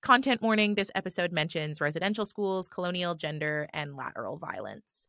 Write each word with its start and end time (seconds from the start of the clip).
Content 0.00 0.40
warning 0.40 0.74
this 0.74 0.90
episode 0.94 1.32
mentions 1.32 1.80
residential 1.80 2.24
schools, 2.24 2.68
colonial 2.68 3.14
gender, 3.14 3.68
and 3.74 3.96
lateral 3.96 4.36
violence. 4.36 5.06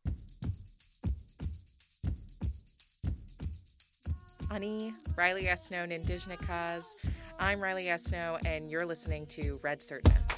Ani, 4.52 4.92
Riley 5.16 5.44
Yesno, 5.44 5.88
Indigenous. 5.88 6.96
I'm 7.38 7.60
Riley 7.60 7.84
Yesno, 7.84 8.44
and 8.44 8.68
you're 8.68 8.84
listening 8.84 9.26
to 9.26 9.58
Red 9.62 9.80
Surgence. 9.80 10.29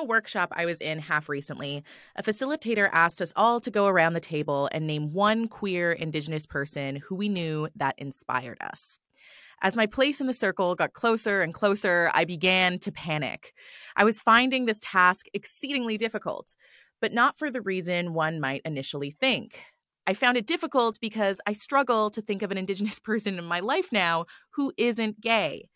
A 0.00 0.04
workshop 0.04 0.50
I 0.52 0.64
was 0.64 0.80
in 0.80 0.98
half 0.98 1.28
recently, 1.28 1.84
a 2.16 2.22
facilitator 2.22 2.88
asked 2.90 3.20
us 3.20 3.34
all 3.36 3.60
to 3.60 3.70
go 3.70 3.86
around 3.86 4.14
the 4.14 4.20
table 4.20 4.68
and 4.72 4.86
name 4.86 5.12
one 5.12 5.46
queer 5.46 5.92
Indigenous 5.92 6.46
person 6.46 6.96
who 6.96 7.14
we 7.14 7.28
knew 7.28 7.68
that 7.76 7.94
inspired 7.98 8.56
us. 8.62 8.98
As 9.62 9.76
my 9.76 9.84
place 9.84 10.18
in 10.20 10.26
the 10.26 10.32
circle 10.32 10.74
got 10.74 10.94
closer 10.94 11.42
and 11.42 11.52
closer, 11.52 12.10
I 12.14 12.24
began 12.24 12.78
to 12.78 12.90
panic. 12.90 13.52
I 13.94 14.04
was 14.04 14.22
finding 14.22 14.64
this 14.64 14.80
task 14.80 15.26
exceedingly 15.34 15.98
difficult, 15.98 16.56
but 17.02 17.12
not 17.12 17.38
for 17.38 17.50
the 17.50 17.60
reason 17.60 18.14
one 18.14 18.40
might 18.40 18.62
initially 18.64 19.10
think. 19.10 19.60
I 20.06 20.14
found 20.14 20.38
it 20.38 20.46
difficult 20.46 20.98
because 20.98 21.42
I 21.46 21.52
struggle 21.52 22.10
to 22.12 22.22
think 22.22 22.40
of 22.40 22.50
an 22.50 22.56
Indigenous 22.56 22.98
person 23.10 23.38
in 23.38 23.44
my 23.44 23.60
life 23.60 23.92
now 23.92 24.24
who 24.52 24.72
isn't 24.78 25.20
gay. 25.20 25.68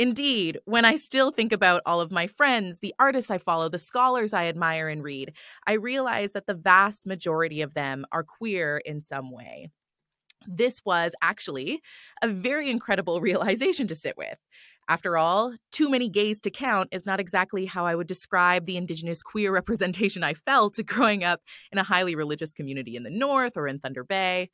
Indeed, 0.00 0.58
when 0.64 0.86
I 0.86 0.96
still 0.96 1.30
think 1.30 1.52
about 1.52 1.82
all 1.84 2.00
of 2.00 2.10
my 2.10 2.26
friends, 2.26 2.78
the 2.78 2.94
artists 2.98 3.30
I 3.30 3.36
follow, 3.36 3.68
the 3.68 3.76
scholars 3.76 4.32
I 4.32 4.46
admire 4.46 4.88
and 4.88 5.02
read, 5.02 5.34
I 5.66 5.74
realize 5.74 6.32
that 6.32 6.46
the 6.46 6.54
vast 6.54 7.06
majority 7.06 7.60
of 7.60 7.74
them 7.74 8.06
are 8.10 8.24
queer 8.24 8.78
in 8.78 9.02
some 9.02 9.30
way. 9.30 9.68
This 10.46 10.80
was 10.86 11.14
actually 11.20 11.82
a 12.22 12.28
very 12.28 12.70
incredible 12.70 13.20
realization 13.30 13.86
to 13.88 13.94
sit 13.94 14.16
with. 14.16 14.38
After 14.88 15.18
all, 15.18 15.54
too 15.70 15.90
many 15.90 16.08
gays 16.08 16.40
to 16.40 16.50
count 16.50 16.88
is 16.92 17.04
not 17.04 17.20
exactly 17.20 17.66
how 17.66 17.84
I 17.84 17.94
would 17.94 18.06
describe 18.06 18.64
the 18.64 18.78
Indigenous 18.78 19.22
queer 19.22 19.52
representation 19.60 20.24
I 20.24 20.32
felt 20.32 20.78
growing 20.86 21.24
up 21.24 21.42
in 21.72 21.76
a 21.76 21.82
highly 21.82 22.14
religious 22.14 22.54
community 22.54 22.96
in 22.96 23.02
the 23.02 23.10
North 23.10 23.54
or 23.54 23.68
in 23.68 23.78
Thunder 23.78 24.04
Bay. 24.04 24.48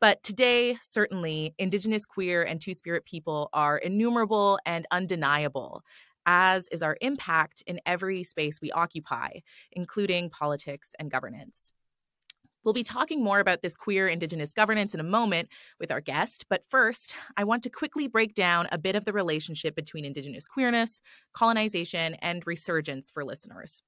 But 0.00 0.22
today, 0.22 0.78
certainly, 0.80 1.54
Indigenous, 1.58 2.06
queer, 2.06 2.44
and 2.44 2.60
Two 2.60 2.74
Spirit 2.74 3.04
people 3.04 3.48
are 3.52 3.78
innumerable 3.78 4.58
and 4.64 4.86
undeniable, 4.92 5.82
as 6.24 6.68
is 6.70 6.82
our 6.82 6.96
impact 7.00 7.62
in 7.66 7.80
every 7.84 8.22
space 8.22 8.60
we 8.60 8.70
occupy, 8.70 9.40
including 9.72 10.30
politics 10.30 10.94
and 11.00 11.10
governance. 11.10 11.72
We'll 12.64 12.74
be 12.74 12.84
talking 12.84 13.24
more 13.24 13.40
about 13.40 13.62
this 13.62 13.76
queer 13.76 14.06
Indigenous 14.06 14.52
governance 14.52 14.92
in 14.92 15.00
a 15.00 15.04
moment 15.04 15.48
with 15.80 15.90
our 15.90 16.00
guest, 16.00 16.44
but 16.50 16.64
first, 16.68 17.14
I 17.36 17.44
want 17.44 17.62
to 17.62 17.70
quickly 17.70 18.08
break 18.08 18.34
down 18.34 18.68
a 18.70 18.78
bit 18.78 18.94
of 18.94 19.04
the 19.04 19.12
relationship 19.12 19.74
between 19.74 20.04
Indigenous 20.04 20.46
queerness, 20.46 21.00
colonization, 21.32 22.14
and 22.16 22.46
resurgence 22.46 23.10
for 23.10 23.24
listeners. 23.24 23.82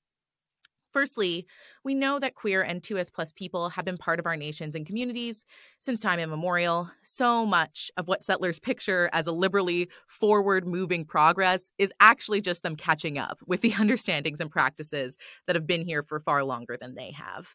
Firstly, 0.93 1.47
we 1.85 1.95
know 1.95 2.19
that 2.19 2.35
queer 2.35 2.63
and 2.63 2.83
2S 2.83 3.13
plus 3.13 3.33
people 3.33 3.69
have 3.71 3.85
been 3.85 3.97
part 3.97 4.19
of 4.19 4.27
our 4.27 4.37
nations 4.37 4.75
and 4.75 4.85
communities 4.85 5.45
since 5.79 6.01
time 6.01 6.19
immemorial. 6.19 6.91
So 7.03 7.47
much 7.47 7.91
of 7.97 8.09
what 8.09 8.25
settlers 8.25 8.59
picture 8.59 9.09
as 9.13 9.27
a 9.27 9.33
liberally 9.33 9.89
forward 10.09 10.67
moving 10.67 11.05
progress 11.05 11.71
is 11.79 11.93
actually 12.01 12.41
just 12.41 12.63
them 12.63 12.75
catching 12.75 13.19
up 13.19 13.39
with 13.47 13.61
the 13.61 13.73
understandings 13.79 14.41
and 14.41 14.51
practices 14.51 15.17
that 15.47 15.55
have 15.55 15.67
been 15.67 15.85
here 15.85 16.03
for 16.03 16.21
far 16.21 16.43
longer 16.43 16.77
than 16.81 16.97
they 16.97 17.13
have. 17.13 17.55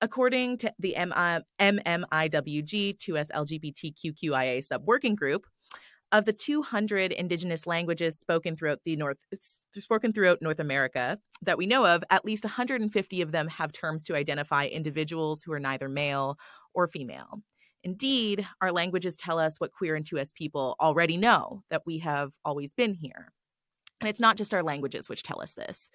According 0.00 0.58
to 0.58 0.72
the 0.78 0.94
MMIWG 0.98 1.48
2S 2.98 3.30
LGBTQIA 3.30 4.66
subworking 4.66 5.16
group, 5.16 5.46
of 6.14 6.26
the 6.26 6.32
200 6.32 7.10
indigenous 7.10 7.66
languages 7.66 8.16
spoken 8.16 8.56
throughout 8.56 8.78
the 8.84 8.94
north 8.94 9.18
spoken 9.72 10.12
throughout 10.12 10.40
North 10.40 10.60
America 10.60 11.18
that 11.42 11.58
we 11.58 11.66
know 11.66 11.84
of, 11.84 12.04
at 12.08 12.24
least 12.24 12.44
150 12.44 13.20
of 13.20 13.32
them 13.32 13.48
have 13.48 13.72
terms 13.72 14.04
to 14.04 14.14
identify 14.14 14.66
individuals 14.66 15.42
who 15.42 15.52
are 15.52 15.58
neither 15.58 15.88
male 15.88 16.38
or 16.72 16.86
female. 16.86 17.40
Indeed, 17.82 18.46
our 18.60 18.70
languages 18.70 19.16
tell 19.16 19.40
us 19.40 19.58
what 19.58 19.72
queer 19.72 19.96
and 19.96 20.08
2S 20.08 20.32
people 20.32 20.76
already 20.80 21.16
know 21.16 21.64
that 21.68 21.82
we 21.84 21.98
have 21.98 22.32
always 22.44 22.74
been 22.74 22.94
here. 22.94 23.32
And 24.00 24.08
it's 24.08 24.20
not 24.20 24.36
just 24.36 24.54
our 24.54 24.62
languages 24.62 25.08
which 25.08 25.24
tell 25.24 25.42
us 25.42 25.54
this. 25.54 25.90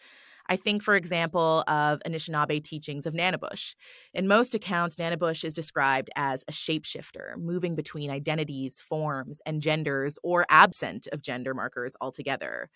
I 0.50 0.56
think, 0.56 0.82
for 0.82 0.96
example, 0.96 1.64
of 1.68 2.02
Anishinaabe 2.08 2.64
teachings 2.64 3.06
of 3.06 3.14
Nanabush. 3.14 3.76
In 4.16 4.28
most 4.28 4.56
accounts, 4.56 4.96
Nanabush 4.96 5.46
is 5.46 5.54
described 5.54 6.10
as 6.16 6.44
a 6.48 6.52
shapeshifter, 6.52 7.38
moving 7.38 7.76
between 7.76 8.10
identities, 8.10 8.82
forms, 8.82 9.42
and 9.46 9.62
genders, 9.62 10.18
or 10.24 10.48
absent 10.50 11.08
of 11.12 11.22
gender 11.22 11.54
markers 11.54 11.96
altogether. 12.02 12.70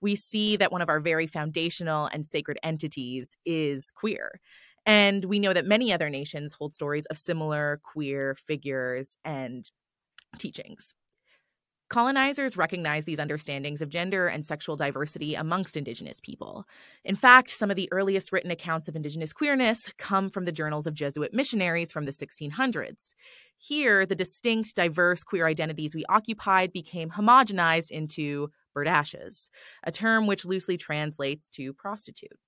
We 0.00 0.14
see 0.14 0.56
that 0.56 0.70
one 0.70 0.82
of 0.82 0.88
our 0.88 1.00
very 1.00 1.26
foundational 1.26 2.06
and 2.06 2.24
sacred 2.24 2.58
entities 2.62 3.36
is 3.44 3.90
queer. 3.90 4.40
And 4.86 5.24
we 5.24 5.40
know 5.40 5.52
that 5.52 5.66
many 5.66 5.92
other 5.92 6.08
nations 6.08 6.52
hold 6.52 6.74
stories 6.74 7.06
of 7.06 7.18
similar 7.18 7.80
queer 7.82 8.36
figures 8.36 9.16
and 9.24 9.68
teachings. 10.38 10.94
Colonizers 11.88 12.56
recognized 12.56 13.06
these 13.06 13.20
understandings 13.20 13.80
of 13.80 13.88
gender 13.88 14.26
and 14.26 14.44
sexual 14.44 14.74
diversity 14.74 15.36
amongst 15.36 15.76
Indigenous 15.76 16.20
people. 16.20 16.64
In 17.04 17.14
fact, 17.14 17.50
some 17.50 17.70
of 17.70 17.76
the 17.76 17.88
earliest 17.92 18.32
written 18.32 18.50
accounts 18.50 18.88
of 18.88 18.96
Indigenous 18.96 19.32
queerness 19.32 19.92
come 19.96 20.28
from 20.28 20.46
the 20.46 20.52
journals 20.52 20.88
of 20.88 20.94
Jesuit 20.94 21.32
missionaries 21.32 21.92
from 21.92 22.04
the 22.04 22.12
1600s. 22.12 23.14
Here, 23.56 24.04
the 24.04 24.16
distinct, 24.16 24.74
diverse 24.74 25.22
queer 25.22 25.46
identities 25.46 25.94
we 25.94 26.04
occupied 26.08 26.72
became 26.72 27.10
homogenized 27.10 27.90
into 27.92 28.50
berdaches, 28.76 29.48
a 29.84 29.92
term 29.92 30.26
which 30.26 30.44
loosely 30.44 30.76
translates 30.76 31.48
to 31.50 31.72
prostitute. 31.72 32.38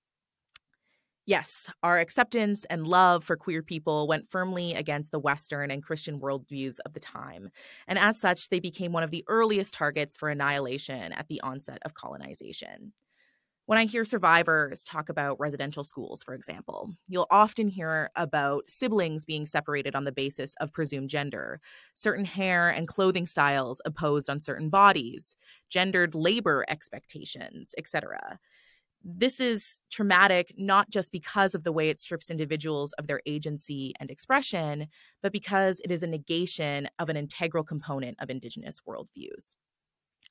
Yes, 1.28 1.68
our 1.82 1.98
acceptance 1.98 2.64
and 2.70 2.86
love 2.86 3.22
for 3.22 3.36
queer 3.36 3.62
people 3.62 4.08
went 4.08 4.30
firmly 4.30 4.72
against 4.74 5.10
the 5.10 5.18
Western 5.20 5.70
and 5.70 5.82
Christian 5.82 6.20
worldviews 6.20 6.78
of 6.86 6.94
the 6.94 7.00
time. 7.00 7.50
And 7.86 7.98
as 7.98 8.18
such, 8.18 8.48
they 8.48 8.60
became 8.60 8.92
one 8.92 9.02
of 9.02 9.10
the 9.10 9.24
earliest 9.28 9.74
targets 9.74 10.16
for 10.16 10.30
annihilation 10.30 11.12
at 11.12 11.28
the 11.28 11.42
onset 11.42 11.80
of 11.84 11.92
colonization. 11.92 12.94
When 13.66 13.78
I 13.78 13.86
hear 13.86 14.04
survivors 14.04 14.84
talk 14.84 15.08
about 15.10 15.40
residential 15.40 15.84
schools, 15.84 16.22
for 16.24 16.34
example, 16.34 16.92
you'll 17.08 17.28
often 17.30 17.68
hear 17.68 18.10
about 18.16 18.70
siblings 18.70 19.24
being 19.24 19.46
separated 19.46 19.96
on 19.96 20.04
the 20.04 20.12
basis 20.12 20.54
of 20.60 20.72
presumed 20.72 21.10
gender, 21.10 21.60
certain 21.94 22.24
hair 22.26 22.70
and 22.70 22.88
clothing 22.88 23.26
styles 23.26 23.82
imposed 23.86 24.30
on 24.30 24.40
certain 24.40 24.70
bodies, 24.70 25.36
gendered 25.70 26.14
labor 26.14 26.64
expectations, 26.68 27.74
etc 27.78 28.38
this 29.04 29.40
is 29.40 29.78
traumatic 29.90 30.52
not 30.56 30.90
just 30.90 31.12
because 31.12 31.54
of 31.54 31.64
the 31.64 31.72
way 31.72 31.88
it 31.88 32.00
strips 32.00 32.30
individuals 32.30 32.92
of 32.94 33.06
their 33.06 33.20
agency 33.26 33.94
and 34.00 34.10
expression, 34.10 34.88
but 35.22 35.32
because 35.32 35.80
it 35.84 35.90
is 35.90 36.02
a 36.02 36.06
negation 36.06 36.88
of 36.98 37.08
an 37.08 37.16
integral 37.16 37.64
component 37.64 38.16
of 38.20 38.30
Indigenous 38.30 38.80
worldviews. 38.86 39.54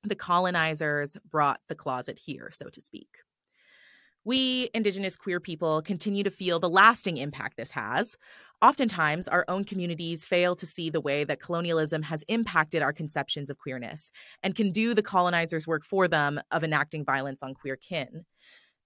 The 0.04 0.16
colonizers 0.16 1.18
brought 1.30 1.60
the 1.70 1.76
closet 1.76 2.20
here, 2.20 2.50
so 2.52 2.70
to 2.70 2.82
speak. 2.82 3.10
We, 4.28 4.70
Indigenous 4.74 5.16
queer 5.16 5.40
people, 5.40 5.82
continue 5.82 6.22
to 6.24 6.30
feel 6.30 6.60
the 6.60 6.70
lasting 6.70 7.16
impact 7.16 7.56
this 7.56 7.72
has. 7.72 8.18
Oftentimes, 8.62 9.30
our 9.30 9.46
own 9.48 9.64
communities 9.64 10.26
fail 10.26 10.54
to 10.58 10.66
see 10.66 10.90
the 10.90 11.00
way 11.00 11.24
that 11.24 11.40
colonialism 11.40 12.02
has 12.04 12.26
impacted 12.28 12.82
our 12.82 12.92
conceptions 12.92 13.50
of 13.50 13.58
queerness 13.58 14.12
and 14.44 14.54
can 14.54 14.74
do 14.74 14.94
the 14.94 15.02
colonizers' 15.02 15.66
work 15.66 15.86
for 15.86 16.10
them 16.10 16.42
of 16.52 16.66
enacting 16.66 17.06
violence 17.06 17.42
on 17.42 17.54
queer 17.54 17.78
kin. 17.78 18.26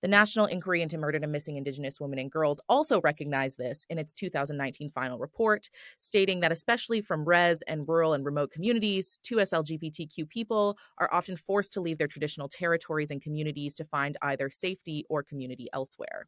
The 0.02 0.08
National 0.08 0.48
Inquiry 0.48 0.82
into 0.82 0.98
Murdered 0.98 1.22
and 1.22 1.32
Missing 1.32 1.58
Indigenous 1.58 2.02
Women 2.02 2.18
and 2.18 2.32
Girls 2.32 2.60
also 2.68 3.00
recognized 3.02 3.60
this 3.60 3.86
in 3.88 4.00
its 4.00 4.14
2019 4.14 4.90
final 4.90 5.20
report, 5.20 5.70
stating 6.00 6.40
that 6.40 6.52
especially 6.52 7.02
from 7.02 7.24
res 7.24 7.62
and 7.68 7.88
rural 7.88 8.14
and 8.14 8.26
remote 8.26 8.52
communities, 8.52 9.20
2S 9.24 9.54
LGBTQ 9.54 10.28
people 10.28 10.76
are 10.98 11.14
often 11.14 11.38
forced 11.38 11.74
to 11.74 11.82
leave 11.82 12.00
their 12.00 12.08
traditional 12.08 12.50
territories 12.50 13.12
and 13.12 13.22
communities 13.22 13.76
to 13.76 13.86
find 13.86 14.18
either 14.24 14.50
safety 14.50 15.06
or 15.08 15.22
community 15.22 15.68
elsewhere. 15.72 16.28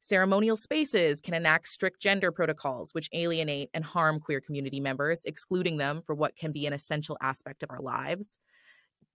Ceremonial 0.00 0.56
spaces 0.56 1.20
can 1.20 1.34
enact 1.34 1.68
strict 1.68 2.00
gender 2.00 2.32
protocols 2.32 2.94
which 2.94 3.10
alienate 3.12 3.70
and 3.74 3.84
harm 3.84 4.18
queer 4.18 4.40
community 4.40 4.80
members, 4.80 5.24
excluding 5.24 5.76
them 5.76 6.02
for 6.04 6.16
what 6.16 6.36
can 6.36 6.50
be 6.50 6.66
an 6.66 6.72
essential 6.72 7.16
aspect 7.20 7.62
of 7.62 7.70
our 7.70 7.80
lives 7.80 8.38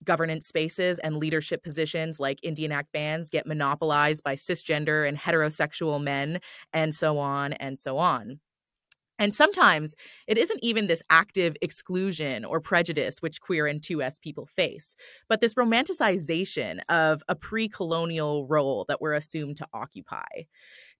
governance 0.05 0.47
spaces 0.47 0.99
and 0.99 1.17
leadership 1.17 1.63
positions 1.63 2.19
like 2.19 2.39
Indian 2.43 2.71
Act 2.71 2.91
bands 2.91 3.29
get 3.29 3.47
monopolized 3.47 4.23
by 4.23 4.35
cisgender 4.35 5.07
and 5.07 5.17
heterosexual 5.17 6.01
men, 6.01 6.39
and 6.71 6.93
so 6.93 7.17
on 7.17 7.53
and 7.53 7.77
so 7.77 7.97
on. 7.97 8.39
And 9.19 9.35
sometimes 9.35 9.95
it 10.27 10.37
isn't 10.37 10.59
even 10.63 10.87
this 10.87 11.03
active 11.09 11.55
exclusion 11.61 12.43
or 12.43 12.59
prejudice 12.59 13.21
which 13.21 13.41
queer 13.41 13.67
and 13.67 13.79
2S 13.79 14.19
people 14.19 14.47
face, 14.47 14.95
but 15.29 15.39
this 15.39 15.53
romanticization 15.53 16.79
of 16.89 17.21
a 17.29 17.35
pre 17.35 17.69
colonial 17.69 18.47
role 18.47 18.85
that 18.87 19.01
we're 19.01 19.13
assumed 19.13 19.57
to 19.57 19.67
occupy. 19.73 20.25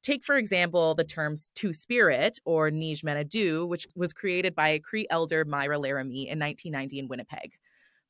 Take, 0.04 0.24
for 0.26 0.36
example, 0.36 0.96
the 0.96 1.06
terms 1.06 1.50
Two 1.56 1.74
Spirit 1.74 2.40
or 2.46 2.70
niizh 2.70 3.04
manidoowag, 3.04 3.68
which 3.68 3.88
was 3.96 4.14
created 4.14 4.54
by 4.54 4.80
Cree 4.80 5.08
elder 5.10 5.44
Myra 5.46 5.80
Laramie 5.80 6.30
in 6.30 6.40
1990 6.40 7.00
in 7.00 7.08
Winnipeg. 7.08 7.54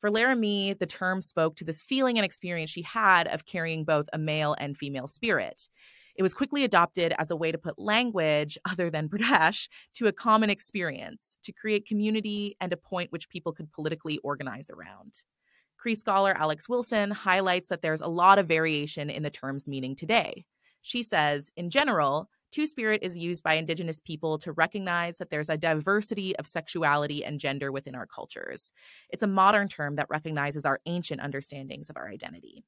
For 0.04 0.12
Laramie, 0.12 0.74
the 0.74 0.86
term 0.86 1.22
spoke 1.22 1.56
to 1.56 1.64
this 1.64 1.82
feeling 1.82 2.18
and 2.18 2.26
experience 2.26 2.70
she 2.70 2.82
had 2.82 3.26
of 3.30 3.46
carrying 3.46 3.86
both 3.86 4.10
a 4.12 4.18
male 4.18 4.54
and 4.60 4.78
female 4.78 5.08
spirit. 5.08 5.70
It 6.18 6.24
was 6.24 6.34
quickly 6.34 6.66
adopted 6.66 7.14
as 7.18 7.32
a 7.32 7.38
way 7.38 7.54
to 7.54 7.58
put 7.58 7.80
language, 7.80 8.58
other 8.70 8.90
than 8.90 9.08
berdache, 9.08 9.70
to 9.94 10.08
a 10.08 10.12
common 10.12 10.50
experience, 10.50 11.38
to 11.44 11.54
create 11.54 11.88
community 11.88 12.58
and 12.60 12.74
a 12.74 12.76
point 12.76 13.14
which 13.14 13.30
people 13.30 13.54
could 13.54 13.72
politically 13.72 14.18
organize 14.26 14.70
around. 14.70 15.24
Cree 15.78 15.96
scholar 15.96 16.34
Alex 16.38 16.68
Wilson 16.68 17.10
highlights 17.10 17.70
that 17.70 17.82
there's 17.82 18.02
a 18.02 18.08
lot 18.08 18.40
of 18.40 18.46
variation 18.46 19.10
in 19.10 19.24
the 19.24 19.30
term's 19.30 19.70
meaning 19.70 19.96
today. 19.96 20.44
She 20.82 21.02
says, 21.02 21.50
in 21.56 21.70
general, 21.70 22.30
Two 22.54 22.68
Spirit 22.68 23.02
is 23.02 23.18
used 23.18 23.42
by 23.42 23.56
Indigenous 23.56 24.00
people 24.00 24.38
to 24.38 24.52
recognize 24.52 25.18
that 25.18 25.32
there's 25.32 25.50
a 25.50 25.58
diversity 25.58 26.36
of 26.36 26.46
sexuality 26.46 27.26
and 27.26 27.40
gender 27.40 27.72
within 27.72 27.96
our 27.96 28.06
cultures. 28.06 28.72
It's 29.10 29.24
a 29.24 29.28
modern 29.28 29.68
term 29.68 29.96
that 29.96 30.06
recognizes 30.12 30.64
our 30.64 30.80
ancient 30.86 31.20
understandings 31.20 31.90
of 31.90 31.98
our 31.98 32.08
identity. 32.08 32.64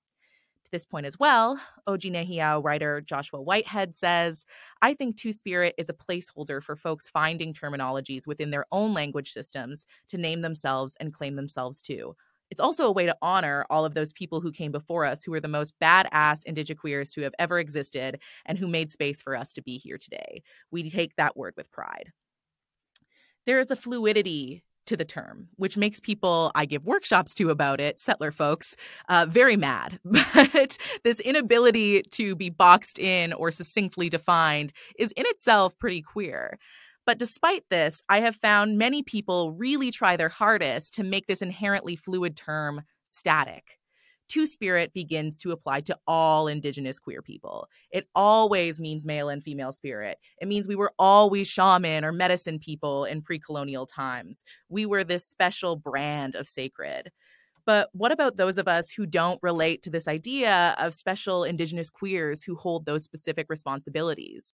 To 0.63 0.71
this 0.71 0.87
point 0.87 1.05
as 1.05 1.19
well, 1.19 1.59
Oji 1.87 2.63
writer 2.63 2.99
Joshua 3.01 3.39
Whitehead 3.39 3.93
says, 3.93 4.43
I 4.81 4.95
think 4.95 5.17
Two 5.17 5.31
Spirit 5.31 5.75
is 5.77 5.87
a 5.87 5.93
placeholder 5.93 6.63
for 6.63 6.75
folks 6.75 7.07
finding 7.07 7.53
terminologies 7.53 8.25
within 8.25 8.49
their 8.49 8.65
own 8.71 8.91
language 8.91 9.33
systems 9.33 9.85
to 10.09 10.17
name 10.17 10.41
themselves 10.41 10.97
and 10.99 11.13
claim 11.13 11.35
themselves 11.35 11.83
too, 11.83 12.15
it's 12.55 12.61
also 12.61 12.87
a 12.87 12.91
way 12.93 13.05
to 13.05 13.17
honor 13.21 13.65
all 13.69 13.83
of 13.83 13.95
those 13.95 14.13
people 14.13 14.39
who 14.39 14.49
came 14.49 14.71
before 14.71 15.03
us 15.03 15.25
who 15.25 15.31
were 15.31 15.41
the 15.41 15.49
most 15.49 15.73
badass 15.83 16.45
indigiqueers 16.47 17.11
to 17.11 17.21
have 17.21 17.33
ever 17.37 17.59
existed 17.59 18.17
and 18.45 18.57
who 18.57 18.65
made 18.65 18.89
space 18.89 19.21
for 19.21 19.35
us 19.35 19.51
to 19.51 19.61
be 19.61 19.77
here 19.77 19.97
today. 19.97 20.41
We 20.71 20.89
take 20.89 21.17
that 21.17 21.35
word 21.35 21.53
with 21.57 21.69
pride. 21.69 22.13
There 23.45 23.59
is 23.59 23.71
a 23.71 23.75
fluidity 23.75 24.63
to 24.85 24.95
the 24.95 25.03
term, 25.03 25.49
which 25.57 25.75
makes 25.75 25.99
people 25.99 26.49
I 26.55 26.63
give 26.63 26.85
workshops 26.85 27.35
to 27.35 27.49
about 27.49 27.81
it, 27.81 27.99
settler 27.99 28.31
folks, 28.31 28.77
uh, 29.09 29.25
very 29.27 29.57
mad. 29.57 29.99
But 30.55 30.77
this 31.03 31.19
inability 31.19 32.03
to 32.03 32.35
be 32.35 32.49
boxed 32.49 32.99
in 32.99 33.33
or 33.33 33.51
succinctly 33.51 34.09
defined 34.09 34.71
is 34.97 35.11
in 35.17 35.25
itself 35.27 35.77
pretty 35.77 36.01
queer. 36.01 36.57
But 37.05 37.19
despite 37.19 37.63
this, 37.69 38.01
I 38.09 38.21
have 38.21 38.35
found 38.35 38.77
many 38.77 39.03
people 39.03 39.53
really 39.53 39.91
try 39.91 40.17
their 40.17 40.29
hardest 40.29 40.93
to 40.95 41.03
make 41.03 41.27
this 41.27 41.41
inherently 41.41 41.95
fluid 41.95 42.35
term 42.35 42.81
static. 43.05 43.77
Two 44.27 44.47
spirit 44.47 44.91
begins 44.91 45.37
to 45.37 45.51
apply 45.51 45.81
to 45.81 45.97
all 46.07 46.47
Indigenous 46.47 46.97
queer 46.97 47.21
people. 47.21 47.67
It 47.91 48.07
always 48.15 48.79
means 48.79 49.05
male 49.05 49.29
and 49.29 49.43
female 49.43 49.71
spirit. 49.71 50.17
It 50.41 50.47
means 50.47 50.67
we 50.67 50.75
were 50.75 50.93
always 50.97 51.47
shaman 51.47 52.03
or 52.03 52.11
medicine 52.11 52.57
people 52.57 53.05
in 53.05 53.21
pre 53.21 53.37
colonial 53.37 53.85
times. 53.85 54.43
We 54.67 54.87
were 54.87 55.03
this 55.03 55.27
special 55.27 55.75
brand 55.75 56.33
of 56.33 56.47
sacred. 56.47 57.11
But 57.67 57.89
what 57.93 58.11
about 58.11 58.37
those 58.37 58.57
of 58.57 58.67
us 58.67 58.91
who 58.91 59.05
don't 59.05 59.39
relate 59.43 59.83
to 59.83 59.89
this 59.91 60.07
idea 60.07 60.75
of 60.79 60.93
special 60.93 61.43
Indigenous 61.43 61.89
queers 61.89 62.43
who 62.43 62.55
hold 62.55 62.85
those 62.85 63.03
specific 63.03 63.45
responsibilities? 63.49 64.53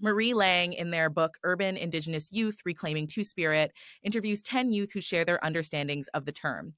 Marie 0.00 0.34
Laing, 0.34 0.72
in 0.72 0.90
their 0.90 1.10
book 1.10 1.38
Urban 1.44 1.76
Indigenous 1.76 2.30
Youth 2.32 2.56
Reclaiming 2.64 3.06
Two 3.06 3.24
Spirit, 3.24 3.72
interviews 4.02 4.42
10 4.42 4.72
youth 4.72 4.92
who 4.92 5.00
share 5.00 5.24
their 5.24 5.44
understandings 5.44 6.08
of 6.14 6.24
the 6.24 6.32
term. 6.32 6.74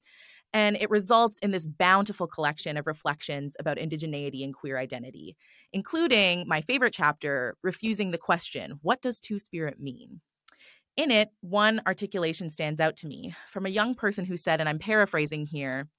And 0.53 0.77
it 0.77 0.89
results 0.89 1.37
in 1.39 1.51
this 1.51 1.65
bountiful 1.65 2.27
collection 2.27 2.77
of 2.77 2.87
reflections 2.87 3.57
about 3.59 3.77
indigeneity 3.77 4.43
and 4.43 4.53
queer 4.53 4.77
identity, 4.77 5.35
including 5.73 6.47
my 6.47 6.61
favorite 6.61 6.93
chapter, 6.93 7.57
Refusing 7.61 8.11
the 8.11 8.17
Question 8.17 8.79
What 8.81 9.01
does 9.01 9.19
Two 9.19 9.39
Spirit 9.39 9.79
mean? 9.79 10.21
In 10.97 11.11
it, 11.11 11.29
one 11.41 11.81
articulation 11.85 12.49
stands 12.49 12.79
out 12.79 12.95
to 12.97 13.07
me 13.07 13.35
from 13.51 13.65
a 13.65 13.69
young 13.69 13.95
person 13.95 14.23
who 14.23 14.37
said, 14.37 14.61
and 14.61 14.69
I'm 14.69 14.79
paraphrasing 14.79 15.45
here, 15.45 15.89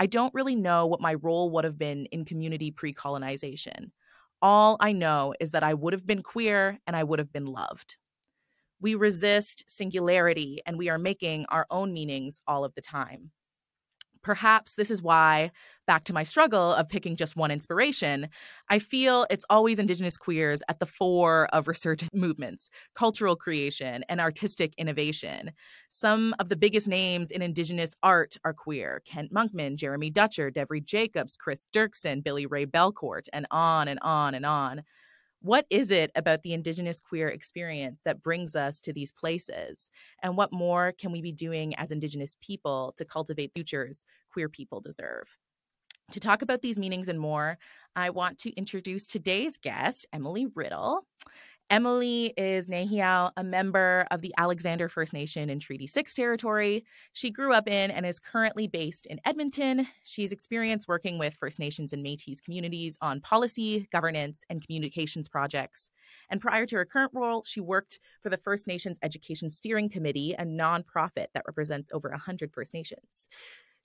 I 0.00 0.06
don't 0.06 0.34
really 0.34 0.56
know 0.56 0.86
what 0.86 1.00
my 1.00 1.14
role 1.14 1.50
would 1.50 1.64
have 1.64 1.78
been 1.78 2.06
in 2.06 2.24
community 2.24 2.72
pre 2.72 2.92
colonization. 2.92 3.92
All 4.42 4.76
I 4.80 4.92
know 4.92 5.34
is 5.40 5.52
that 5.52 5.62
I 5.62 5.72
would 5.74 5.92
have 5.92 6.06
been 6.06 6.22
queer 6.22 6.78
and 6.86 6.96
I 6.96 7.04
would 7.04 7.18
have 7.18 7.32
been 7.32 7.46
loved. 7.46 7.96
We 8.80 8.94
resist 8.96 9.64
singularity 9.68 10.62
and 10.66 10.78
we 10.78 10.88
are 10.90 10.98
making 10.98 11.46
our 11.48 11.66
own 11.70 11.92
meanings 11.94 12.42
all 12.46 12.64
of 12.64 12.74
the 12.74 12.82
time. 12.82 13.32
Perhaps 14.22 14.74
this 14.74 14.90
is 14.90 15.02
why, 15.02 15.50
back 15.86 16.04
to 16.04 16.12
my 16.12 16.22
struggle 16.22 16.72
of 16.74 16.88
picking 16.88 17.16
just 17.16 17.36
one 17.36 17.50
inspiration, 17.50 18.28
I 18.70 18.78
feel 18.78 19.26
it's 19.30 19.44
always 19.50 19.78
Indigenous 19.78 20.16
queers 20.16 20.62
at 20.68 20.78
the 20.78 20.86
fore 20.86 21.48
of 21.52 21.66
resurgent 21.66 22.14
movements, 22.14 22.70
cultural 22.94 23.34
creation, 23.34 24.04
and 24.08 24.20
artistic 24.20 24.74
innovation. 24.78 25.50
Some 25.90 26.34
of 26.38 26.48
the 26.48 26.56
biggest 26.56 26.86
names 26.86 27.30
in 27.30 27.42
Indigenous 27.42 27.94
art 28.02 28.36
are 28.44 28.54
queer 28.54 29.02
Kent 29.04 29.32
Monkman, 29.32 29.76
Jeremy 29.76 30.10
Dutcher, 30.10 30.50
Devery 30.50 30.84
Jacobs, 30.84 31.36
Chris 31.36 31.66
Dirksen, 31.72 32.22
Billy 32.22 32.46
Ray 32.46 32.66
Belcourt, 32.66 33.28
and 33.32 33.46
on 33.50 33.88
and 33.88 33.98
on 34.02 34.34
and 34.34 34.46
on 34.46 34.82
what 35.42 35.66
is 35.70 35.90
it 35.90 36.10
about 36.14 36.42
the 36.42 36.52
Indigenous 36.52 37.00
queer 37.00 37.28
experience 37.28 38.02
that 38.04 38.22
brings 38.22 38.54
us 38.54 38.80
to 38.80 38.92
these 38.92 39.12
places? 39.12 39.90
And 40.22 40.36
what 40.36 40.52
more 40.52 40.92
can 40.96 41.12
we 41.12 41.20
be 41.20 41.32
doing 41.32 41.74
as 41.74 41.90
Indigenous 41.90 42.36
people 42.40 42.94
to 42.96 43.04
cultivate 43.04 43.52
futures 43.52 44.04
queer 44.32 44.48
people 44.48 44.80
deserve? 44.80 45.24
To 46.12 46.20
talk 46.20 46.42
about 46.42 46.62
these 46.62 46.78
meanings 46.78 47.08
and 47.08 47.18
more, 47.18 47.58
I 47.96 48.10
want 48.10 48.38
to 48.40 48.52
introduce 48.52 49.06
today's 49.06 49.56
guest, 49.56 50.06
Emily 50.12 50.46
Riddle. 50.54 51.06
Emily 51.72 52.34
is 52.36 52.68
Nehiyaw, 52.68 53.30
a 53.34 53.42
member 53.42 54.06
of 54.10 54.20
the 54.20 54.34
Alexander 54.36 54.90
First 54.90 55.14
Nation 55.14 55.48
in 55.48 55.58
Treaty 55.58 55.86
6 55.86 56.12
territory. 56.12 56.84
She 57.14 57.30
grew 57.30 57.54
up 57.54 57.66
in 57.66 57.90
and 57.90 58.04
is 58.04 58.18
currently 58.18 58.66
based 58.66 59.06
in 59.06 59.18
Edmonton. 59.24 59.86
She's 60.04 60.32
experienced 60.32 60.86
working 60.86 61.18
with 61.18 61.32
First 61.40 61.58
Nations 61.58 61.94
and 61.94 62.02
Metis 62.02 62.42
communities 62.42 62.98
on 63.00 63.22
policy, 63.22 63.88
governance, 63.90 64.44
and 64.50 64.60
communications 64.60 65.30
projects. 65.30 65.90
And 66.28 66.42
prior 66.42 66.66
to 66.66 66.76
her 66.76 66.84
current 66.84 67.12
role, 67.14 67.42
she 67.42 67.60
worked 67.62 68.00
for 68.22 68.28
the 68.28 68.36
First 68.36 68.68
Nations 68.68 68.98
Education 69.02 69.48
Steering 69.48 69.88
Committee, 69.88 70.34
a 70.38 70.44
nonprofit 70.44 71.28
that 71.32 71.44
represents 71.46 71.88
over 71.90 72.10
100 72.10 72.52
First 72.52 72.74
Nations. 72.74 73.30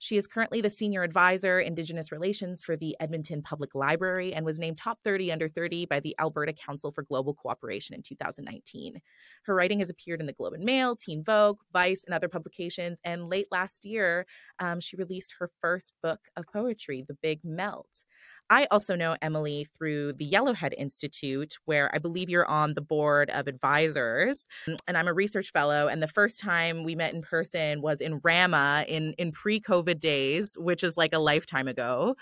She 0.00 0.16
is 0.16 0.28
currently 0.28 0.60
the 0.60 0.70
Senior 0.70 1.02
Advisor, 1.02 1.58
Indigenous 1.58 2.12
Relations 2.12 2.62
for 2.62 2.76
the 2.76 2.96
Edmonton 3.00 3.42
Public 3.42 3.74
Library 3.74 4.32
and 4.32 4.46
was 4.46 4.58
named 4.58 4.78
Top 4.78 5.00
30 5.02 5.32
Under 5.32 5.48
30 5.48 5.86
by 5.86 5.98
the 5.98 6.14
Alberta 6.20 6.52
Council 6.52 6.92
for 6.92 7.02
Global 7.02 7.34
Cooperation 7.34 7.96
in 7.96 8.02
2019. 8.02 9.00
Her 9.44 9.54
writing 9.54 9.80
has 9.80 9.90
appeared 9.90 10.20
in 10.20 10.26
the 10.26 10.32
Globe 10.32 10.52
and 10.52 10.64
Mail, 10.64 10.94
Teen 10.94 11.24
Vogue, 11.24 11.58
Vice, 11.72 12.04
and 12.06 12.14
other 12.14 12.28
publications. 12.28 13.00
And 13.02 13.28
late 13.28 13.48
last 13.50 13.84
year, 13.84 14.24
um, 14.60 14.80
she 14.80 14.96
released 14.96 15.34
her 15.40 15.50
first 15.60 15.94
book 16.00 16.20
of 16.36 16.44
poetry, 16.52 17.04
The 17.06 17.18
Big 17.20 17.40
Melt. 17.42 18.04
I 18.50 18.66
also 18.70 18.96
know 18.96 19.16
Emily 19.20 19.66
through 19.76 20.14
the 20.14 20.28
Yellowhead 20.28 20.72
Institute, 20.78 21.58
where 21.66 21.94
I 21.94 21.98
believe 21.98 22.30
you're 22.30 22.48
on 22.48 22.74
the 22.74 22.80
board 22.80 23.30
of 23.30 23.46
advisors. 23.46 24.48
Mm, 24.66 24.78
and 24.86 24.96
I'm 24.96 25.08
a 25.08 25.12
research 25.12 25.52
fellow. 25.52 25.88
And 25.88 26.02
the 26.02 26.08
first 26.08 26.40
time 26.40 26.84
we 26.84 26.94
met 26.94 27.12
in 27.12 27.20
person 27.20 27.82
was 27.82 28.00
in 28.00 28.20
Rama 28.24 28.84
in, 28.88 29.12
in 29.18 29.32
pre 29.32 29.60
COVID 29.60 30.00
days, 30.00 30.56
which 30.58 30.82
is 30.82 30.96
like 30.96 31.12
a 31.12 31.18
lifetime 31.18 31.68
ago. 31.68 32.16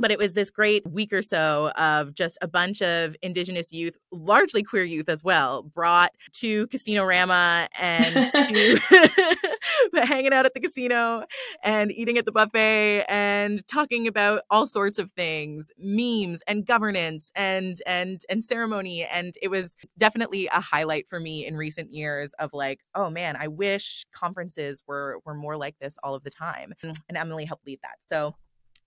But 0.00 0.10
it 0.10 0.18
was 0.18 0.34
this 0.34 0.50
great 0.50 0.84
week 0.90 1.12
or 1.12 1.22
so 1.22 1.70
of 1.76 2.14
just 2.14 2.38
a 2.42 2.48
bunch 2.48 2.82
of 2.82 3.14
Indigenous 3.22 3.72
youth, 3.72 3.96
largely 4.10 4.62
queer 4.62 4.84
youth 4.84 5.08
as 5.08 5.22
well, 5.22 5.62
brought 5.62 6.12
to 6.32 6.66
Casino 6.68 7.04
Rama 7.04 7.68
and 7.78 8.14
to 8.32 8.80
hanging 9.94 10.32
out 10.32 10.46
at 10.46 10.54
the 10.54 10.60
casino 10.60 11.24
and 11.62 11.92
eating 11.92 12.18
at 12.18 12.24
the 12.24 12.32
buffet 12.32 13.04
and 13.08 13.66
talking 13.68 14.06
about 14.06 14.42
all 14.50 14.66
sorts 14.66 14.98
of 14.98 15.10
things, 15.12 15.70
memes 15.78 16.42
and 16.46 16.66
governance 16.66 17.30
and 17.34 17.80
and 17.86 18.22
and 18.28 18.44
ceremony. 18.44 19.04
And 19.04 19.34
it 19.42 19.48
was 19.48 19.76
definitely 19.98 20.46
a 20.48 20.60
highlight 20.60 21.08
for 21.08 21.20
me 21.20 21.46
in 21.46 21.56
recent 21.56 21.92
years 21.92 22.32
of 22.38 22.50
like, 22.52 22.80
oh 22.94 23.10
man, 23.10 23.36
I 23.38 23.48
wish 23.48 24.06
conferences 24.12 24.82
were 24.86 25.20
were 25.24 25.34
more 25.34 25.56
like 25.56 25.78
this 25.80 25.96
all 26.02 26.14
of 26.14 26.22
the 26.24 26.30
time. 26.30 26.74
And 26.82 27.16
Emily 27.16 27.44
helped 27.44 27.66
lead 27.66 27.80
that. 27.82 27.96
So 28.00 28.34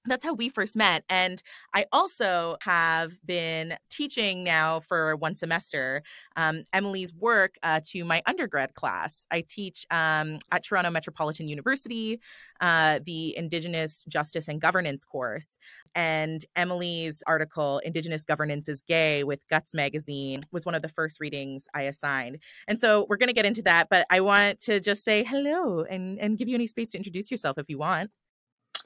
that's 0.06 0.24
how 0.24 0.34
we 0.34 0.50
first 0.50 0.76
met. 0.76 1.04
And 1.10 1.42
I 1.74 1.86
also 1.92 2.58
have 2.62 3.14
been 3.26 3.76
teaching 3.90 4.44
now 4.44 4.82
for 4.82 5.16
one 5.16 5.36
semester 5.36 6.04
um, 6.36 6.64
Emily's 6.74 7.14
work 7.14 7.56
uh, 7.64 7.80
to 7.92 8.04
my 8.04 8.22
undergrad 8.26 8.74
class. 8.74 9.26
I 9.32 9.46
teach 9.48 9.86
um, 9.92 10.40
at 10.52 10.64
Toronto 10.64 10.90
Metropolitan 10.90 11.48
University 11.48 12.20
uh, 12.60 13.00
the 13.06 13.36
Indigenous 13.38 14.06
Justice 14.08 14.48
and 14.48 14.60
Governance 14.60 15.04
course. 15.04 15.58
And 15.96 16.44
Emily's 16.56 17.22
article, 17.28 17.80
Indigenous 17.80 18.24
Governance 18.24 18.68
is 18.68 18.82
Gay, 18.82 19.24
with 19.24 19.48
Guts 19.50 19.74
Magazine, 19.74 20.42
was 20.52 20.66
one 20.66 20.76
of 20.76 20.82
the 20.82 20.90
first 20.90 21.20
readings 21.20 21.68
I 21.74 21.84
assigned. 21.84 22.40
And 22.68 22.80
so 22.80 23.06
we're 23.10 23.18
going 23.18 23.28
to 23.28 23.34
get 23.34 23.46
into 23.46 23.62
that, 23.64 23.90
but 23.90 24.06
I 24.10 24.22
want 24.22 24.60
to 24.62 24.80
just 24.80 25.04
say 25.04 25.24
hello 25.24 25.84
and, 25.84 26.20
and 26.20 26.38
give 26.38 26.48
you 26.48 26.56
any 26.56 26.68
space 26.68 26.90
to 26.92 26.98
introduce 26.98 27.30
yourself 27.30 27.58
if 27.58 27.70
you 27.70 27.78
want. 27.78 28.10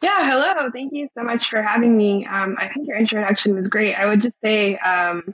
Yeah, 0.01 0.29
hello. 0.29 0.69
Thank 0.71 0.93
you 0.93 1.07
so 1.17 1.23
much 1.23 1.49
for 1.49 1.61
having 1.61 1.97
me. 1.97 2.25
Um, 2.25 2.55
I 2.59 2.67
think 2.67 2.87
your 2.87 2.97
introduction 2.97 3.55
was 3.55 3.67
great. 3.67 3.95
I 3.95 4.05
would 4.05 4.21
just 4.21 4.35
say, 4.43 4.77
um, 4.77 5.33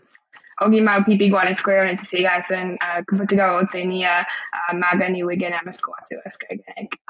Ogi 0.61 0.81
mau 0.83 0.99
pipi 1.01 1.29
guane 1.29 1.53
square 1.53 1.83
and 1.83 1.99
and 1.99 2.77
uh, 2.79 3.01
kuputiga 3.01 3.59
otenia 3.59 4.23
uh, 4.53 4.73
maga 4.75 5.09
ni 5.09 5.23
wigan 5.23 5.51
amasquatu 5.51 6.19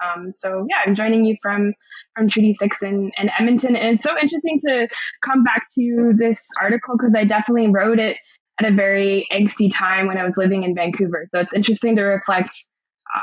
Um 0.03 0.31
So 0.31 0.65
yeah, 0.69 0.77
I'm 0.85 0.95
joining 0.95 1.25
you 1.25 1.35
from 1.41 1.73
from 2.15 2.27
Treaty 2.27 2.53
Six 2.53 2.81
in, 2.81 3.11
in 3.17 3.29
Edmonton, 3.37 3.75
and 3.75 3.95
it's 3.95 4.03
so 4.03 4.17
interesting 4.19 4.61
to 4.65 4.87
come 5.21 5.43
back 5.43 5.67
to 5.75 6.13
this 6.17 6.41
article 6.59 6.95
because 6.97 7.15
I 7.15 7.25
definitely 7.25 7.67
wrote 7.67 7.99
it 7.99 8.17
at 8.59 8.71
a 8.71 8.73
very 8.73 9.27
angsty 9.31 9.69
time 9.71 10.07
when 10.07 10.17
I 10.17 10.23
was 10.23 10.37
living 10.37 10.63
in 10.63 10.73
Vancouver. 10.73 11.27
So 11.33 11.41
it's 11.41 11.53
interesting 11.53 11.95
to 11.97 12.03
reflect 12.03 12.55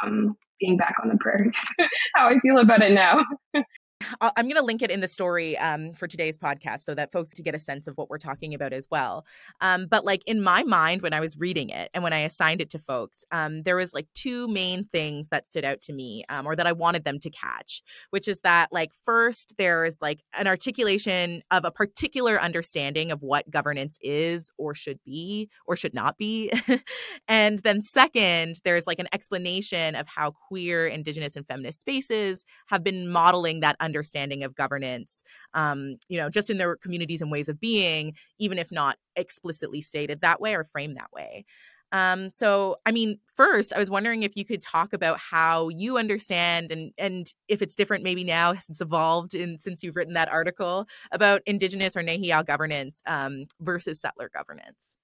um, 0.03 0.37
being 0.61 0.77
back 0.77 0.97
on 1.03 1.09
the 1.09 1.17
prairies, 1.17 1.65
how 2.15 2.29
I 2.29 2.39
feel 2.41 2.59
about 2.59 2.83
it 2.83 2.93
now. 2.93 3.25
i 4.21 4.33
am 4.37 4.47
going 4.47 4.57
to 4.57 4.62
link 4.62 4.83
it 4.83 4.90
in 4.90 5.00
the 5.00 5.09
story 5.09 5.59
um, 5.59 5.92
for 5.92 6.07
today's 6.07 6.38
podcast 6.38 6.85
so 6.85 6.95
that 6.95 7.12
folks 7.12 7.30
can 7.33 7.45
get 7.45 7.54
a 7.54 7.59
sense 7.59 7.87
of 7.87 7.97
what 7.97 8.11
we're 8.11 8.19
talking 8.19 8.54
about 8.54 8.73
as 8.73 8.87
well. 8.90 9.25
Um, 9.61 9.87
but 9.87 10.04
like 10.04 10.23
in 10.26 10.42
my 10.42 10.62
mind, 10.62 11.02
when 11.02 11.12
I 11.12 11.21
was 11.21 11.37
reading 11.37 11.71
it 11.71 11.90
and 11.95 12.02
when 12.02 12.12
I 12.12 12.21
assigned 12.21 12.61
it 12.61 12.71
to 12.71 12.78
folks, 12.78 13.25
um, 13.30 13.62
there 13.62 13.76
was 13.76 13.92
like 13.92 14.07
two 14.14 14.49
main 14.49 14.85
things 14.85 15.28
that 15.28 15.47
stood 15.47 15.64
out 15.64 15.80
to 15.83 15.92
me 15.92 16.25
um, 16.28 16.47
or 16.47 16.57
that 16.57 16.66
I 16.66 16.73
wanted 16.73 17.04
them 17.04 17.19
to 17.21 17.30
catch, 17.30 17.83
which 18.11 18.28
is 18.28 18.40
that 18.40 18.73
like 18.73 18.90
first 19.04 19.54
there's 19.59 19.99
like 20.00 20.23
an 20.38 20.47
articulation 20.47 21.42
of 21.50 21.64
a 21.64 21.71
particular 21.71 22.40
understanding 22.40 23.11
of 23.11 23.23
what 23.23 23.50
governance 23.50 23.99
is 24.00 24.50
or 24.59 24.75
should 24.75 24.99
be 25.04 25.49
or 25.66 25.76
should 25.76 25.95
not 25.95 26.16
be. 26.16 26.52
and 27.28 27.61
then 27.61 27.83
second, 27.83 28.61
there's 28.64 28.87
like 28.87 28.99
an 28.99 29.09
explanation 29.12 29.95
of 29.95 30.07
how 30.09 30.30
queer, 30.30 30.87
indigenous, 30.87 31.37
and 31.37 31.47
feminist 31.47 31.80
spaces 31.80 32.45
have 32.66 32.83
been 32.83 33.09
modeling 33.09 33.61
that 33.61 33.76
understanding 33.90 34.44
of 34.44 34.54
governance, 34.54 35.23
um, 35.54 35.97
you 36.09 36.16
know, 36.16 36.30
just 36.30 36.50
in 36.50 36.59
their 36.59 36.76
communities 36.76 37.20
and 37.20 37.30
ways 37.30 37.49
of 37.49 37.59
being, 37.59 38.14
even 38.38 38.56
if 38.59 38.70
not 38.70 38.97
explicitly 39.16 39.80
stated 39.80 40.20
that 40.20 40.40
way 40.40 40.54
or 40.54 40.62
framed 40.62 40.97
that 40.97 41.12
way. 41.12 41.44
Um, 41.92 42.30
so, 42.30 42.76
I 42.87 42.92
mean, 42.92 43.18
first, 43.35 43.73
I 43.73 43.78
was 43.78 43.90
wondering 43.90 44.23
if 44.23 44.37
you 44.37 44.44
could 44.44 44.62
talk 44.62 44.92
about 44.92 45.18
how 45.18 45.68
you 45.70 45.99
understand 45.99 46.70
and 46.70 46.92
and 46.99 47.32
if 47.49 47.62
it's 47.62 47.75
different 47.75 48.04
maybe 48.04 48.23
now 48.23 48.52
it's 48.52 48.80
evolved 48.80 49.35
in 49.35 49.59
since 49.59 49.82
you've 49.82 49.97
written 49.97 50.14
that 50.14 50.30
article 50.30 50.87
about 51.11 51.42
Indigenous 51.47 51.97
or 51.97 52.02
Nehiyaw 52.02 52.47
governance 52.47 53.02
um, 53.06 53.47
versus 53.61 54.00
settler 54.00 54.30
governance. 54.32 54.97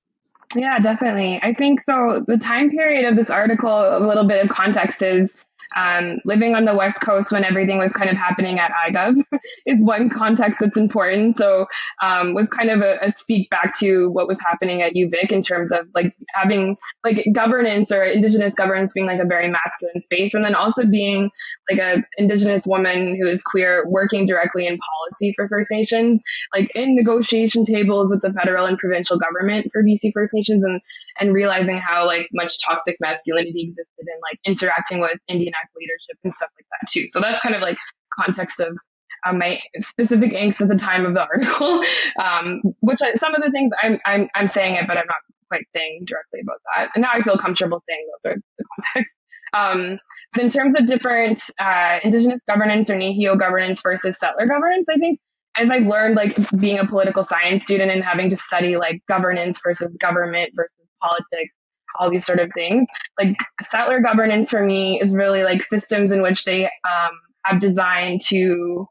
Yeah, 0.54 0.78
definitely. 0.78 1.40
I 1.42 1.52
think 1.52 1.80
so. 1.86 2.24
The 2.26 2.38
time 2.38 2.70
period 2.70 3.04
of 3.04 3.16
this 3.16 3.30
article, 3.30 3.70
a 3.70 3.98
little 3.98 4.28
bit 4.28 4.44
of 4.44 4.48
context 4.48 5.02
is 5.02 5.34
um, 5.74 6.18
living 6.24 6.54
on 6.54 6.64
the 6.64 6.76
West 6.76 7.00
Coast 7.00 7.32
when 7.32 7.44
everything 7.44 7.78
was 7.78 7.92
kind 7.92 8.10
of 8.10 8.16
happening 8.16 8.58
at 8.58 8.70
iGov 8.88 9.22
is 9.66 9.84
one 9.84 10.08
context 10.08 10.60
that's 10.60 10.76
important. 10.76 11.36
So 11.36 11.66
um, 12.02 12.34
was 12.34 12.48
kind 12.48 12.70
of 12.70 12.80
a, 12.80 12.98
a, 13.02 13.10
speak 13.10 13.50
back 13.50 13.76
to 13.78 14.08
what 14.10 14.28
was 14.28 14.40
happening 14.40 14.82
at 14.82 14.94
UVic 14.94 15.32
in 15.32 15.40
terms 15.40 15.72
of 15.72 15.88
like 15.94 16.14
having 16.34 16.76
like 17.04 17.24
governance 17.32 17.90
or 17.90 18.02
Indigenous 18.02 18.54
governance 18.54 18.92
being 18.92 19.06
like 19.06 19.18
a 19.18 19.24
very 19.24 19.48
masculine 19.48 20.00
space, 20.00 20.34
and 20.34 20.44
then 20.44 20.54
also 20.54 20.86
being 20.86 21.30
like 21.70 21.80
a 21.80 22.04
Indigenous 22.18 22.66
woman 22.66 23.18
who 23.20 23.28
is 23.28 23.42
queer 23.42 23.84
working 23.88 24.26
directly 24.26 24.66
in 24.66 24.76
policy 24.76 25.32
for 25.34 25.48
First 25.48 25.70
Nations, 25.70 26.22
like 26.54 26.70
in 26.74 26.94
negotiation 26.94 27.64
tables 27.64 28.10
with 28.10 28.22
the 28.22 28.32
federal 28.32 28.66
and 28.66 28.78
provincial 28.78 29.18
government 29.18 29.70
for 29.72 29.82
BC 29.82 30.12
First 30.12 30.32
Nations, 30.34 30.62
and 30.62 30.80
and 31.18 31.32
realizing 31.32 31.78
how 31.78 32.06
like 32.06 32.28
much 32.32 32.58
toxic 32.64 32.96
masculinity 33.00 33.68
existed 33.70 34.00
in 34.00 34.20
like 34.22 34.38
interacting 34.44 35.00
with 35.00 35.18
Indian 35.28 35.52
Act 35.62 35.72
leadership 35.76 36.18
and 36.24 36.34
stuff 36.34 36.50
like 36.56 36.66
that 36.70 36.90
too. 36.90 37.06
So 37.08 37.20
that's 37.20 37.40
kind 37.40 37.54
of 37.54 37.62
like 37.62 37.76
context 38.18 38.60
of 38.60 38.76
um, 39.26 39.38
my 39.38 39.60
specific 39.78 40.32
angst 40.32 40.60
at 40.60 40.68
the 40.68 40.76
time 40.76 41.04
of 41.04 41.14
the 41.14 41.22
article, 41.22 41.82
um, 42.22 42.62
which 42.80 43.00
I, 43.02 43.14
some 43.14 43.34
of 43.34 43.42
the 43.42 43.50
things 43.50 43.72
I'm, 43.82 43.98
I'm, 44.04 44.28
I'm 44.34 44.46
saying 44.46 44.74
it, 44.74 44.86
but 44.86 44.96
I'm 44.96 45.06
not 45.06 45.16
quite 45.48 45.66
saying 45.74 46.04
directly 46.06 46.40
about 46.40 46.58
that. 46.76 46.90
And 46.94 47.02
now 47.02 47.10
I 47.12 47.22
feel 47.22 47.36
comfortable 47.36 47.82
saying 47.88 48.06
those 48.24 48.32
are 48.32 48.36
the 48.58 48.64
context. 48.76 49.12
Um, 49.54 49.98
but 50.34 50.42
in 50.42 50.50
terms 50.50 50.74
of 50.78 50.84
different 50.84 51.40
uh, 51.58 52.00
indigenous 52.02 52.40
governance 52.46 52.90
or 52.90 52.96
Nehiyaw 52.96 53.38
governance 53.38 53.80
versus 53.80 54.18
settler 54.18 54.46
governance, 54.46 54.86
I 54.90 54.98
think 54.98 55.18
as 55.56 55.70
I've 55.70 55.86
learned, 55.86 56.16
like 56.16 56.36
being 56.58 56.78
a 56.78 56.86
political 56.86 57.22
science 57.22 57.62
student 57.62 57.90
and 57.90 58.04
having 58.04 58.28
to 58.30 58.36
study 58.36 58.76
like 58.76 59.00
governance 59.08 59.60
versus 59.64 59.90
government 59.98 60.50
versus 60.54 60.72
politics, 61.00 61.54
all 61.98 62.10
these 62.10 62.26
sort 62.26 62.38
of 62.38 62.50
things. 62.54 62.88
Like 63.20 63.36
settler 63.60 64.00
governance 64.00 64.50
for 64.50 64.64
me 64.64 65.00
is 65.00 65.16
really 65.16 65.42
like 65.42 65.62
systems 65.62 66.10
in 66.10 66.22
which 66.22 66.44
they 66.44 66.64
um, 66.64 67.12
have 67.44 67.60
designed 67.60 68.20
to 68.28 68.88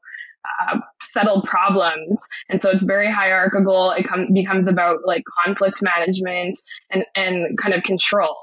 uh, 0.62 0.79
settle 1.01 1.41
problems. 1.43 2.19
And 2.50 2.62
so 2.62 2.69
it's 2.69 2.83
very 2.83 3.12
hierarchical. 3.12 3.91
It 3.91 4.07
com- 4.07 4.33
becomes 4.33 4.67
about 4.67 5.00
like 5.05 5.24
conflict 5.43 5.81
management 5.81 6.57
and, 6.91 7.05
and 7.15 7.57
kind 7.57 7.74
of 7.74 7.83
control. 7.83 8.35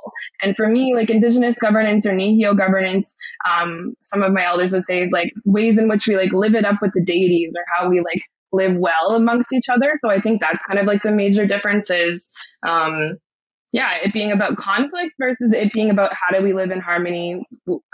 And 0.42 0.56
for 0.56 0.66
me, 0.66 0.94
like 0.94 1.10
indigenous 1.10 1.58
governance 1.58 2.06
or 2.06 2.12
Nehiyaw 2.12 2.56
governance, 2.56 3.14
um, 3.48 3.94
some 4.00 4.22
of 4.22 4.32
my 4.32 4.44
elders 4.44 4.72
would 4.72 4.82
say 4.82 5.02
is 5.02 5.10
like 5.10 5.32
ways 5.44 5.78
in 5.78 5.88
which 5.88 6.06
we 6.06 6.16
like 6.16 6.32
live 6.32 6.54
it 6.54 6.64
up 6.64 6.82
with 6.82 6.92
the 6.94 7.04
deities 7.04 7.52
or 7.56 7.64
how 7.74 7.88
we 7.88 8.00
like 8.00 8.22
live 8.52 8.76
well 8.76 9.12
amongst 9.12 9.52
each 9.52 9.66
other. 9.72 9.98
So 10.04 10.10
I 10.10 10.20
think 10.20 10.40
that's 10.40 10.62
kind 10.64 10.78
of 10.78 10.86
like 10.86 11.02
the 11.02 11.12
major 11.12 11.46
differences. 11.46 12.30
Um, 12.66 13.18
yeah, 13.72 13.96
it 14.02 14.12
being 14.12 14.32
about 14.32 14.56
conflict 14.56 15.12
versus 15.18 15.52
it 15.52 15.72
being 15.72 15.90
about 15.90 16.12
how 16.12 16.36
do 16.36 16.42
we 16.42 16.52
live 16.52 16.70
in 16.70 16.80
harmony 16.80 17.44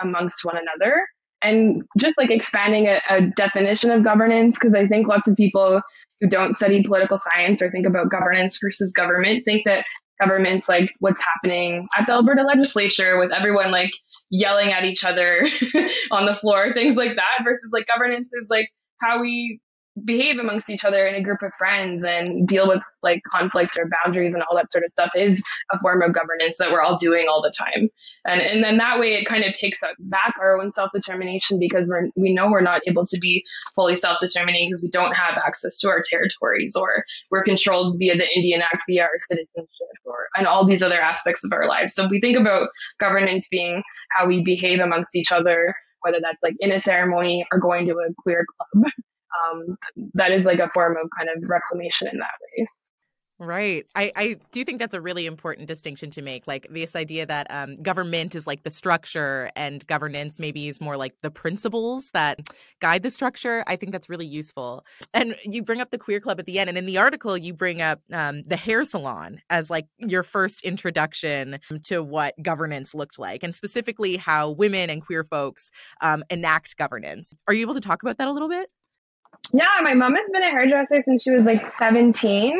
amongst 0.00 0.44
one 0.44 0.56
another. 0.56 1.06
And 1.40 1.82
just 1.97 2.18
like 2.18 2.30
expanding 2.30 2.87
a, 2.87 3.00
a 3.08 3.20
definition 3.23 3.92
of 3.92 4.02
governance, 4.02 4.58
because 4.58 4.75
I 4.75 4.88
think 4.88 5.06
lots 5.06 5.28
of 5.28 5.37
people 5.37 5.80
who 6.20 6.28
don't 6.28 6.54
study 6.54 6.82
political 6.82 7.16
science 7.16 7.62
or 7.62 7.70
think 7.70 7.87
about 7.87 8.11
governance 8.11 8.58
versus 8.61 8.92
government 8.92 9.44
think 9.44 9.64
that 9.66 9.85
government's 10.20 10.68
like 10.68 10.90
what's 10.99 11.23
happening 11.23 11.87
at 11.97 12.08
the 12.08 12.12
Alberta 12.12 12.42
legislature 12.42 13.16
with 13.18 13.30
everyone 13.32 13.70
like 13.70 13.92
yelling 14.30 14.73
at 14.73 14.85
each 14.85 15.04
other 15.04 15.42
on 16.11 16.26
the 16.26 16.35
floor, 16.35 16.73
things 16.73 16.97
like 16.97 17.14
that, 17.14 17.44
versus 17.44 17.70
like 17.73 17.87
governance 17.87 18.32
is 18.32 18.49
like 18.50 18.68
how 19.00 19.20
we 19.20 19.61
behave 20.05 20.38
amongst 20.38 20.71
each 20.71 20.85
other 20.85 21.07
in 21.07 21.14
a 21.14 21.23
group 21.23 21.43
of 21.43 21.52
friends 21.55 22.05
and 22.05 22.47
deal 22.47 22.69
with 22.69 22.83
like 23.02 23.23
conflict 23.31 23.76
or 23.78 23.88
boundaries 24.05 24.35
and 24.35 24.43
all 24.43 24.57
that 24.57 24.71
sort 24.73 24.85
of 24.85 24.93
stuff 24.93 25.11
is 25.14 25.43
a 25.73 25.78
form 25.78 26.02
of 26.02 26.12
governance 26.12 26.59
that 26.59 26.71
we're 26.71 26.81
all 26.81 26.97
doing 26.97 27.26
all 27.28 27.43
the 27.43 27.52
time. 27.57 27.88
And 28.26 28.40
and 28.40 28.64
then 28.64 28.78
that 28.78 28.99
way 28.99 29.14
it 29.14 29.25
kind 29.25 29.45
of 29.45 29.52
takes 29.52 29.81
back 29.99 30.35
our 30.40 30.59
own 30.59 30.71
self-determination 30.71 31.59
because 31.59 31.88
we're 31.88 32.11
we 32.17 32.33
know 32.33 32.50
we're 32.50 32.61
not 32.61 32.81
able 32.87 33.05
to 33.07 33.19
be 33.19 33.45
fully 33.75 33.97
self-determining 33.97 34.69
because 34.69 34.83
we 34.83 34.90
don't 34.90 35.14
have 35.14 35.38
access 35.45 35.78
to 35.81 35.88
our 35.88 36.02
territories 36.05 36.76
or 36.76 37.05
we're 37.31 37.43
controlled 37.43 37.99
via 37.99 38.17
the 38.17 38.28
Indian 38.35 38.62
Act 38.62 38.83
via 38.88 39.02
our 39.02 39.19
citizenship 39.19 39.69
or 40.05 40.28
and 40.35 40.47
all 40.47 40.64
these 40.64 40.83
other 40.83 41.00
aspects 41.00 41.45
of 41.45 41.52
our 41.52 41.67
lives. 41.67 41.95
So 41.95 42.05
if 42.05 42.11
we 42.11 42.21
think 42.21 42.37
about 42.37 42.69
governance 42.99 43.49
being 43.49 43.83
how 44.17 44.26
we 44.26 44.43
behave 44.43 44.81
amongst 44.81 45.17
each 45.17 45.33
other 45.33 45.75
whether 46.00 46.19
that's 46.23 46.38
like 46.43 46.55
in 46.61 46.71
a 46.71 46.78
ceremony 46.78 47.45
or 47.52 47.59
going 47.59 47.87
to 47.87 47.93
a 47.95 48.14
queer 48.23 48.47
club 48.47 48.93
um, 49.44 49.76
that 50.14 50.30
is 50.30 50.47
like 50.47 50.61
a 50.61 50.70
form 50.70 50.97
of 50.97 51.08
kind 51.16 51.28
of 51.35 51.49
reclamation 51.49 52.08
in 52.08 52.18
that 52.18 52.35
way. 52.40 52.66
Right. 53.40 53.87
I, 53.94 54.11
I 54.16 54.37
do 54.50 54.64
think 54.64 54.80
that's 54.80 54.94
a 54.94 55.00
really 55.00 55.25
important 55.25 55.68
distinction 55.68 56.11
to 56.11 56.23
make. 56.23 56.49
Like 56.49 56.66
this 56.70 56.97
idea 56.97 57.25
that 57.25 57.47
um, 57.50 57.80
government 57.80 58.35
is 58.35 58.49
like 58.49 58.64
the 58.64 58.70
structure 58.70 59.52
and 59.54 59.87
governance 59.87 60.40
maybe 60.40 60.66
is 60.66 60.80
more 60.80 60.97
like 60.97 61.14
the 61.23 61.30
principles 61.30 62.11
that 62.14 62.40
guide 62.80 63.04
the 63.04 63.12
structure. 63.12 63.62
I 63.68 63.76
think 63.76 63.92
that's 63.92 64.08
really 64.08 64.26
useful. 64.26 64.85
And 65.14 65.37
you 65.44 65.62
bring 65.62 65.80
up 65.80 65.92
the 65.92 65.99
queer 65.99 66.18
club 66.18 66.40
at 66.40 66.47
the 66.47 66.58
end. 66.58 66.68
And 66.68 66.76
in 66.76 66.87
the 66.87 66.99
article, 66.99 67.38
you 67.38 67.54
bring 67.54 67.80
up 67.80 68.00
um, 68.12 68.42
the 68.42 68.56
hair 68.56 68.85
salon 68.85 69.40
as 69.50 69.70
like 69.70 69.87
your 69.99 70.25
first 70.25 70.62
introduction 70.62 71.61
to 71.85 72.02
what 72.02 72.35
governance 72.42 72.92
looked 72.92 73.20
like 73.20 73.44
and 73.44 73.54
specifically 73.54 74.16
how 74.16 74.50
women 74.50 74.90
and 74.90 75.06
queer 75.06 75.23
folks 75.23 75.70
um, 76.00 76.25
enact 76.28 76.76
governance. 76.76 77.38
Are 77.47 77.54
you 77.54 77.61
able 77.61 77.75
to 77.75 77.80
talk 77.80 78.02
about 78.02 78.18
that 78.18 78.26
a 78.26 78.32
little 78.32 78.49
bit? 78.49 78.68
Yeah, 79.52 79.66
my 79.82 79.94
mom 79.94 80.14
has 80.14 80.26
been 80.32 80.42
a 80.42 80.50
hairdresser 80.50 81.02
since 81.04 81.23
she 81.23 81.30
was 81.30 81.44
like 81.44 81.64
17. 81.78 82.58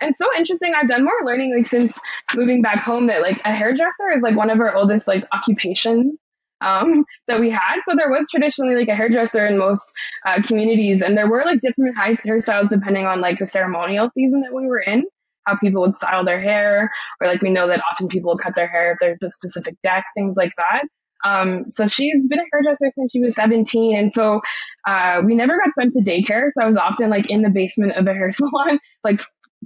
And 0.00 0.14
so 0.18 0.26
interesting. 0.36 0.74
I've 0.74 0.88
done 0.88 1.04
more 1.04 1.14
learning 1.24 1.54
like 1.56 1.66
since 1.66 1.98
moving 2.34 2.60
back 2.62 2.80
home 2.80 3.06
that 3.06 3.22
like 3.22 3.40
a 3.44 3.52
hairdresser 3.54 4.12
is 4.16 4.22
like 4.22 4.36
one 4.36 4.50
of 4.50 4.60
our 4.60 4.76
oldest 4.76 5.08
like 5.08 5.24
occupations. 5.32 6.18
um, 6.60 7.04
that 7.28 7.40
we 7.40 7.50
had. 7.50 7.76
So 7.88 7.94
there 7.96 8.10
was 8.10 8.26
traditionally 8.30 8.76
like 8.76 8.88
a 8.88 8.94
hairdresser 8.94 9.46
in 9.46 9.58
most 9.58 9.84
uh, 10.26 10.42
communities, 10.42 11.02
and 11.02 11.16
there 11.16 11.28
were 11.30 11.44
like 11.44 11.60
different 11.60 11.96
hairstyles 11.96 12.70
depending 12.70 13.06
on 13.06 13.20
like 13.20 13.38
the 13.38 13.46
ceremonial 13.46 14.10
season 14.14 14.42
that 14.42 14.54
we 14.54 14.66
were 14.66 14.80
in, 14.80 15.04
how 15.46 15.56
people 15.58 15.82
would 15.82 15.96
style 15.96 16.24
their 16.24 16.40
hair, 16.40 16.90
or 17.20 17.26
like 17.26 17.42
we 17.42 17.50
know 17.50 17.68
that 17.68 17.82
often 17.90 18.08
people 18.08 18.36
cut 18.38 18.54
their 18.56 18.68
hair 18.68 18.92
if 18.92 18.98
there's 19.00 19.18
a 19.22 19.30
specific 19.30 19.76
deck, 19.82 20.04
things 20.16 20.36
like 20.36 20.52
that. 20.56 20.84
Um, 21.24 21.68
so 21.68 21.86
she's 21.86 22.22
been 22.28 22.38
a 22.38 22.44
hairdresser 22.52 22.92
since 22.96 23.12
she 23.12 23.20
was 23.20 23.34
17. 23.34 23.96
And 23.96 24.12
so 24.12 24.40
uh, 24.86 25.22
we 25.24 25.34
never 25.34 25.54
got 25.54 25.74
sent 25.78 25.94
to 25.94 26.00
daycare. 26.00 26.50
So 26.54 26.62
I 26.62 26.66
was 26.66 26.76
often 26.76 27.10
like 27.10 27.30
in 27.30 27.42
the 27.42 27.50
basement 27.50 27.92
of 27.92 28.06
a 28.06 28.12
hair 28.14 28.30
salon, 28.30 28.78
like 29.02 29.20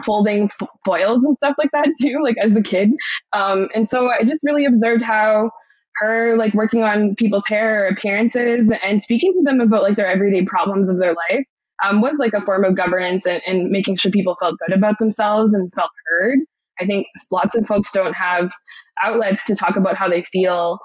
folding 0.04 0.50
foils 0.84 1.22
and 1.24 1.36
stuff 1.36 1.56
like 1.58 1.70
that 1.72 1.88
too, 2.00 2.18
like 2.22 2.36
as 2.42 2.56
a 2.56 2.62
kid. 2.62 2.90
Um, 3.32 3.68
and 3.74 3.88
so 3.88 4.08
I 4.08 4.24
just 4.24 4.42
really 4.42 4.64
observed 4.64 5.02
how 5.02 5.50
her 5.96 6.36
like 6.36 6.54
working 6.54 6.82
on 6.82 7.14
people's 7.16 7.46
hair 7.46 7.88
appearances 7.88 8.72
and 8.82 9.02
speaking 9.02 9.34
to 9.34 9.42
them 9.44 9.60
about 9.60 9.82
like 9.82 9.96
their 9.96 10.06
everyday 10.06 10.44
problems 10.44 10.88
of 10.88 10.98
their 10.98 11.14
life 11.14 11.44
um, 11.84 12.00
was 12.00 12.14
like 12.18 12.32
a 12.32 12.42
form 12.42 12.64
of 12.64 12.76
governance 12.76 13.26
and, 13.26 13.42
and 13.46 13.70
making 13.70 13.96
sure 13.96 14.10
people 14.10 14.36
felt 14.40 14.56
good 14.66 14.76
about 14.76 14.98
themselves 14.98 15.54
and 15.54 15.72
felt 15.74 15.90
heard. 16.06 16.38
I 16.80 16.86
think 16.86 17.06
lots 17.30 17.56
of 17.56 17.66
folks 17.66 17.92
don't 17.92 18.14
have 18.14 18.50
outlets 19.02 19.46
to 19.46 19.54
talk 19.54 19.76
about 19.76 19.96
how 19.96 20.08
they 20.08 20.22
feel. 20.22 20.78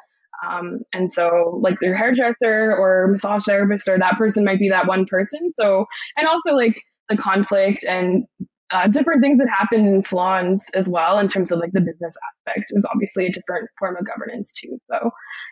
Um, 0.46 0.80
and 0.94 1.12
so 1.12 1.60
like 1.62 1.80
their 1.82 1.96
hairdresser 1.96 2.76
or 2.78 3.08
massage 3.10 3.46
therapist 3.46 3.88
or 3.88 3.98
that 3.98 4.18
person 4.18 4.46
might 4.46 4.60
be 4.60 4.70
that 4.70 4.88
one 4.88 5.06
person. 5.06 5.52
So, 5.60 5.86
and 6.18 6.28
also 6.28 6.52
like 6.52 6.76
the 7.10 7.18
conflict 7.18 7.86
and 7.86 8.26
uh, 8.72 8.88
different 8.88 9.22
things 9.22 9.38
that 9.38 9.48
happen 9.48 9.86
in 9.86 10.02
salons 10.02 10.66
as 10.74 10.90
well 10.90 11.20
in 11.20 11.28
terms 11.28 11.52
of 11.52 11.60
like 11.60 11.72
the 11.72 11.82
business 11.82 12.18
aspect 12.48 12.72
is 12.72 12.86
obviously 12.92 13.28
a 13.28 13.32
different 13.32 13.70
form 13.78 13.96
of 13.96 14.06
governance 14.06 14.52
too. 14.52 14.80
So 14.90 15.12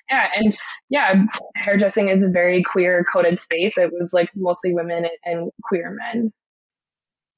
yeah, 0.10 0.30
and 0.36 0.58
yeah, 0.90 1.24
hairdressing 1.56 2.10
is 2.10 2.24
a 2.24 2.30
very 2.30 2.64
queer 2.64 3.06
coded 3.12 3.40
space. 3.40 3.78
It 3.78 3.92
was 3.92 4.14
like 4.14 4.30
mostly 4.36 4.74
women 4.74 5.06
and 5.24 5.52
queer 5.64 5.96
men. 5.96 6.32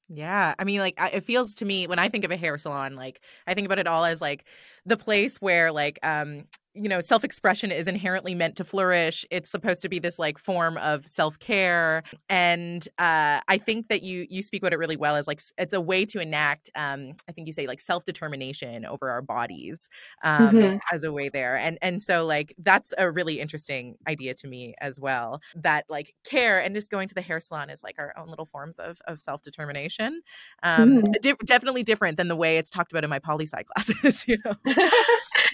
Yeah, 0.08 0.54
I 0.58 0.64
mean, 0.64 0.80
like 0.80 0.98
it 1.12 1.24
feels 1.24 1.56
to 1.56 1.64
me 1.64 1.86
when 1.86 1.98
I 1.98 2.08
think 2.08 2.24
of 2.24 2.30
a 2.30 2.36
hair 2.36 2.56
salon, 2.58 2.94
like 2.94 3.20
I 3.46 3.54
think 3.54 3.66
about 3.66 3.78
it 3.78 3.86
all 3.86 4.04
as 4.04 4.20
like 4.20 4.44
the 4.86 4.96
place 4.96 5.40
where 5.40 5.72
like 5.72 5.98
um 6.02 6.44
you 6.76 6.88
know 6.88 7.00
self-expression 7.00 7.72
is 7.72 7.86
inherently 7.86 8.34
meant 8.34 8.56
to 8.56 8.64
flourish. 8.64 9.24
It's 9.30 9.50
supposed 9.50 9.82
to 9.82 9.88
be 9.88 9.98
this 9.98 10.18
like 10.18 10.38
form 10.38 10.76
of 10.78 11.06
self-care. 11.06 12.02
And 12.28 12.86
uh, 12.98 13.40
i 13.48 13.58
think 13.58 13.88
that 13.88 14.02
you 14.02 14.26
you 14.30 14.42
speak 14.42 14.62
about 14.62 14.72
it 14.72 14.78
really 14.78 14.96
well 14.96 15.16
as 15.16 15.26
like 15.26 15.40
it's 15.58 15.72
a 15.72 15.80
way 15.80 16.04
to 16.04 16.20
enact 16.20 16.70
um, 16.74 17.12
i 17.28 17.32
think 17.32 17.46
you 17.46 17.52
say 17.52 17.66
like 17.66 17.80
self-determination 17.80 18.84
over 18.84 19.10
our 19.10 19.22
bodies 19.22 19.88
um, 20.22 20.56
mm-hmm. 20.56 20.76
as 20.92 21.04
a 21.04 21.12
way 21.12 21.28
there. 21.28 21.56
And 21.56 21.78
and 21.82 22.02
so 22.02 22.26
like 22.26 22.54
that's 22.58 22.92
a 22.98 23.10
really 23.10 23.40
interesting 23.40 23.96
idea 24.08 24.34
to 24.34 24.48
me 24.48 24.74
as 24.80 24.98
well 24.98 25.40
that 25.54 25.84
like 25.88 26.14
care 26.24 26.60
and 26.60 26.74
just 26.74 26.90
going 26.90 27.08
to 27.08 27.14
the 27.14 27.20
hair 27.20 27.40
salon 27.40 27.70
is 27.70 27.82
like 27.82 27.96
our 27.98 28.14
own 28.16 28.28
little 28.28 28.46
forms 28.46 28.78
of 28.78 29.00
of 29.06 29.20
self-determination 29.20 30.22
um, 30.62 31.02
mm-hmm. 31.02 31.12
di- 31.22 31.34
definitely 31.44 31.82
different 31.82 32.16
than 32.16 32.28
the 32.28 32.36
way 32.36 32.58
it's 32.58 32.70
talked 32.70 32.92
about 32.92 33.04
in 33.04 33.10
my 33.10 33.18
poli 33.18 33.46
sci 33.46 33.62
classes 33.74 34.26
you 34.28 34.38
know? 34.44 34.54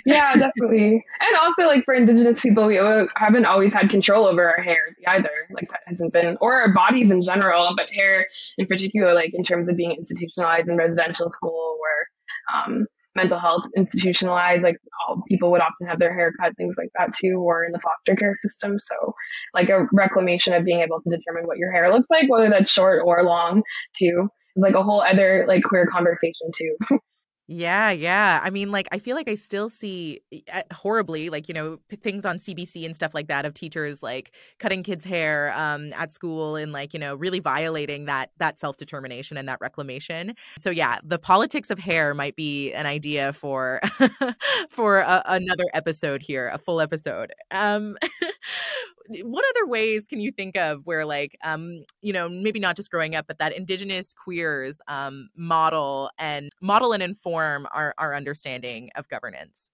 Yeah 0.05 0.35
definitely 0.35 1.05
and 1.21 1.37
also 1.41 1.63
like 1.63 1.85
for 1.85 1.95
indigenous 1.95 2.43
people 2.43 2.67
we 2.67 2.77
haven't 3.17 3.47
always 3.47 3.73
had 3.73 3.91
control 3.91 4.27
over 4.27 4.51
our 4.51 4.63
hair 4.63 4.97
either. 5.07 5.31
Like 5.55 5.69
that 5.71 5.81
hasn't 5.87 6.13
been 6.13 6.37
or 6.41 6.61
our 6.61 6.73
bodies 6.73 7.11
in 7.11 7.21
general 7.21 7.75
but 7.77 7.89
hair 7.91 8.27
in 8.59 8.67
particular 8.67 9.15
like 9.15 9.33
in 9.35 9.43
terms 9.43 9.69
of 9.69 9.77
being 9.77 9.93
institutionalized 9.93 10.69
in 10.71 10.77
residential 10.77 11.29
school 11.29 11.79
or 11.81 12.57
um, 12.57 12.87
mental 13.15 13.39
health 13.39 13.65
institutionalized 13.77 14.63
like 14.63 14.77
all 15.07 15.23
people 15.29 15.51
would 15.51 15.61
often 15.61 15.87
have 15.87 15.99
their 15.99 16.15
hair 16.15 16.33
cut 16.41 16.57
things 16.57 16.75
like 16.79 16.89
that 16.99 17.15
too 17.15 17.37
or 17.39 17.65
in 17.65 17.73
the 17.73 17.81
foster 17.81 18.17
care 18.17 18.35
system. 18.35 18.79
So 18.79 19.15
like 19.55 19.69
a 19.69 19.87
reclamation 19.93 20.55
of 20.55 20.65
being 20.65 20.81
able 20.81 21.01
to 21.03 21.11
determine 21.11 21.47
what 21.47 21.59
your 21.59 21.71
hair 21.71 21.91
looks 21.91 22.09
like 22.11 22.29
whether 22.29 22.49
that's 22.49 22.71
short 22.71 23.03
or 23.05 23.23
long 23.23 23.63
too 23.97 24.29
is 24.57 24.63
like 24.63 24.75
a 24.75 24.83
whole 24.83 25.03
other 25.03 25.45
like 25.47 25.63
queer 25.65 25.87
conversation 25.87 26.51
too 26.55 26.77
Yeah, 27.49 27.91
yeah. 27.91 28.41
I 28.43 28.51
mean, 28.51 28.71
like, 28.71 28.89
I 28.93 28.99
feel 28.99 29.17
like 29.17 29.29
I 29.29 29.35
still 29.35 29.69
see 29.69 30.21
uh, 30.53 30.63
horribly, 30.73 31.29
like, 31.29 31.49
you 31.49 31.55
know, 31.55 31.79
p- 31.89 31.97
things 31.97 32.25
on 32.25 32.39
CBC 32.39 32.87
and 32.87 32.95
stuff 32.95 33.13
like 33.15 33.27
that 33.29 33.45
of 33.45 33.53
teachers 33.53 34.03
like 34.03 34.33
cutting 34.61 34.83
kids' 34.85 35.05
hair 35.05 35.53
um, 35.57 35.93
at 35.95 36.13
school 36.13 36.55
and 36.57 36.73
like, 36.73 36.95
you 36.95 37.01
know, 37.01 37.15
really 37.17 37.41
violating 37.41 38.05
that 38.07 38.31
that 38.39 38.59
self 38.61 38.77
determination 38.77 39.37
and 39.37 39.49
that 39.49 39.59
reclamation. 39.61 40.35
So 40.57 40.71
yeah, 40.71 40.99
the 41.03 41.19
politics 41.19 41.69
of 41.71 41.79
hair 41.81 42.15
might 42.15 42.37
be 42.37 42.73
an 42.73 42.87
idea 42.87 43.33
for 43.33 43.81
for 44.71 44.99
a, 45.01 45.23
another 45.27 45.65
episode 45.75 46.23
here, 46.23 46.49
a 46.55 46.59
full 46.59 46.81
episode. 46.81 47.33
Um, 47.51 47.97
what 49.23 49.45
other 49.51 49.67
ways 49.67 50.07
can 50.07 50.21
you 50.21 50.33
think 50.33 50.57
of 50.57 50.85
where 50.85 51.05
like 51.05 51.37
um 51.45 51.85
you 52.01 52.13
know 52.13 52.29
maybe 52.29 52.61
not 52.61 52.77
just 52.77 52.91
growing 52.91 53.15
up 53.15 53.27
but 53.27 53.39
that 53.39 53.53
indigenous 53.53 54.13
queers 54.13 54.81
um 54.89 55.29
model 55.37 56.11
and 56.19 56.51
model 56.61 56.93
and 56.93 57.03
inform 57.03 57.67
our 57.73 57.95
our 57.99 58.15
understanding 58.15 58.91
of 58.95 59.09
governance? 59.09 59.71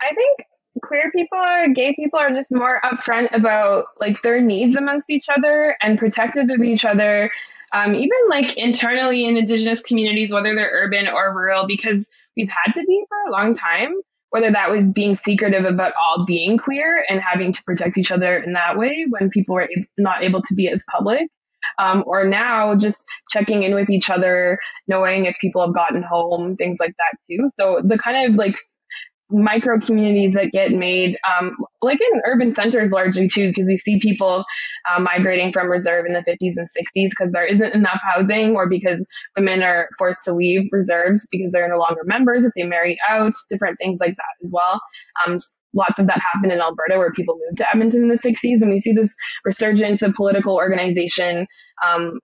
I 0.00 0.14
think 0.14 0.48
queer 0.82 1.10
people 1.12 1.38
or 1.38 1.68
gay 1.74 1.94
people 1.94 2.18
are 2.18 2.30
just 2.30 2.50
more 2.50 2.80
upfront 2.84 3.34
about 3.34 3.86
like 4.00 4.22
their 4.22 4.40
needs 4.40 4.76
amongst 4.76 5.10
each 5.10 5.26
other 5.34 5.76
and 5.82 5.98
protective 5.98 6.48
of 6.50 6.60
each 6.60 6.84
other 6.84 7.30
um, 7.72 7.94
even 7.94 8.16
like 8.30 8.56
internally 8.56 9.26
in 9.26 9.36
indigenous 9.36 9.82
communities 9.82 10.32
whether 10.32 10.54
they're 10.54 10.70
urban 10.72 11.08
or 11.08 11.34
rural 11.34 11.66
because 11.66 12.10
we've 12.36 12.50
had 12.64 12.74
to 12.74 12.84
be 12.84 13.04
for 13.08 13.28
a 13.28 13.32
long 13.32 13.54
time 13.54 13.94
whether 14.30 14.50
that 14.50 14.70
was 14.70 14.92
being 14.92 15.14
secretive 15.14 15.64
about 15.64 15.92
all 16.00 16.24
being 16.24 16.58
queer 16.58 17.04
and 17.08 17.20
having 17.20 17.52
to 17.52 17.62
protect 17.64 17.96
each 17.96 18.10
other 18.10 18.38
in 18.38 18.52
that 18.52 18.76
way 18.76 19.06
when 19.08 19.30
people 19.30 19.54
were 19.54 19.68
not 19.96 20.22
able 20.22 20.42
to 20.42 20.54
be 20.54 20.68
as 20.68 20.84
public. 20.90 21.28
Um, 21.78 22.04
or 22.06 22.24
now 22.24 22.76
just 22.76 23.04
checking 23.30 23.62
in 23.62 23.74
with 23.74 23.90
each 23.90 24.10
other, 24.10 24.58
knowing 24.86 25.24
if 25.26 25.36
people 25.40 25.64
have 25.64 25.74
gotten 25.74 26.02
home, 26.02 26.56
things 26.56 26.78
like 26.80 26.94
that 26.96 27.18
too. 27.28 27.50
So 27.58 27.82
the 27.84 27.98
kind 27.98 28.30
of 28.30 28.36
like 28.36 28.56
micro 29.30 29.78
communities 29.78 30.34
that 30.34 30.52
get 30.52 30.72
made, 30.72 31.16
um, 31.28 31.56
like 31.82 32.00
in 32.00 32.22
urban 32.26 32.54
centers 32.54 32.92
largely 32.92 33.28
too, 33.28 33.48
because 33.48 33.68
we 33.68 33.76
see 33.76 34.00
people 34.00 34.44
uh, 34.90 35.00
migrating 35.00 35.52
from 35.52 35.68
reserve 35.68 36.06
in 36.06 36.14
the 36.14 36.20
50s 36.20 36.54
and 36.56 36.66
60s 36.66 37.10
because 37.10 37.32
there 37.32 37.44
isn't 37.44 37.74
enough 37.74 38.00
housing 38.02 38.56
or 38.56 38.68
because 38.68 39.04
women 39.36 39.62
are 39.62 39.88
forced 39.98 40.24
to 40.24 40.34
leave 40.34 40.68
reserves 40.72 41.28
because 41.30 41.52
they're 41.52 41.68
no 41.68 41.78
longer 41.78 42.02
members 42.04 42.44
if 42.44 42.52
they 42.56 42.64
married 42.64 42.98
out, 43.08 43.32
different 43.50 43.76
things 43.78 44.00
like 44.00 44.16
that 44.16 44.44
as 44.44 44.50
well. 44.52 44.80
Um, 45.26 45.38
lots 45.74 45.98
of 45.98 46.06
that 46.06 46.20
happened 46.32 46.52
in 46.52 46.60
Alberta 46.60 46.96
where 46.96 47.12
people 47.12 47.38
moved 47.46 47.58
to 47.58 47.68
Edmonton 47.68 48.02
in 48.02 48.08
the 48.08 48.14
60s 48.14 48.62
and 48.62 48.70
we 48.70 48.78
see 48.78 48.92
this 48.92 49.14
resurgence 49.44 50.02
of 50.02 50.14
political 50.14 50.56
organization 50.56 51.46
um, 51.86 52.20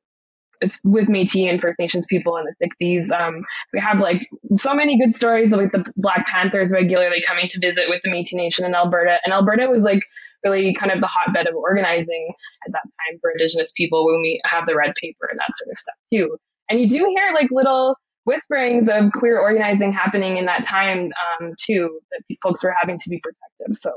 with 0.85 1.09
Métis 1.09 1.49
and 1.49 1.61
First 1.61 1.79
Nations 1.79 2.07
people 2.09 2.37
in 2.37 2.45
the 2.45 2.67
60s. 2.67 3.11
Um, 3.11 3.45
we 3.73 3.81
have 3.81 3.99
like 3.99 4.29
so 4.55 4.75
many 4.75 4.99
good 4.99 5.15
stories 5.15 5.53
of 5.53 5.61
like 5.61 5.73
the 5.73 5.85
Black 5.97 6.27
Panthers 6.27 6.73
regularly 6.73 7.23
coming 7.27 7.49
to 7.49 7.61
visit 7.61 7.89
with 7.89 8.01
the 8.03 8.11
Métis 8.11 8.35
Nation 8.35 8.65
in 8.65 8.75
Alberta. 8.75 9.19
And 9.25 9.33
Alberta 9.33 9.69
was 9.69 9.83
like 9.83 10.03
really 10.45 10.75
kind 10.75 10.93
of 10.93 11.01
the 11.01 11.07
hotbed 11.07 11.47
of 11.47 11.55
organizing 11.55 12.35
at 12.67 12.73
that 12.73 12.83
time 12.83 13.19
for 13.21 13.31
Indigenous 13.31 13.73
people 13.73 14.05
when 14.07 14.21
we 14.21 14.41
have 14.45 14.67
the 14.67 14.77
red 14.77 14.95
paper 15.01 15.29
and 15.31 15.39
that 15.39 15.57
sort 15.57 15.71
of 15.71 15.79
stuff 15.79 15.95
too. 16.13 16.37
And 16.69 16.81
you 16.81 16.89
do 16.89 16.97
hear 17.15 17.33
like 17.35 17.51
little 17.51 17.97
whisperings 18.25 18.89
of 18.89 19.13
queer 19.13 19.39
organizing 19.39 19.93
happening 19.93 20.37
in 20.37 20.47
that 20.47 20.65
time 20.65 21.11
um, 21.41 21.53
too 21.61 22.01
that 22.11 22.37
folks 22.43 22.65
were 22.65 22.75
having 22.79 22.99
to 22.99 23.11
be 23.11 23.21
protective 23.23 23.77
so 23.77 23.93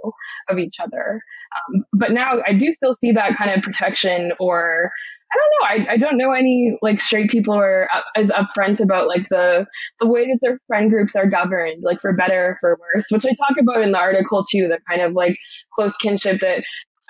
of 0.49 0.58
each 0.58 0.75
other 0.84 1.21
um, 1.56 1.86
but 1.93 2.12
now 2.12 2.34
i 2.45 2.53
do 2.53 2.71
still 2.73 2.97
see 3.01 3.13
that 3.13 3.36
kind 3.38 3.51
of 3.51 3.63
protection 3.63 4.34
or 4.39 4.91
I 5.32 5.36
don't 5.38 5.52
know. 5.52 5.90
I, 5.90 5.94
I 5.94 5.98
don't 5.98 6.18
know 6.18 6.32
any 6.32 6.78
like 6.82 7.00
straight 7.00 7.30
people 7.30 7.56
who 7.56 7.60
are 7.60 7.90
up, 7.94 8.06
as 8.16 8.32
upfront 8.32 8.82
about 8.82 9.08
like 9.08 9.28
the 9.30 9.66
the 10.00 10.08
way 10.08 10.26
that 10.26 10.40
their 10.42 10.60
friend 10.68 10.90
groups 10.90 11.16
are 11.16 11.28
governed, 11.28 11.84
like 11.84 12.00
for 12.00 12.13
better 12.13 12.52
or 12.52 12.58
for 12.60 12.78
worse, 12.80 13.08
which 13.10 13.26
I 13.26 13.30
talk 13.30 13.58
about 13.60 13.84
in 13.84 13.92
the 13.92 14.00
article 14.00 14.44
too. 14.50 14.68
The 14.70 14.80
kind 14.88 15.02
of 15.02 15.13
like 15.13 15.38
close 15.74 15.98
kinship 15.98 16.40
that 16.42 16.63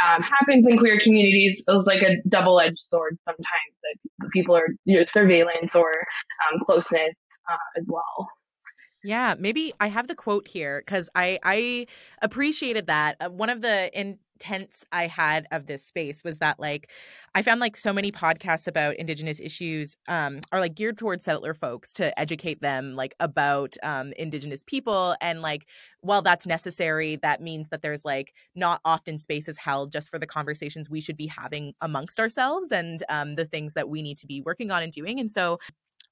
um, 0.03 0.21
happens 0.21 0.67
in 0.67 0.77
queer 0.77 0.99
communities 0.99 1.63
is 1.67 1.85
like 1.87 2.01
a 2.01 2.17
double 2.27 2.59
edged 2.59 2.79
sword 2.91 3.17
sometimes 3.25 3.73
that 3.83 4.29
people 4.31 4.55
are 4.55 4.67
you 4.85 4.97
know, 4.97 5.05
surveillance 5.05 5.75
or 5.75 5.89
um, 5.89 6.59
closeness 6.65 7.13
uh, 7.49 7.79
as 7.79 7.85
well. 7.87 8.29
Yeah, 9.03 9.35
maybe 9.37 9.73
I 9.79 9.87
have 9.87 10.07
the 10.07 10.15
quote 10.15 10.47
here 10.47 10.81
because 10.85 11.09
I 11.15 11.39
I 11.43 11.87
appreciated 12.21 12.87
that. 12.87 13.17
Uh, 13.19 13.29
one 13.29 13.49
of 13.49 13.61
the 13.61 13.91
in 13.97 14.17
tense 14.39 14.83
I 14.91 15.07
had 15.07 15.47
of 15.51 15.65
this 15.65 15.83
space 15.83 16.23
was 16.23 16.37
that 16.39 16.59
like 16.59 16.89
I 17.35 17.41
found 17.41 17.59
like 17.59 17.77
so 17.77 17.93
many 17.93 18.11
podcasts 18.11 18.67
about 18.67 18.95
indigenous 18.95 19.39
issues 19.39 19.95
um 20.07 20.39
are 20.51 20.59
like 20.59 20.75
geared 20.75 20.97
towards 20.97 21.23
settler 21.23 21.53
folks 21.53 21.93
to 21.93 22.17
educate 22.19 22.61
them 22.61 22.95
like 22.95 23.15
about 23.19 23.75
um 23.83 24.13
indigenous 24.13 24.63
people 24.63 25.15
and 25.21 25.41
like 25.41 25.67
while 26.01 26.21
that's 26.21 26.45
necessary 26.45 27.17
that 27.17 27.41
means 27.41 27.69
that 27.69 27.81
there's 27.81 28.05
like 28.05 28.33
not 28.55 28.81
often 28.85 29.17
spaces 29.17 29.57
held 29.57 29.91
just 29.91 30.09
for 30.09 30.19
the 30.19 30.27
conversations 30.27 30.89
we 30.89 31.01
should 31.01 31.17
be 31.17 31.27
having 31.27 31.73
amongst 31.81 32.19
ourselves 32.19 32.71
and 32.71 33.03
um 33.09 33.35
the 33.35 33.45
things 33.45 33.73
that 33.73 33.89
we 33.89 34.01
need 34.01 34.17
to 34.17 34.27
be 34.27 34.41
working 34.41 34.71
on 34.71 34.83
and 34.83 34.93
doing 34.93 35.19
and 35.19 35.31
so 35.31 35.59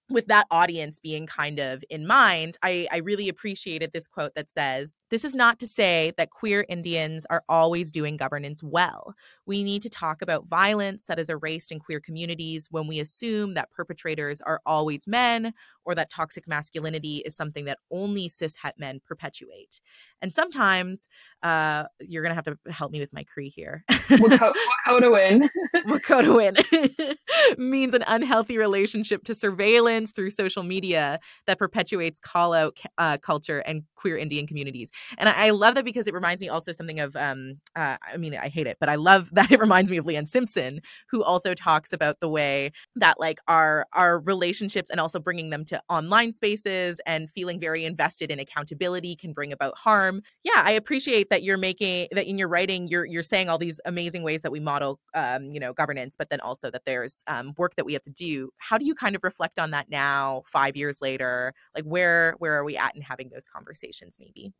with 0.10 0.28
that 0.28 0.48
audience 0.52 1.00
being 1.00 1.26
kind 1.26 1.60
of 1.60 1.84
in 1.90 2.06
mind, 2.06 2.58
I, 2.64 2.88
I 2.92 2.98
really 2.98 3.30
appreciated 3.30 3.92
this 3.92 4.08
quote 4.08 4.36
that 4.36 4.50
says, 4.52 4.98
This 5.10 5.26
is 5.26 5.34
not 5.34 5.60
to 5.60 5.68
say 5.68 6.14
that 6.18 6.30
queer 6.30 6.66
Indians 6.70 7.26
are 7.30 7.44
always 7.50 7.92
doing 7.92 8.18
governance 8.18 8.62
well. 8.64 9.16
We 9.46 9.64
need 9.64 9.82
to 9.84 9.90
talk 9.90 10.22
about 10.22 10.48
violence 10.48 11.06
that 11.06 11.20
is 11.20 11.30
erased 11.30 11.72
in 11.72 11.80
queer 11.80 12.00
communities 12.00 12.68
when 12.72 12.88
we 12.88 13.00
assume 13.00 13.54
that 13.54 13.72
perpetrators 13.72 14.42
are 14.42 14.62
always 14.66 15.08
men 15.08 15.54
or 15.86 15.96
that 15.96 16.10
toxic 16.10 16.48
masculinity 16.48 17.18
is 17.26 17.36
something 17.36 17.66
that 17.66 17.78
only 17.92 18.28
cis 18.28 18.56
het 18.56 18.76
men 18.78 19.00
perpetuate. 19.06 19.80
And 20.22 20.34
sometimes 20.34 21.08
uh, 21.44 21.84
you're 22.00 22.24
going 22.24 22.32
to 22.32 22.36
have 22.36 22.46
to 22.46 22.58
help 22.72 22.92
me 22.92 23.00
with 23.00 23.14
my 23.14 23.24
Cree 23.24 23.50
here. 23.50 23.84
Wahkohtowin. 23.90 25.48
Wahkohtowin 25.88 27.16
means 27.58 27.94
an 27.94 28.04
unhealthy 28.08 28.58
relationship 28.58 29.24
to 29.26 29.36
surveillance 29.36 30.12
through 30.12 30.32
social 30.32 30.64
media 30.64 31.20
that 31.46 31.60
perpetuates 31.60 32.20
call 32.20 32.54
out 32.54 32.80
uh, 32.98 33.18
culture 33.18 33.60
and 33.60 33.84
queer 34.06 34.18
Indian 34.18 34.46
communities. 34.46 34.92
And 35.18 35.28
I, 35.28 35.48
I, 35.48 35.50
love 35.50 35.74
that 35.74 35.84
because 35.84 36.06
it 36.06 36.14
reminds 36.14 36.40
me 36.40 36.48
also 36.48 36.72
something 36.72 37.00
of, 37.00 37.16
um, 37.16 37.56
uh, 37.76 37.98
I 38.14 38.18
mean, 38.18 38.36
I 38.36 38.50
hate 38.50 38.68
it, 38.68 38.78
but 38.80 38.88
I 38.88 38.96
love 38.96 39.30
that 39.34 39.52
it 39.52 39.60
reminds 39.60 39.90
me 39.90 39.98
of 39.98 40.06
Leanne 40.06 40.28
Simpson, 40.28 40.80
who 41.10 41.24
also 41.24 41.56
talks 41.56 41.92
about 41.92 42.20
the 42.20 42.30
way 42.30 42.72
that 42.96 43.20
like 43.20 43.40
our 43.48 43.88
our 43.94 44.20
relationships 44.20 44.92
and 44.92 45.00
also 45.00 45.20
bringing 45.20 45.50
them 45.50 45.66
to 45.66 45.82
online 45.90 46.32
spaces 46.32 47.02
and 47.08 47.32
feeling 47.32 47.60
very 47.60 47.84
invested 47.84 48.30
in 48.30 48.38
accountability 48.40 49.16
can 49.16 49.34
bring 49.34 49.52
about 49.52 49.76
harm. 49.76 50.22
Yeah, 50.44 50.62
I 50.64 50.74
appreciate 50.74 51.32
that 51.32 51.42
you're 51.42 51.58
making 51.58 52.10
that 52.12 52.28
in 52.28 52.38
your 52.38 52.48
writing 52.48 52.88
you're 52.88 53.06
you're 53.06 53.24
saying 53.24 53.50
all 53.50 53.58
these 53.58 53.82
amazing 53.86 54.22
ways 54.22 54.44
that 54.44 54.52
we 54.52 54.60
model 54.60 55.00
um, 55.16 55.50
you 55.52 55.60
know 55.60 55.74
governance, 55.74 56.16
but 56.16 56.30
then 56.30 56.42
also 56.42 56.70
that 56.70 56.86
there's 56.86 57.24
um, 57.26 57.54
work 57.58 57.76
that 57.76 57.88
we 57.88 57.94
have 57.94 58.04
to 58.04 58.12
do. 58.12 58.52
How 58.60 58.78
do 58.78 58.86
you 58.86 58.94
kind 58.94 59.16
of 59.16 59.24
reflect 59.24 59.58
on 59.58 59.72
that 59.72 59.90
now, 59.90 60.44
five 60.46 60.76
years 60.76 61.02
later? 61.02 61.56
Like 61.74 61.86
where 61.86 62.36
where 62.38 62.54
are 62.54 62.64
we 62.64 62.78
at 62.78 62.96
in 62.96 63.02
having 63.02 63.30
those 63.30 63.48
conversations? 63.48 63.95
Maybe. 64.20 64.54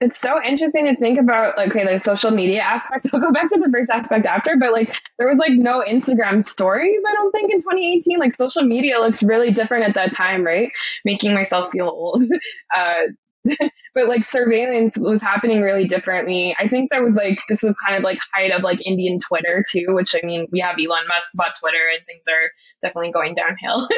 It's 0.00 0.18
so 0.18 0.42
interesting 0.42 0.86
to 0.86 0.96
think 0.96 1.18
about, 1.18 1.56
okay, 1.68 1.84
the 1.84 2.00
social 2.00 2.32
media 2.32 2.60
aspect. 2.60 3.08
I'll 3.12 3.20
go 3.20 3.30
back 3.30 3.50
to 3.52 3.60
the 3.60 3.70
first 3.70 3.88
aspect 3.88 4.26
after, 4.26 4.56
but 4.58 4.72
like, 4.72 4.92
there 5.18 5.28
was 5.28 5.38
like 5.38 5.52
no 5.52 5.82
Instagram 5.86 6.42
stories, 6.42 7.00
I 7.08 7.12
don't 7.14 7.30
think, 7.30 7.52
in 7.52 7.58
2018. 7.62 8.18
Like, 8.18 8.34
social 8.34 8.62
media 8.62 8.98
looked 8.98 9.22
really 9.22 9.52
different 9.52 9.84
at 9.84 9.94
that 9.94 10.12
time, 10.12 10.44
right? 10.44 10.72
Making 11.04 11.34
myself 11.34 11.70
feel 11.70 11.88
old. 11.88 12.24
Uh, 12.76 13.12
but 13.94 14.08
like 14.08 14.24
surveillance 14.24 14.96
was 14.96 15.20
happening 15.20 15.62
really 15.62 15.84
differently. 15.84 16.54
I 16.58 16.68
think 16.68 16.90
there 16.90 17.02
was 17.02 17.16
like 17.16 17.40
this 17.48 17.62
was 17.62 17.76
kind 17.76 17.96
of 17.96 18.04
like 18.04 18.18
height 18.32 18.52
of 18.52 18.62
like 18.62 18.86
Indian 18.86 19.18
Twitter 19.18 19.64
too, 19.68 19.86
which 19.88 20.14
I 20.14 20.24
mean 20.24 20.46
we 20.52 20.60
have 20.60 20.76
Elon 20.78 21.08
Musk 21.08 21.32
bought 21.34 21.54
Twitter 21.58 21.90
and 21.92 22.06
things 22.06 22.24
are 22.30 22.50
definitely 22.82 23.10
going 23.10 23.34
downhill 23.34 23.88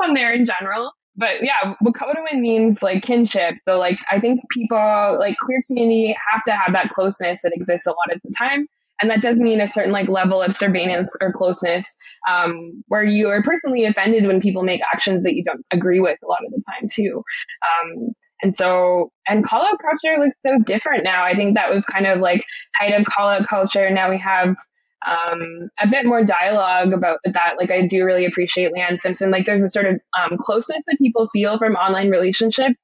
on 0.00 0.14
there 0.14 0.32
in 0.32 0.44
general 0.44 0.92
but 1.18 1.42
yeah, 1.42 1.74
Wahkohtowin 1.84 2.38
means 2.38 2.80
like 2.80 3.02
kinship. 3.02 3.56
So 3.66 3.76
like 3.76 3.98
I 4.10 4.20
think 4.20 4.40
people 4.50 5.16
like 5.18 5.36
queer 5.42 5.62
community 5.66 6.16
have 6.32 6.44
to 6.44 6.52
have 6.52 6.72
that 6.74 6.90
closeness 6.90 7.42
that 7.42 7.52
exists 7.54 7.86
a 7.86 7.90
lot 7.90 8.14
of 8.14 8.20
the 8.22 8.32
time. 8.38 8.66
And 9.00 9.10
that 9.10 9.20
does 9.20 9.36
mean 9.36 9.60
a 9.60 9.68
certain 9.68 9.92
like 9.92 10.08
level 10.08 10.40
of 10.40 10.52
surveillance 10.52 11.14
or 11.20 11.32
closeness, 11.32 11.96
um, 12.28 12.82
where 12.86 13.02
you 13.02 13.28
are 13.28 13.42
personally 13.42 13.84
offended 13.84 14.26
when 14.26 14.40
people 14.40 14.62
make 14.62 14.80
actions 14.92 15.24
that 15.24 15.34
you 15.34 15.44
don't 15.44 15.64
agree 15.72 16.00
with 16.00 16.18
a 16.22 16.26
lot 16.26 16.38
of 16.46 16.52
the 16.52 16.62
time 16.72 16.88
too. 16.88 17.22
Um, 17.62 18.12
and 18.40 18.54
so, 18.54 19.10
and 19.28 19.44
call 19.44 19.62
out 19.62 19.78
culture 19.80 20.20
looks 20.20 20.36
so 20.46 20.62
different 20.64 21.02
now. 21.02 21.24
I 21.24 21.34
think 21.34 21.56
that 21.56 21.70
was 21.70 21.84
kind 21.84 22.06
of 22.06 22.20
like 22.20 22.44
height 22.78 22.94
of 22.94 23.04
call 23.04 23.28
out 23.28 23.46
culture. 23.48 23.90
Now 23.90 24.10
we 24.10 24.18
have 24.18 24.56
um, 25.06 25.70
a 25.80 25.88
bit 25.88 26.06
more 26.06 26.24
dialogue 26.24 26.92
about 26.92 27.20
that. 27.24 27.54
Like 27.58 27.70
I 27.70 27.86
do 27.86 28.04
really 28.04 28.26
appreciate 28.26 28.72
Leanne 28.72 29.00
Simpson. 29.00 29.30
Like 29.30 29.44
there's 29.44 29.62
a 29.62 29.68
sort 29.68 29.86
of 29.86 30.00
um, 30.18 30.38
closeness 30.38 30.82
that 30.86 30.98
people 30.98 31.28
feel 31.28 31.58
from 31.58 31.74
online 31.74 32.10
relationships 32.10 32.74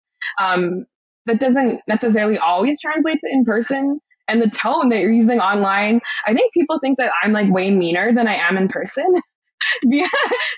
um, 0.41 0.87
that 1.27 1.41
doesn't 1.41 1.81
necessarily 1.89 2.39
always 2.39 2.81
translate 2.81 3.19
to 3.21 3.31
in 3.31 3.45
person. 3.45 4.01
And 4.27 4.41
the 4.41 4.49
tone 4.49 4.89
that 4.89 5.01
you're 5.01 5.13
using 5.13 5.41
online, 5.41 6.01
I 6.27 6.33
think 6.33 6.55
people 6.55 6.79
think 6.81 6.99
that 6.99 7.13
I'm 7.23 7.33
like 7.33 7.53
way 7.53 7.71
meaner 7.71 8.15
than 8.15 8.27
I 8.27 8.37
am 8.37 8.57
in 8.57 8.69
person. 8.69 9.07
via 9.85 10.07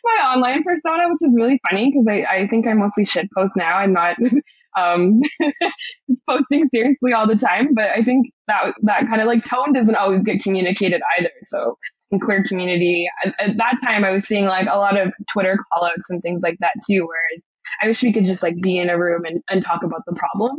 my 0.04 0.34
online 0.34 0.62
persona, 0.62 1.08
which 1.08 1.28
is 1.28 1.34
really 1.34 1.60
funny 1.68 1.90
because 1.90 2.06
I, 2.08 2.42
I 2.42 2.48
think 2.48 2.66
I 2.66 2.72
mostly 2.74 3.04
shit 3.04 3.28
post 3.36 3.56
now. 3.56 3.76
I'm 3.76 3.92
not 3.92 4.16
um, 4.76 5.20
posting 6.28 6.68
seriously 6.74 7.12
all 7.12 7.26
the 7.26 7.36
time. 7.36 7.74
But 7.74 7.86
I 7.86 8.02
think 8.02 8.26
that 8.46 8.74
that 8.82 9.06
kind 9.06 9.20
of 9.20 9.26
like 9.26 9.44
tone 9.44 9.72
doesn't 9.72 9.94
always 9.94 10.22
get 10.22 10.42
communicated 10.42 11.00
either. 11.18 11.30
So 11.42 11.76
in 12.10 12.20
queer 12.20 12.44
community, 12.44 13.06
at, 13.24 13.34
at 13.38 13.56
that 13.58 13.78
time, 13.84 14.04
I 14.04 14.10
was 14.10 14.26
seeing 14.26 14.44
like 14.44 14.68
a 14.70 14.78
lot 14.78 14.98
of 14.98 15.12
Twitter 15.30 15.58
callouts 15.72 16.08
and 16.08 16.22
things 16.22 16.42
like 16.42 16.56
that 16.60 16.74
too, 16.88 17.06
where 17.06 17.40
I 17.82 17.88
wish 17.88 18.02
we 18.02 18.12
could 18.12 18.24
just 18.24 18.42
like 18.42 18.60
be 18.60 18.78
in 18.78 18.90
a 18.90 18.98
room 18.98 19.24
and, 19.24 19.42
and 19.48 19.62
talk 19.62 19.82
about 19.82 20.02
the 20.06 20.14
problem. 20.14 20.56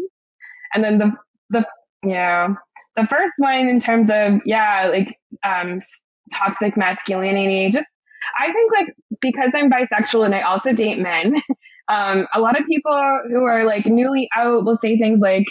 And 0.73 0.83
then 0.83 0.97
the 0.97 1.15
the 1.49 1.65
yeah 2.05 2.49
the 2.95 3.05
first 3.05 3.33
one 3.37 3.67
in 3.69 3.79
terms 3.79 4.09
of 4.09 4.41
yeah 4.45 4.89
like 4.91 5.17
um 5.43 5.79
toxic 6.33 6.75
masculinity 6.75 7.69
just 7.71 7.87
I 8.37 8.51
think 8.51 8.71
like 8.73 8.95
because 9.21 9.51
I'm 9.55 9.71
bisexual 9.71 10.25
and 10.25 10.35
I 10.35 10.41
also 10.41 10.73
date 10.73 10.99
men, 10.99 11.33
Um, 11.89 12.27
a 12.33 12.41
lot 12.41 12.59
of 12.59 12.65
people 12.67 13.21
who 13.29 13.43
are 13.43 13.63
like 13.63 13.85
newly 13.85 14.29
out 14.35 14.65
will 14.65 14.75
say 14.75 14.97
things 14.97 15.19
like, 15.21 15.45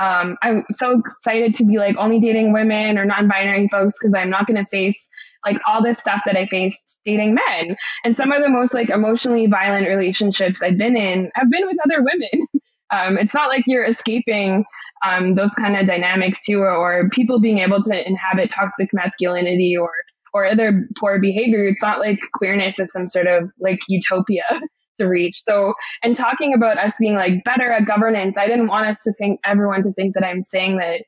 um, 0.00 0.36
I'm 0.42 0.64
so 0.70 0.98
excited 0.98 1.54
to 1.56 1.64
be 1.64 1.78
like 1.78 1.96
only 1.98 2.20
dating 2.20 2.52
women 2.52 2.96
or 2.96 3.04
non-binary 3.04 3.68
folks 3.68 3.96
because 3.98 4.14
I'm 4.14 4.30
not 4.30 4.46
going 4.46 4.62
to 4.62 4.68
face 4.70 5.06
like 5.44 5.58
all 5.66 5.82
this 5.82 5.98
stuff 5.98 6.22
that 6.26 6.36
I 6.36 6.46
faced 6.46 6.98
dating 7.04 7.34
men. 7.34 7.76
And 8.04 8.16
some 8.16 8.32
of 8.32 8.42
the 8.42 8.48
most 8.48 8.74
like 8.74 8.90
emotionally 8.90 9.46
violent 9.46 9.88
relationships 9.88 10.62
I've 10.62 10.78
been 10.78 10.96
in 10.96 11.30
have 11.34 11.50
been 11.50 11.66
with 11.66 11.76
other 11.84 12.02
women. 12.02 12.46
Um, 12.92 13.18
it's 13.18 13.34
not 13.34 13.48
like 13.48 13.62
you're 13.68 13.84
escaping 13.84 14.64
um, 15.06 15.36
those 15.36 15.54
kind 15.54 15.76
of 15.76 15.86
dynamics 15.86 16.44
too, 16.44 16.58
or, 16.58 16.70
or, 16.74 17.08
people 17.10 17.40
being 17.40 17.58
able 17.58 17.80
to 17.80 18.08
inhabit 18.08 18.50
toxic 18.50 18.90
masculinity 18.92 19.76
or 19.80 19.92
or 20.34 20.44
other 20.44 20.88
poor 20.98 21.20
behavior. 21.20 21.68
It's 21.68 21.84
not 21.84 22.00
like 22.00 22.18
queerness 22.34 22.80
is 22.80 22.90
some 22.90 23.06
sort 23.06 23.28
of 23.28 23.50
like 23.60 23.78
utopia 23.86 24.42
to 25.00 25.08
reach. 25.08 25.36
So, 25.48 25.74
and 26.02 26.14
talking 26.14 26.54
about 26.54 26.78
us 26.78 26.96
being 26.98 27.14
like 27.14 27.44
better 27.44 27.70
at 27.70 27.86
governance, 27.86 28.36
I 28.36 28.46
didn't 28.46 28.68
want 28.68 28.86
us 28.86 29.00
to 29.00 29.12
think 29.14 29.40
everyone 29.44 29.82
to 29.82 29.92
think 29.92 30.14
that 30.14 30.24
I'm 30.24 30.40
saying 30.40 30.78
that 30.78 31.02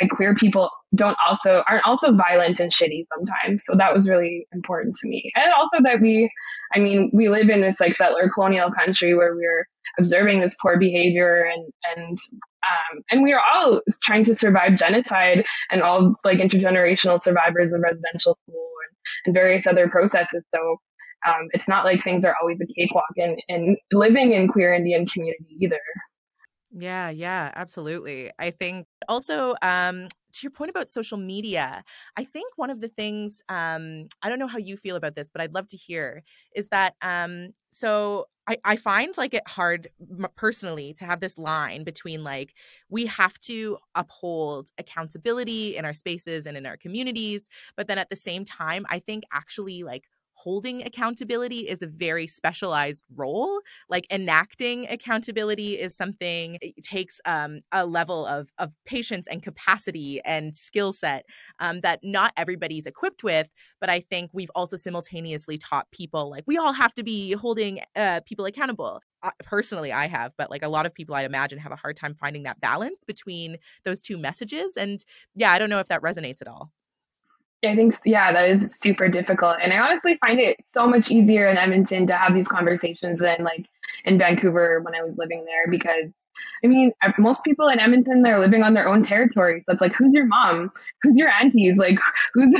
like 0.00 0.10
queer 0.10 0.34
people 0.34 0.70
don't 0.94 1.16
also 1.26 1.62
aren't 1.68 1.86
also 1.86 2.12
violent 2.12 2.60
and 2.60 2.72
shitty 2.72 3.04
sometimes. 3.14 3.64
So 3.64 3.74
that 3.76 3.92
was 3.92 4.08
really 4.08 4.46
important 4.52 4.96
to 4.96 5.08
me. 5.08 5.32
And 5.34 5.52
also 5.52 5.82
that 5.82 6.00
we 6.00 6.30
I 6.74 6.78
mean, 6.78 7.10
we 7.12 7.28
live 7.28 7.48
in 7.48 7.60
this 7.60 7.80
like 7.80 7.94
settler 7.94 8.30
colonial 8.32 8.70
country 8.70 9.14
where 9.14 9.34
we're 9.34 9.66
observing 9.98 10.40
this 10.40 10.56
poor 10.60 10.78
behavior 10.78 11.44
and 11.44 11.72
and 11.96 12.18
um, 12.68 13.02
and 13.10 13.22
we 13.22 13.32
are 13.32 13.42
all 13.54 13.80
trying 14.02 14.24
to 14.24 14.34
survive 14.34 14.76
genocide 14.76 15.44
and 15.70 15.82
all 15.82 16.14
like 16.24 16.38
intergenerational 16.38 17.20
survivors 17.20 17.72
of 17.72 17.80
residential 17.80 18.38
school 18.42 18.68
and, 18.88 18.96
and 19.26 19.34
various 19.34 19.66
other 19.66 19.88
processes. 19.88 20.44
So 20.54 20.78
um, 21.26 21.48
it's 21.52 21.68
not 21.68 21.84
like 21.84 22.02
things 22.04 22.24
are 22.24 22.36
always 22.40 22.58
a 22.60 22.66
cakewalk 22.66 23.10
in, 23.16 23.36
in 23.48 23.76
living 23.92 24.32
in 24.32 24.48
queer 24.48 24.72
Indian 24.72 25.06
community 25.06 25.56
either. 25.60 25.80
Yeah, 26.70 27.08
yeah, 27.10 27.50
absolutely. 27.54 28.30
I 28.38 28.50
think 28.50 28.86
also 29.08 29.54
um 29.62 30.08
to 30.30 30.40
your 30.42 30.50
point 30.50 30.70
about 30.70 30.90
social 30.90 31.16
media, 31.16 31.82
I 32.16 32.24
think 32.24 32.52
one 32.56 32.70
of 32.70 32.80
the 32.80 32.88
things 32.88 33.40
um 33.48 34.08
I 34.22 34.28
don't 34.28 34.38
know 34.38 34.46
how 34.46 34.58
you 34.58 34.76
feel 34.76 34.96
about 34.96 35.14
this, 35.14 35.30
but 35.30 35.40
I'd 35.40 35.54
love 35.54 35.68
to 35.68 35.76
hear 35.76 36.22
is 36.54 36.68
that 36.68 36.94
um 37.02 37.50
so 37.70 38.26
I, 38.46 38.56
I 38.64 38.76
find 38.76 39.16
like 39.18 39.34
it 39.34 39.46
hard 39.46 39.88
personally 40.36 40.94
to 40.94 41.04
have 41.04 41.20
this 41.20 41.36
line 41.36 41.84
between 41.84 42.24
like 42.24 42.54
we 42.88 43.04
have 43.06 43.38
to 43.40 43.78
uphold 43.94 44.70
accountability 44.78 45.76
in 45.76 45.84
our 45.84 45.92
spaces 45.92 46.46
and 46.46 46.56
in 46.56 46.64
our 46.64 46.78
communities, 46.78 47.48
but 47.76 47.88
then 47.88 47.98
at 47.98 48.08
the 48.08 48.16
same 48.16 48.44
time, 48.46 48.86
I 48.88 49.00
think 49.00 49.24
actually 49.32 49.82
like 49.82 50.04
holding 50.38 50.82
accountability 50.82 51.68
is 51.68 51.82
a 51.82 51.86
very 51.86 52.26
specialized 52.26 53.04
role. 53.16 53.60
Like 53.88 54.06
enacting 54.10 54.86
accountability 54.88 55.78
is 55.78 55.96
something 55.96 56.58
it 56.60 56.84
takes 56.84 57.20
um, 57.24 57.60
a 57.72 57.86
level 57.86 58.24
of 58.26 58.50
of 58.58 58.74
patience 58.84 59.26
and 59.26 59.42
capacity 59.42 60.20
and 60.24 60.54
skill 60.54 60.92
set 60.92 61.24
um, 61.58 61.80
that 61.80 62.00
not 62.02 62.32
everybody's 62.36 62.86
equipped 62.86 63.24
with. 63.24 63.48
But 63.80 63.90
I 63.90 64.00
think 64.00 64.30
we've 64.32 64.50
also 64.54 64.76
simultaneously 64.76 65.58
taught 65.58 65.90
people 65.90 66.30
like 66.30 66.44
we 66.46 66.56
all 66.56 66.72
have 66.72 66.94
to 66.94 67.02
be 67.02 67.32
holding 67.32 67.80
uh, 67.96 68.20
people 68.26 68.44
accountable. 68.44 69.00
Uh, 69.24 69.30
personally, 69.42 69.90
I 69.90 70.06
have, 70.06 70.32
but 70.38 70.48
like 70.48 70.62
a 70.62 70.68
lot 70.68 70.86
of 70.86 70.94
people, 70.94 71.16
I 71.16 71.22
imagine, 71.22 71.58
have 71.58 71.72
a 71.72 71.76
hard 71.76 71.96
time 71.96 72.14
finding 72.14 72.44
that 72.44 72.60
balance 72.60 73.02
between 73.02 73.56
those 73.84 74.00
two 74.00 74.16
messages. 74.16 74.76
And 74.76 75.04
yeah, 75.34 75.50
I 75.50 75.58
don't 75.58 75.70
know 75.70 75.80
if 75.80 75.88
that 75.88 76.02
resonates 76.02 76.40
at 76.40 76.46
all. 76.46 76.70
I 77.64 77.74
think, 77.74 77.94
yeah, 78.04 78.32
that 78.32 78.50
is 78.50 78.76
super 78.76 79.08
difficult. 79.08 79.56
And 79.62 79.72
I 79.72 79.78
honestly 79.78 80.18
find 80.24 80.38
it 80.38 80.58
so 80.76 80.86
much 80.86 81.10
easier 81.10 81.48
in 81.48 81.56
Edmonton 81.56 82.06
to 82.06 82.14
have 82.14 82.34
these 82.34 82.48
conversations 82.48 83.18
than 83.18 83.42
like 83.42 83.66
in 84.04 84.18
Vancouver 84.18 84.80
when 84.82 84.94
I 84.94 85.02
was 85.02 85.14
living 85.16 85.44
there 85.44 85.70
because 85.70 86.12
I 86.62 86.68
mean, 86.68 86.92
most 87.18 87.44
people 87.44 87.68
in 87.68 87.80
Edmonton, 87.80 88.22
they're 88.22 88.38
living 88.38 88.62
on 88.62 88.74
their 88.74 88.86
own 88.86 89.02
territory. 89.02 89.62
So 89.66 89.72
it's 89.72 89.80
like, 89.80 89.92
who's 89.92 90.12
your 90.12 90.26
mom? 90.26 90.70
Who's 91.02 91.16
your 91.16 91.28
aunties? 91.28 91.76
Like, 91.78 91.98
who's, 92.34 92.54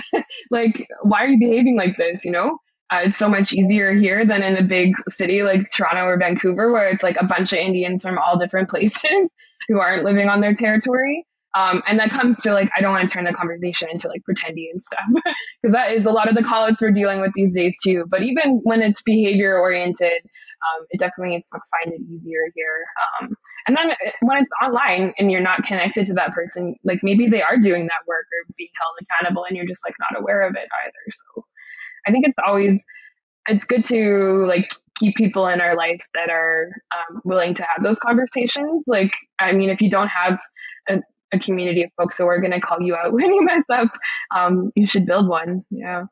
like, 0.51 0.89
why 1.03 1.25
are 1.25 1.29
you 1.29 1.39
behaving 1.39 1.77
like 1.77 1.97
this? 1.97 2.25
You 2.25 2.33
know? 2.33 2.59
uh, 2.91 3.01
it's 3.05 3.17
so 3.17 3.29
much 3.29 3.53
easier 3.53 3.93
here 3.93 4.25
than 4.25 4.43
in 4.43 4.57
a 4.57 4.63
big 4.63 4.95
city 5.09 5.43
like 5.43 5.71
Toronto 5.71 6.05
or 6.05 6.19
Vancouver, 6.19 6.73
where 6.73 6.89
it's 6.89 7.03
like 7.03 7.17
a 7.21 7.27
bunch 7.27 7.53
of 7.53 7.59
Indians 7.59 8.03
from 8.03 8.19
all 8.19 8.39
different 8.39 8.69
places 8.71 9.29
who 9.69 9.79
aren't 9.79 10.05
living 10.05 10.29
on 10.29 10.41
their 10.41 10.55
territory. 10.55 11.27
Um, 11.55 11.83
and 11.87 11.99
that 11.99 12.11
comes 12.11 12.41
to 12.43 12.53
like, 12.53 12.71
I 12.77 12.81
don't 12.81 12.93
want 12.93 13.09
to 13.09 13.13
turn 13.13 13.25
the 13.25 13.33
conversation 13.33 13.89
into 13.91 14.09
like 14.09 14.23
pretendy 14.29 14.67
and 14.73 14.83
stuff, 14.83 15.07
because 15.63 15.73
that 15.75 15.93
is 15.93 16.07
a 16.07 16.11
lot 16.11 16.29
of 16.29 16.35
the 16.35 16.43
callouts 16.43 16.81
we're 16.81 16.93
dealing 16.93 17.21
with 17.21 17.33
these 17.35 17.55
days 17.55 17.77
too. 17.83 18.05
But 18.09 18.23
even 18.23 18.61
when 18.65 18.83
it's 18.83 19.03
behavior 19.03 19.59
oriented, 19.59 20.23
um, 20.23 20.87
it 20.91 20.99
definitely 21.01 21.45
find 21.51 21.95
it 21.95 22.01
easier 22.03 22.51
here. 22.55 22.85
Um, 23.21 23.35
and 23.67 23.77
then 23.77 23.91
uh, 23.91 24.11
when 24.21 24.39
it's 24.43 24.51
online 24.63 25.15
and 25.19 25.31
you're 25.31 25.41
not 25.41 25.63
connected 25.63 26.07
to 26.07 26.15
that 26.15 26.33
person, 26.33 26.75
like 26.85 27.01
maybe 27.03 27.29
they 27.29 27.43
are 27.43 27.59
doing 27.59 27.87
that 27.87 28.07
work 28.07 28.27
or 28.33 28.55
being 28.57 28.71
held 28.81 28.95
accountable, 29.03 29.45
and 29.45 29.57
you're 29.57 29.67
just 29.67 29.83
like 29.85 29.95
not 29.99 30.21
aware 30.21 30.43
of 30.43 30.55
it 30.55 30.69
either. 30.85 31.13
So 31.13 31.45
I 32.07 32.13
think 32.13 32.27
it's 32.27 32.39
always 32.45 32.85
it's 33.47 33.65
good 33.65 33.85
to 33.85 34.45
like 34.47 34.73
keep 34.99 35.17
people 35.17 35.47
in 35.49 35.61
our 35.61 35.77
life 35.77 36.03
that 36.15 36.29
are 36.31 36.71
um, 36.93 37.21
willing 37.25 37.55
to 37.55 37.63
have 37.63 37.83
those 37.83 37.99
conversations. 37.99 38.85
Like, 38.87 39.13
I 39.39 39.53
mean, 39.53 39.71
if 39.71 39.81
you 39.81 39.91
don't 39.91 40.09
have 40.09 40.39
a, 40.89 41.01
a 41.33 41.39
community 41.39 41.83
of 41.83 41.91
folks 41.97 42.19
who 42.19 42.27
are 42.27 42.41
going 42.41 42.53
to 42.53 42.61
call 42.61 42.81
you 42.81 42.97
out 42.97 43.13
when 43.13 43.33
you 43.33 43.45
mess 43.45 43.65
up, 43.73 43.89
um, 44.35 44.73
you 44.75 44.87
should 44.87 45.07
build 45.07 45.29
one. 45.29 45.65
Yeah. 45.71 46.05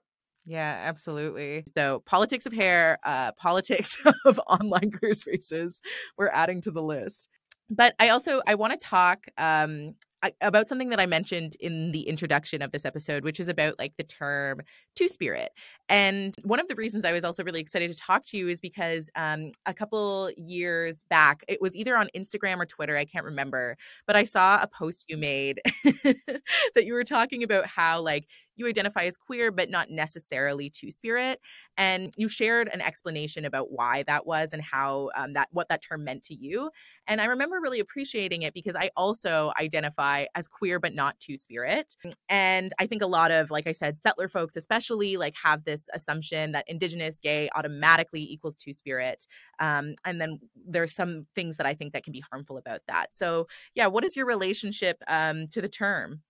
Yeah, 0.48 0.82
absolutely. 0.84 1.64
So, 1.66 2.04
politics 2.06 2.46
of 2.46 2.52
hair, 2.52 2.98
uh, 3.02 3.32
politics 3.36 3.98
of 4.24 4.40
online 4.46 4.92
queer 4.92 5.14
spaces, 5.14 5.80
we're 6.16 6.28
adding 6.28 6.60
to 6.62 6.70
the 6.70 6.82
list. 6.82 7.28
But 7.68 7.96
I 7.98 8.10
also 8.10 8.42
I 8.46 8.54
want 8.54 8.80
to 8.80 8.86
talk 8.86 9.26
um, 9.38 9.96
about 10.40 10.68
something 10.68 10.90
that 10.90 11.00
I 11.00 11.06
mentioned 11.06 11.56
in 11.60 11.90
the 11.90 12.02
introduction 12.02 12.62
of 12.62 12.70
this 12.70 12.84
episode, 12.84 13.24
which 13.24 13.40
is 13.40 13.48
about 13.48 13.78
like 13.78 13.94
the 13.96 14.04
term 14.04 14.60
two 14.96 15.08
spirit. 15.08 15.52
And 15.88 16.34
one 16.42 16.58
of 16.58 16.66
the 16.66 16.74
reasons 16.74 17.04
I 17.04 17.12
was 17.12 17.22
also 17.22 17.44
really 17.44 17.60
excited 17.60 17.90
to 17.90 17.96
talk 17.96 18.24
to 18.26 18.36
you 18.36 18.48
is 18.48 18.60
because 18.60 19.08
um, 19.14 19.52
a 19.66 19.74
couple 19.74 20.30
years 20.36 21.04
back, 21.08 21.44
it 21.46 21.62
was 21.62 21.76
either 21.76 21.96
on 21.96 22.08
Instagram 22.16 22.58
or 22.58 22.66
Twitter, 22.66 22.96
I 22.96 23.04
can't 23.04 23.24
remember, 23.24 23.76
but 24.06 24.16
I 24.16 24.24
saw 24.24 24.58
a 24.60 24.66
post 24.66 25.04
you 25.08 25.16
made 25.16 25.60
that 25.84 26.84
you 26.84 26.94
were 26.94 27.04
talking 27.04 27.44
about 27.44 27.66
how 27.66 28.00
like 28.00 28.26
you 28.56 28.66
identify 28.66 29.02
as 29.02 29.16
queer, 29.16 29.52
but 29.52 29.70
not 29.70 29.90
necessarily 29.90 30.70
two 30.70 30.90
spirit. 30.90 31.40
And 31.76 32.12
you 32.16 32.26
shared 32.28 32.68
an 32.72 32.80
explanation 32.80 33.44
about 33.44 33.70
why 33.70 34.02
that 34.04 34.26
was 34.26 34.52
and 34.52 34.62
how 34.62 35.10
um, 35.14 35.34
that 35.34 35.48
what 35.52 35.68
that 35.68 35.82
term 35.82 36.04
meant 36.04 36.24
to 36.24 36.34
you. 36.34 36.70
And 37.06 37.20
I 37.20 37.26
remember 37.26 37.60
really 37.60 37.80
appreciating 37.80 38.42
it 38.42 38.54
because 38.54 38.74
I 38.74 38.90
also 38.96 39.52
identify 39.60 40.24
as 40.34 40.48
queer, 40.48 40.80
but 40.80 40.94
not 40.94 41.20
two 41.20 41.36
spirit. 41.36 41.96
And 42.28 42.72
I 42.78 42.86
think 42.86 43.02
a 43.02 43.06
lot 43.06 43.30
of, 43.30 43.50
like 43.50 43.66
I 43.66 43.72
said, 43.72 43.98
settler 43.98 44.28
folks 44.28 44.56
especially 44.56 44.85
like 44.94 45.34
have 45.42 45.64
this 45.64 45.88
assumption 45.92 46.52
that 46.52 46.64
indigenous 46.68 47.18
gay 47.18 47.48
automatically 47.54 48.22
equals 48.22 48.56
two 48.56 48.72
spirit. 48.72 49.26
Um, 49.58 49.94
and 50.04 50.20
then 50.20 50.40
there's 50.66 50.94
some 50.94 51.26
things 51.34 51.56
that 51.56 51.66
I 51.66 51.74
think 51.74 51.92
that 51.92 52.04
can 52.04 52.12
be 52.12 52.22
harmful 52.30 52.58
about 52.58 52.80
that. 52.88 53.14
So 53.14 53.46
yeah, 53.74 53.86
what 53.86 54.04
is 54.04 54.16
your 54.16 54.26
relationship 54.26 55.02
um, 55.08 55.48
to 55.48 55.60
the 55.60 55.68
term? 55.68 56.22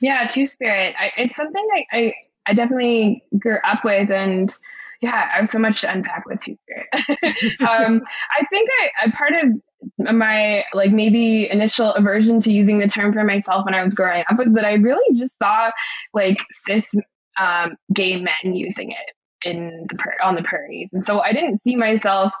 Yeah, 0.00 0.26
Two 0.26 0.46
Spirit. 0.46 0.94
It's 1.16 1.36
something 1.36 1.66
I, 1.74 1.98
I, 1.98 2.14
I 2.46 2.54
definitely 2.54 3.24
grew 3.38 3.58
up 3.64 3.84
with, 3.84 4.10
and 4.10 4.52
yeah, 5.00 5.30
I 5.32 5.38
have 5.38 5.48
so 5.48 5.58
much 5.58 5.80
to 5.82 5.90
unpack 5.90 6.26
with 6.26 6.40
Two 6.40 6.56
Spirit. 6.62 6.88
um, 7.60 8.02
I 8.30 8.44
think 8.50 8.68
I, 8.82 9.06
I 9.06 9.10
part 9.10 9.32
of 9.32 10.14
my 10.14 10.64
like 10.74 10.90
maybe 10.90 11.50
initial 11.50 11.92
aversion 11.92 12.40
to 12.40 12.52
using 12.52 12.78
the 12.78 12.88
term 12.88 13.12
for 13.12 13.24
myself 13.24 13.64
when 13.64 13.74
I 13.74 13.82
was 13.82 13.94
growing 13.94 14.24
up 14.28 14.38
was 14.38 14.54
that 14.54 14.64
I 14.64 14.74
really 14.74 15.18
just 15.18 15.34
saw 15.42 15.70
like 16.12 16.38
cis 16.50 16.94
um, 17.38 17.76
gay 17.92 18.16
men 18.16 18.54
using 18.54 18.90
it 18.90 19.14
in 19.44 19.86
the 19.88 20.24
on 20.24 20.34
the 20.34 20.42
prairies, 20.42 20.88
and 20.92 21.04
so 21.04 21.20
I 21.20 21.32
didn't 21.32 21.62
see 21.62 21.76
myself 21.76 22.32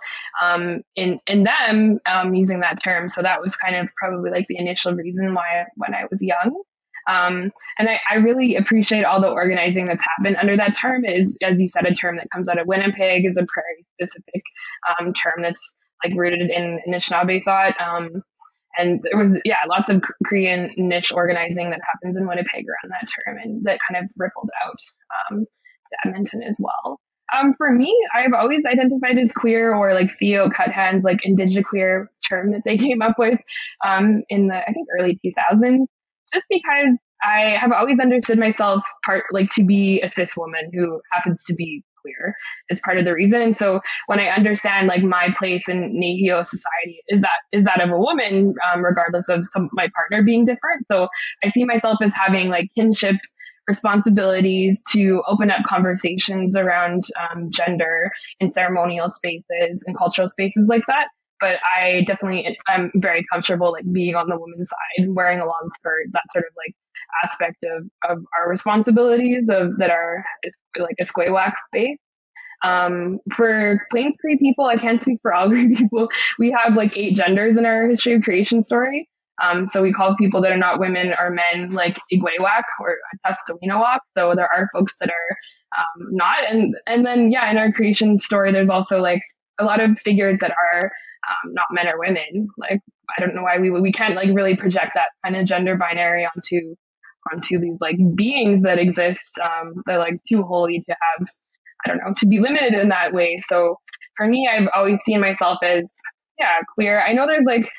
um, 0.42 0.82
in 0.94 1.20
in 1.26 1.44
them 1.44 2.00
um, 2.06 2.34
using 2.34 2.60
that 2.60 2.82
term. 2.82 3.08
So 3.08 3.22
that 3.22 3.40
was 3.40 3.56
kind 3.56 3.76
of 3.76 3.88
probably 3.96 4.30
like 4.30 4.46
the 4.48 4.58
initial 4.58 4.92
reason 4.92 5.34
why 5.34 5.66
when 5.76 5.94
I 5.94 6.04
was 6.10 6.20
young. 6.20 6.62
Um, 7.08 7.52
and 7.78 7.88
I, 7.88 8.00
I, 8.10 8.16
really 8.16 8.56
appreciate 8.56 9.04
all 9.04 9.20
the 9.20 9.30
organizing 9.30 9.86
that's 9.86 10.02
happened 10.02 10.38
under 10.40 10.56
that 10.56 10.76
term. 10.76 11.04
Is, 11.04 11.36
as 11.40 11.60
you 11.60 11.68
said, 11.68 11.86
a 11.86 11.94
term 11.94 12.16
that 12.16 12.28
comes 12.32 12.48
out 12.48 12.58
of 12.58 12.66
Winnipeg 12.66 13.24
is 13.24 13.36
a 13.36 13.46
prairie 13.46 13.86
specific 13.94 14.42
um, 14.88 15.12
term 15.12 15.42
that's 15.42 15.74
like 16.02 16.14
rooted 16.16 16.50
in 16.50 16.80
Anishinaabe 16.88 17.44
thought. 17.44 17.80
And 18.78 19.00
there 19.02 19.18
was, 19.18 19.38
yeah, 19.44 19.58
lots 19.68 19.88
of 19.88 20.02
Korean 20.26 20.72
niche 20.76 21.12
organizing 21.12 21.70
that 21.70 21.80
happens 21.84 22.16
in 22.16 22.26
Winnipeg 22.26 22.66
around 22.68 22.90
that 22.90 23.08
term 23.08 23.38
and 23.42 23.64
that 23.64 23.78
kind 23.86 24.04
of 24.04 24.10
rippled 24.16 24.50
out 24.64 24.78
um, 25.30 25.40
to 25.44 26.08
Edmonton 26.08 26.42
as 26.42 26.60
well. 26.62 27.00
Um, 27.36 27.54
for 27.58 27.70
me, 27.72 27.94
I've 28.14 28.32
always 28.34 28.64
identified 28.64 29.18
as 29.18 29.32
queer 29.32 29.74
or 29.74 29.94
like 29.94 30.16
Theo 30.18 30.48
Cuthand's 30.48 31.04
like 31.04 31.20
queer 31.68 32.10
term 32.28 32.52
that 32.52 32.62
they 32.64 32.76
came 32.76 33.02
up 33.02 33.18
with 33.18 33.40
um, 33.84 34.22
in 34.28 34.48
the 34.48 34.56
I 34.56 34.72
think 34.72 34.88
early 34.96 35.18
2000s 35.24 35.86
just 36.32 36.46
because 36.50 36.96
I 37.22 37.56
have 37.58 37.72
always 37.72 37.98
understood 37.98 38.38
myself 38.38 38.84
part 39.04 39.24
like 39.32 39.50
to 39.50 39.64
be 39.64 40.00
a 40.02 40.08
cis 40.08 40.36
woman 40.36 40.70
who 40.72 41.00
happens 41.12 41.44
to 41.46 41.54
be 41.54 41.82
queer 42.06 42.36
is 42.70 42.80
part 42.80 42.98
of 42.98 43.04
the 43.04 43.14
reason. 43.14 43.40
And 43.40 43.56
so 43.56 43.80
when 44.06 44.20
I 44.20 44.28
understand 44.28 44.86
like 44.86 45.02
my 45.02 45.30
place 45.36 45.68
in 45.68 46.00
Nehiyaw 46.00 46.46
society 46.46 47.02
is 47.08 47.20
that 47.22 47.38
is 47.52 47.64
that 47.64 47.80
of 47.80 47.90
a 47.90 47.98
woman, 47.98 48.54
um, 48.72 48.84
regardless 48.84 49.28
of 49.28 49.44
some 49.46 49.68
my 49.72 49.88
partner 49.94 50.24
being 50.24 50.44
different. 50.44 50.86
So 50.90 51.08
I 51.42 51.48
see 51.48 51.64
myself 51.64 51.98
as 52.02 52.14
having 52.14 52.48
like 52.48 52.70
kinship 52.76 53.16
responsibilities 53.68 54.80
to 54.92 55.22
open 55.26 55.50
up 55.50 55.64
conversations 55.64 56.56
around 56.56 57.04
um, 57.18 57.50
gender 57.50 58.12
in 58.38 58.52
ceremonial 58.52 59.08
spaces 59.08 59.82
and 59.84 59.98
cultural 59.98 60.28
spaces 60.28 60.68
like 60.68 60.82
that 60.86 61.08
but 61.40 61.58
I 61.76 62.04
definitely 62.06 62.58
I'm 62.68 62.90
very 62.96 63.24
comfortable 63.32 63.72
like 63.72 63.90
being 63.92 64.14
on 64.14 64.28
the 64.28 64.38
woman's 64.38 64.68
side, 64.68 65.08
wearing 65.08 65.40
a 65.40 65.46
long 65.46 65.68
skirt, 65.78 66.06
that 66.12 66.22
sort 66.30 66.44
of 66.44 66.52
like 66.56 66.74
aspect 67.22 67.64
of, 67.64 67.84
of 68.08 68.24
our 68.38 68.48
responsibilities 68.48 69.44
of 69.48 69.78
that 69.78 69.90
are 69.90 70.24
like 70.78 70.96
a 70.98 71.02
Esquewak 71.02 71.52
based. 71.72 72.00
Um, 72.64 73.18
for 73.34 73.86
Plains 73.90 74.16
Cree 74.20 74.38
people, 74.38 74.64
I 74.64 74.76
can't 74.76 75.00
speak 75.00 75.18
for 75.22 75.32
all 75.32 75.48
Cree 75.50 75.74
people. 75.74 76.08
We 76.38 76.52
have 76.52 76.74
like 76.74 76.96
eight 76.96 77.14
genders 77.14 77.56
in 77.56 77.66
our 77.66 77.86
history 77.88 78.14
of 78.14 78.22
creation 78.22 78.60
story. 78.60 79.08
Um, 79.42 79.66
so 79.66 79.82
we 79.82 79.92
call 79.92 80.16
people 80.16 80.40
that 80.42 80.52
are 80.52 80.56
not 80.56 80.80
women 80.80 81.14
or 81.18 81.30
men 81.30 81.70
like 81.70 81.98
Igwewak 82.10 82.62
or 82.80 82.96
Testawinawak. 83.26 83.98
So 84.16 84.34
there 84.34 84.48
are 84.50 84.68
folks 84.72 84.96
that 85.00 85.10
are 85.10 85.36
um, 85.78 86.08
not. 86.10 86.38
And 86.48 86.74
and 86.86 87.04
then 87.04 87.30
yeah, 87.30 87.50
in 87.50 87.58
our 87.58 87.70
creation 87.70 88.18
story, 88.18 88.50
there's 88.52 88.70
also 88.70 89.00
like 89.00 89.22
a 89.60 89.64
lot 89.64 89.80
of 89.80 89.98
figures 89.98 90.38
that 90.38 90.52
are 90.74 90.90
um, 91.28 91.52
not 91.54 91.66
men 91.72 91.88
or 91.88 91.98
women. 91.98 92.48
Like 92.56 92.80
I 93.16 93.20
don't 93.20 93.34
know 93.34 93.42
why 93.42 93.58
we 93.58 93.70
we 93.70 93.92
can't 93.92 94.16
like 94.16 94.30
really 94.34 94.56
project 94.56 94.92
that 94.94 95.08
kind 95.24 95.36
of 95.36 95.46
gender 95.46 95.76
binary 95.76 96.26
onto 96.26 96.74
onto 97.32 97.58
these 97.58 97.78
like 97.80 97.96
beings 98.14 98.62
that 98.62 98.78
exist. 98.78 99.38
Um, 99.42 99.82
they're 99.86 99.98
like 99.98 100.20
too 100.28 100.42
holy 100.42 100.82
to 100.88 100.96
have 101.18 101.28
I 101.84 101.88
don't 101.88 101.98
know 101.98 102.14
to 102.16 102.26
be 102.26 102.40
limited 102.40 102.74
in 102.74 102.88
that 102.88 103.12
way. 103.12 103.38
So 103.48 103.78
for 104.16 104.26
me, 104.26 104.48
I've 104.50 104.68
always 104.74 105.00
seen 105.04 105.20
myself 105.20 105.58
as 105.62 105.84
yeah 106.38 106.60
queer. 106.74 107.02
I 107.02 107.12
know 107.12 107.26
there's 107.26 107.46
like 107.46 107.70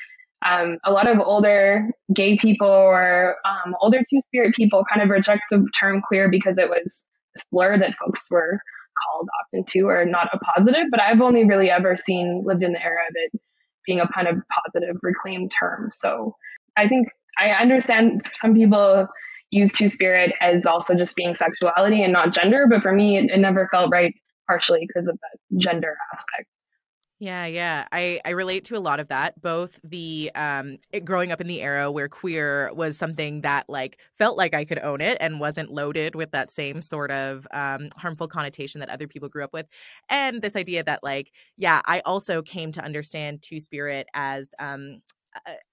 um, 0.46 0.78
a 0.86 0.92
lot 0.92 1.08
of 1.08 1.20
older 1.20 1.90
gay 2.14 2.38
people 2.38 2.68
or 2.68 3.36
um, 3.44 3.76
older 3.82 4.00
two 4.10 4.22
spirit 4.22 4.54
people 4.54 4.86
kind 4.86 5.02
of 5.02 5.10
reject 5.10 5.42
the 5.50 5.68
term 5.80 6.02
queer 6.02 6.30
because 6.30 6.58
it 6.58 6.70
was 6.70 7.04
a 7.36 7.40
slur 7.50 7.78
that 7.80 7.96
folks 7.96 8.28
were 8.30 8.60
called 9.04 9.28
often 9.44 9.66
too 9.66 9.88
or 9.88 10.06
not 10.06 10.30
a 10.34 10.40
positive, 10.40 10.86
but 10.92 11.02
I've 11.02 11.22
only 11.22 11.46
really 11.46 11.70
ever 11.70 11.96
seen 11.96 12.44
lived 12.46 12.64
in 12.64 12.74
the 12.74 12.84
era 12.84 13.02
of 13.10 13.16
it 13.16 13.42
being 13.86 14.00
a 14.00 14.08
kind 14.08 14.28
of 14.28 14.36
positive 14.50 14.98
reclaimed 15.02 15.52
term. 15.58 15.90
So 15.92 16.36
I 16.76 16.88
think 16.88 17.08
I 17.40 17.52
understand 17.52 18.28
some 18.34 18.54
people 18.54 19.08
use 19.50 19.72
two 19.72 19.88
spirit 19.88 20.34
as 20.42 20.66
also 20.66 20.94
just 20.94 21.16
being 21.16 21.36
sexuality 21.36 22.04
and 22.04 22.12
not 22.12 22.34
gender, 22.34 22.66
but 22.70 22.82
for 22.82 22.92
me, 22.92 23.18
it, 23.18 23.32
it 23.32 23.40
never 23.40 23.68
felt 23.72 23.92
right 23.92 24.14
partially 24.48 24.86
because 24.88 25.08
of 25.08 25.18
that 25.20 25.60
gender 25.60 25.96
aspect. 26.14 26.48
Yeah, 27.20 27.48
yeah. 27.48 27.88
I, 27.92 28.22
I 28.26 28.30
relate 28.32 28.64
to 28.66 28.78
a 28.78 28.80
lot 28.80 29.00
of 29.00 29.08
that. 29.08 29.42
Both 29.42 29.80
the 29.84 30.30
um 30.36 30.78
it, 30.92 31.04
growing 31.04 31.32
up 31.32 31.42
in 31.42 31.48
the 31.48 31.62
era 31.64 31.92
where 31.92 32.08
queer 32.08 32.72
was 32.74 32.96
something 32.96 33.42
that 33.42 33.66
like 33.68 33.98
felt 34.16 34.38
like 34.38 34.54
I 34.54 34.64
could 34.66 34.78
own 34.80 35.02
it 35.02 35.18
and 35.20 35.40
wasn't 35.40 35.72
loaded 35.72 36.14
with 36.14 36.30
that 36.32 36.52
same 36.52 36.80
sort 36.80 37.10
of 37.10 37.48
um 37.52 37.90
harmful 37.98 38.28
connotation 38.28 38.80
that 38.82 38.90
other 38.90 39.08
people 39.08 39.30
grew 39.30 39.44
up 39.44 39.52
with. 39.54 39.66
And 40.10 40.44
this 40.44 40.56
idea 40.56 40.84
that 40.84 41.04
like, 41.04 41.32
yeah, 41.58 41.82
I 41.86 42.02
also 42.02 42.44
came 42.44 42.72
to 42.74 42.84
understand 42.84 43.42
two 43.42 43.60
spirit 43.60 44.08
as 44.14 44.54
um 44.60 45.02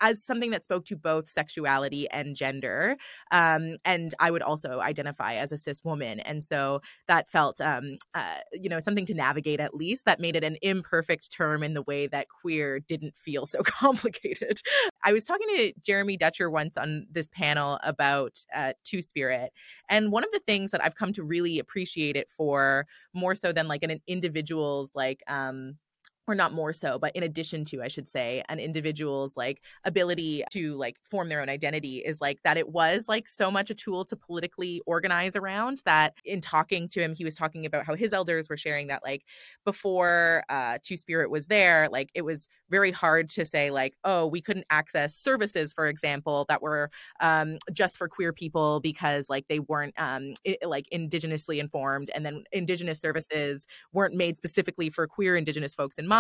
as 0.01 0.23
something 0.23 0.51
that 0.51 0.63
spoke 0.63 0.85
to 0.87 0.97
both 0.97 1.29
sexuality 1.29 2.09
and 2.11 2.37
gender. 2.37 2.97
Um, 3.31 3.77
and 3.85 4.15
I 4.21 4.31
would 4.31 4.43
also 4.43 4.81
identify 4.81 5.35
as 5.35 5.53
a 5.53 5.59
cis 5.59 5.85
woman. 5.85 6.21
And 6.21 6.43
so 6.43 6.81
that 7.09 7.29
felt, 7.29 7.61
um, 7.61 7.99
uh, 8.15 8.39
you 8.53 8.69
know, 8.69 8.81
something 8.81 9.07
to 9.07 9.15
navigate 9.15 9.61
at 9.61 9.75
least 9.75 10.05
that 10.05 10.21
made 10.21 10.37
it 10.37 10.45
an 10.45 10.57
imperfect 10.63 11.33
term 11.33 11.63
in 11.63 11.75
the 11.75 11.83
way 11.83 12.07
that 12.07 12.29
queer 12.29 12.81
didn't 12.81 13.17
feel 13.17 13.47
so 13.47 13.63
complicated. 13.65 14.61
I 15.05 15.13
was 15.13 15.25
talking 15.25 15.49
to 15.57 15.73
Jeremy 15.83 16.17
Dutcher 16.17 16.51
once 16.51 16.77
on 16.77 17.07
this 17.11 17.29
panel 17.31 17.79
about 17.83 18.45
uh, 18.55 18.73
Two 18.85 19.03
Spirit. 19.03 19.53
And 19.89 20.13
one 20.13 20.25
of 20.25 20.31
the 20.33 20.41
things 20.47 20.71
that 20.71 20.85
I've 20.85 20.95
come 20.95 21.13
to 21.15 21.23
really 21.23 21.59
appreciate 21.59 22.17
it 22.17 22.29
for 22.31 22.87
more 23.13 23.35
so 23.35 23.53
than 23.53 23.69
like 23.69 23.83
an 23.83 24.01
individual's 24.07 24.95
like, 24.95 25.23
um, 25.29 25.77
or 26.27 26.35
not 26.35 26.53
more 26.53 26.73
so 26.73 26.99
but 26.99 27.15
in 27.15 27.23
addition 27.23 27.65
to 27.65 27.83
i 27.83 27.89
should 27.89 28.09
say 28.09 28.43
an 28.49 28.59
individual's 28.59 29.37
like 29.37 29.61
ability 29.85 30.43
to 30.51 30.75
like 30.77 30.97
form 31.11 31.29
their 31.29 31.41
own 31.41 31.49
identity 31.49 31.99
is 31.99 32.21
like 32.21 32.41
that 32.45 32.57
it 32.57 32.69
was 32.69 33.09
like 33.09 33.29
so 33.29 33.51
much 33.51 33.71
a 33.71 33.75
tool 33.75 34.05
to 34.05 34.17
politically 34.17 34.81
organize 34.87 35.37
around 35.37 35.83
that 35.85 36.15
in 36.25 36.41
talking 36.41 36.89
to 36.89 37.01
him 37.01 37.15
he 37.15 37.25
was 37.25 37.35
talking 37.35 37.67
about 37.67 37.85
how 37.85 37.95
his 37.95 38.13
elders 38.13 38.49
were 38.49 38.57
sharing 38.57 38.87
that 38.87 39.03
like 39.03 39.23
before 39.65 40.43
uh 40.49 40.79
two 40.83 40.97
spirit 40.97 41.31
was 41.31 41.47
there 41.47 41.89
like 41.91 42.11
it 42.15 42.23
was 42.23 42.49
very 42.71 42.91
hard 42.91 43.29
to 43.29 43.45
say 43.45 43.71
like 43.71 43.95
oh 44.05 44.27
we 44.27 44.41
couldn't 44.41 44.67
access 44.71 45.15
services 45.15 45.73
for 45.73 45.89
example 45.89 46.47
that 46.49 46.63
were 46.63 46.91
um 47.21 47.59
just 47.73 47.97
for 47.99 48.09
queer 48.09 48.33
people 48.33 48.81
because 48.81 49.29
like 49.29 49.47
they 49.49 49.61
weren't 49.61 49.95
um 49.99 50.33
it, 50.45 50.59
like 50.67 50.87
indigenously 50.93 51.59
informed 51.59 52.11
and 52.15 52.25
then 52.25 52.45
indigenous 52.53 53.01
services 53.01 53.67
weren't 53.93 54.15
made 54.15 54.37
specifically 54.37 54.89
for 54.91 55.07
queer 55.07 55.37
indigenous 55.37 55.75
folks 55.75 55.99
in 55.99 56.09
mind. 56.09 56.14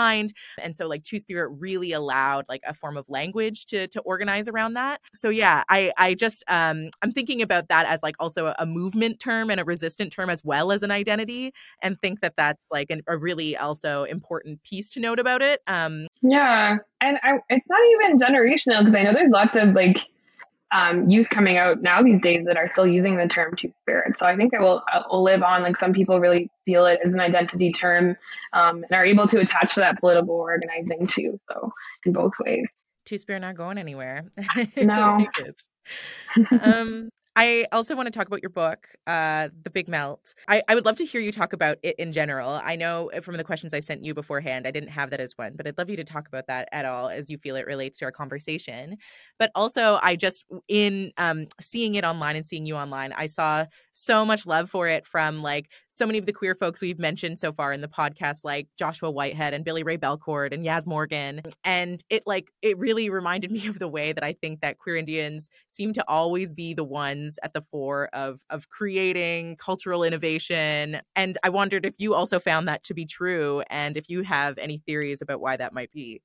And 0.63 0.77
so 0.77 0.87
like 0.87 1.05
Two 1.05 1.19
Spirit 1.19 1.51
really 1.59 1.93
allowed 1.93 2.45
like 2.49 2.63
a 2.67 2.75
form 2.75 2.97
of 2.97 3.09
language 3.09 3.67
to 3.67 3.87
to 3.89 4.01
organize 4.01 4.49
around 4.49 4.75
that. 4.75 5.01
So 5.15 5.29
yeah, 5.29 5.65
I 5.69 5.93
I 5.99 6.15
just 6.15 6.45
um 6.49 6.91
I'm 7.03 7.11
thinking 7.11 7.43
about 7.43 7.69
that 7.69 7.87
as 7.87 8.03
like 8.03 8.17
also 8.19 8.47
a, 8.47 8.55
a 8.59 8.67
movement 8.67 9.21
term 9.21 9.51
and 9.51 9.61
a 9.61 9.65
resistant 9.65 10.13
term 10.13 10.31
as 10.31 10.43
well 10.45 10.73
as 10.73 10.83
an 10.83 10.91
identity 10.91 11.53
and 11.83 12.01
think 12.01 12.21
that 12.21 12.35
that's 12.37 12.67
like 12.71 12.91
an, 12.91 13.03
a 13.07 13.17
really 13.17 13.57
also 13.57 14.05
important 14.05 14.63
piece 14.63 14.91
to 14.91 15.01
note 15.01 15.19
about 15.19 15.43
it. 15.43 15.61
Um 15.67 16.07
yeah, 16.23 16.79
and 17.01 17.19
I, 17.23 17.39
it's 17.49 17.67
not 17.69 17.81
even 17.93 18.19
generational 18.19 18.81
because 18.81 18.95
I 18.95 19.03
know 19.03 19.13
there's 19.13 19.31
lots 19.31 19.57
of 19.57 19.75
like 19.75 19.99
um, 20.73 21.09
youth 21.09 21.29
coming 21.31 21.57
out 21.57 21.83
now 21.83 22.03
these 22.03 22.21
days 22.21 22.47
that 22.47 22.57
are 22.57 22.67
still 22.67 22.87
using 22.87 23.17
the 23.17 23.29
term 23.29 23.55
two 23.57 23.71
spirit. 23.79 24.19
So 24.19 24.27
I 24.27 24.37
think 24.37 24.53
it 24.53 24.61
will, 24.61 24.83
it 24.93 25.05
will 25.11 25.23
live 25.23 25.43
on. 25.43 25.63
Like 25.63 25.77
some 25.77 25.93
people 25.93 26.21
really 26.21 26.51
feel 26.65 26.87
it 26.87 27.01
as 27.05 27.13
an 27.13 27.21
identity 27.21 27.73
term 27.73 28.17
um, 28.53 28.85
and 28.85 28.93
are 28.93 29.05
able 29.05 29.27
to 29.29 29.39
attach 29.39 29.75
to 29.75 29.81
that 29.81 30.01
political 30.01 30.35
organizing 30.35 31.07
too. 31.07 31.39
So 31.49 31.73
in 32.05 32.13
both 32.13 32.33
ways. 32.41 32.69
Two 33.05 33.19
spirit 33.19 33.41
not 33.41 33.57
going 33.57 33.79
anywhere. 33.79 34.25
No. 34.77 35.27
um, 36.63 37.11
I 37.37 37.67
also 37.73 37.97
want 37.97 38.07
to 38.07 38.17
talk 38.17 38.29
about 38.29 38.43
your 38.43 38.51
book, 38.51 38.87
uh, 39.09 39.49
The 39.65 39.71
Big 39.71 39.89
Melt. 39.89 40.35
I, 40.47 40.63
I 40.69 40.77
would 40.77 40.85
love 40.85 40.95
to 40.97 41.05
hear 41.05 41.21
you 41.21 41.33
talk 41.33 41.53
about 41.53 41.79
it 41.83 41.97
in 41.99 42.13
general. 42.13 42.61
I 42.63 42.77
know 42.77 43.11
from 43.23 43.37
the 43.37 43.43
questions 43.43 43.75
I 43.75 43.81
sent 43.81 44.05
you 44.05 44.15
beforehand, 44.15 44.69
I 44.69 44.71
didn't 44.71 44.91
have 44.91 45.11
that 45.11 45.19
as 45.19 45.37
one, 45.37 45.55
but 45.57 45.67
I'd 45.67 45.77
love 45.77 45.91
you 45.91 45.97
to 45.97 46.05
talk 46.05 46.29
about 46.29 46.47
that 46.47 46.69
at 46.71 46.85
all 46.85 47.09
as 47.09 47.29
you 47.29 47.39
feel 47.39 47.57
it 47.57 47.67
relates 47.67 47.99
to 47.99 48.05
our 48.05 48.13
conversation. 48.13 48.99
But 49.37 49.51
also, 49.57 49.99
I 50.01 50.15
just, 50.15 50.45
in 50.69 51.11
um, 51.17 51.49
seeing 51.61 51.97
it 51.97 52.05
online 52.05 52.37
and 52.37 52.47
seeing 52.47 52.67
you 52.67 52.77
online, 52.77 53.13
I 53.13 53.27
saw 53.27 53.65
so 53.95 54.25
much 54.25 54.47
love 54.47 54.71
for 54.71 54.87
it 54.87 55.05
from 55.05 55.43
like 55.43 55.71
so 55.89 56.07
many 56.07 56.19
of 56.19 56.27
the 56.27 56.33
queer 56.33 56.55
folks 56.55 56.81
we've 56.81 56.99
mentioned 57.01 57.41
so 57.41 57.53
far 57.53 57.73
in 57.73 57.81
the 57.81 57.89
podcast, 57.89 58.39
like 58.45 58.69
Joshua 58.79 59.11
Whitehead 59.11 59.55
and 59.55 59.65
Billy 59.65 59.83
Ray 59.83 59.97
Belcourt 59.97 60.53
and 60.53 60.65
Jas 60.65 60.87
Morgan. 60.87 61.43
And 61.65 62.01
it 62.11 62.23
like, 62.27 62.53
it 62.63 62.79
really 62.79 63.11
reminded 63.11 63.51
me 63.55 63.67
of 63.67 63.81
the 63.81 63.89
way 63.89 64.13
that 64.13 64.23
I 64.23 64.35
think 64.35 64.61
that 64.61 64.79
queer 64.79 64.97
Indians 64.97 65.49
seem 65.69 65.93
to 65.95 66.05
always 66.09 66.53
be 66.53 66.75
the 66.75 66.85
ones 66.85 67.24
at 67.43 67.53
the 67.53 67.63
fore 67.71 68.09
of 68.13 68.41
of 68.51 68.69
creating 68.69 69.57
cultural 69.57 70.05
innovation. 70.05 71.01
And 71.17 71.39
I 71.43 71.49
wondered 71.49 71.87
if 71.87 71.95
you 71.99 72.15
also 72.15 72.39
found 72.39 72.69
that 72.69 72.85
to 72.85 72.95
be 72.95 73.07
true, 73.07 73.63
and 73.71 73.97
if 73.97 74.09
you 74.09 74.23
have 74.23 74.59
any 74.59 74.79
theories 74.79 75.23
about 75.23 75.41
why 75.41 75.57
that 75.57 75.73
might 75.73 75.93
be. 75.93 76.23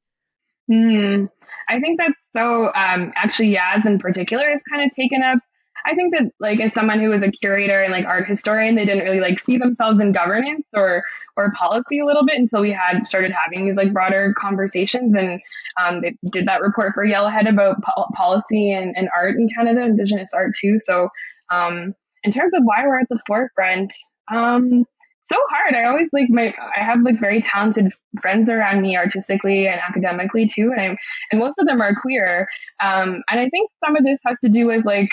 Mm, 0.69 1.29
I 1.67 1.79
think 1.79 1.99
that's 1.99 2.13
so. 2.35 2.71
Um, 2.75 3.11
actually, 3.15 3.53
Jas 3.53 3.85
in 3.85 3.97
particular 3.97 4.49
has 4.51 4.61
kind 4.71 4.83
of 4.89 4.95
taken 4.95 5.23
up 5.23 5.39
I 5.85 5.95
think 5.95 6.13
that 6.13 6.31
like 6.39 6.59
as 6.59 6.73
someone 6.73 6.99
who 6.99 7.09
was 7.09 7.23
a 7.23 7.31
curator 7.31 7.81
and 7.81 7.91
like 7.91 8.05
art 8.05 8.27
historian, 8.27 8.75
they 8.75 8.85
didn't 8.85 9.03
really 9.03 9.19
like 9.19 9.39
see 9.39 9.57
themselves 9.57 9.99
in 9.99 10.11
governance 10.11 10.65
or 10.73 11.03
or 11.37 11.51
policy 11.51 11.99
a 11.99 12.05
little 12.05 12.25
bit 12.25 12.37
until 12.37 12.61
we 12.61 12.71
had 12.71 13.07
started 13.07 13.31
having 13.31 13.65
these 13.65 13.77
like 13.77 13.93
broader 13.93 14.33
conversations. 14.37 15.15
And 15.15 15.41
um, 15.79 16.01
they 16.01 16.17
did 16.31 16.47
that 16.47 16.61
report 16.61 16.93
for 16.93 17.05
Yellowhead 17.05 17.47
about 17.47 17.81
po- 17.83 18.07
policy 18.13 18.71
and, 18.73 18.95
and 18.97 19.09
art 19.15 19.35
in 19.37 19.47
Canada, 19.47 19.81
Indigenous 19.81 20.33
art 20.33 20.53
too. 20.59 20.79
So 20.79 21.09
um, 21.49 21.93
in 22.23 22.31
terms 22.31 22.53
of 22.53 22.63
why 22.63 22.83
we're 22.85 22.99
at 22.99 23.09
the 23.09 23.21
forefront, 23.25 23.93
um, 24.31 24.85
so 25.29 25.37
hard. 25.51 25.75
I 25.75 25.87
always 25.87 26.09
like 26.11 26.29
my 26.29 26.53
I 26.75 26.83
have 26.83 27.01
like 27.01 27.19
very 27.19 27.39
talented 27.39 27.93
friends 28.19 28.49
around 28.49 28.81
me 28.81 28.97
artistically 28.97 29.67
and 29.67 29.79
academically 29.79 30.47
too, 30.47 30.71
and 30.75 30.81
I'm 30.81 30.97
and 31.31 31.39
most 31.39 31.53
of 31.59 31.67
them 31.67 31.81
are 31.81 31.95
queer. 32.01 32.47
Um, 32.83 33.21
and 33.29 33.39
I 33.39 33.47
think 33.49 33.69
some 33.85 33.95
of 33.95 34.03
this 34.03 34.17
has 34.25 34.37
to 34.43 34.49
do 34.49 34.65
with 34.65 34.85
like 34.85 35.09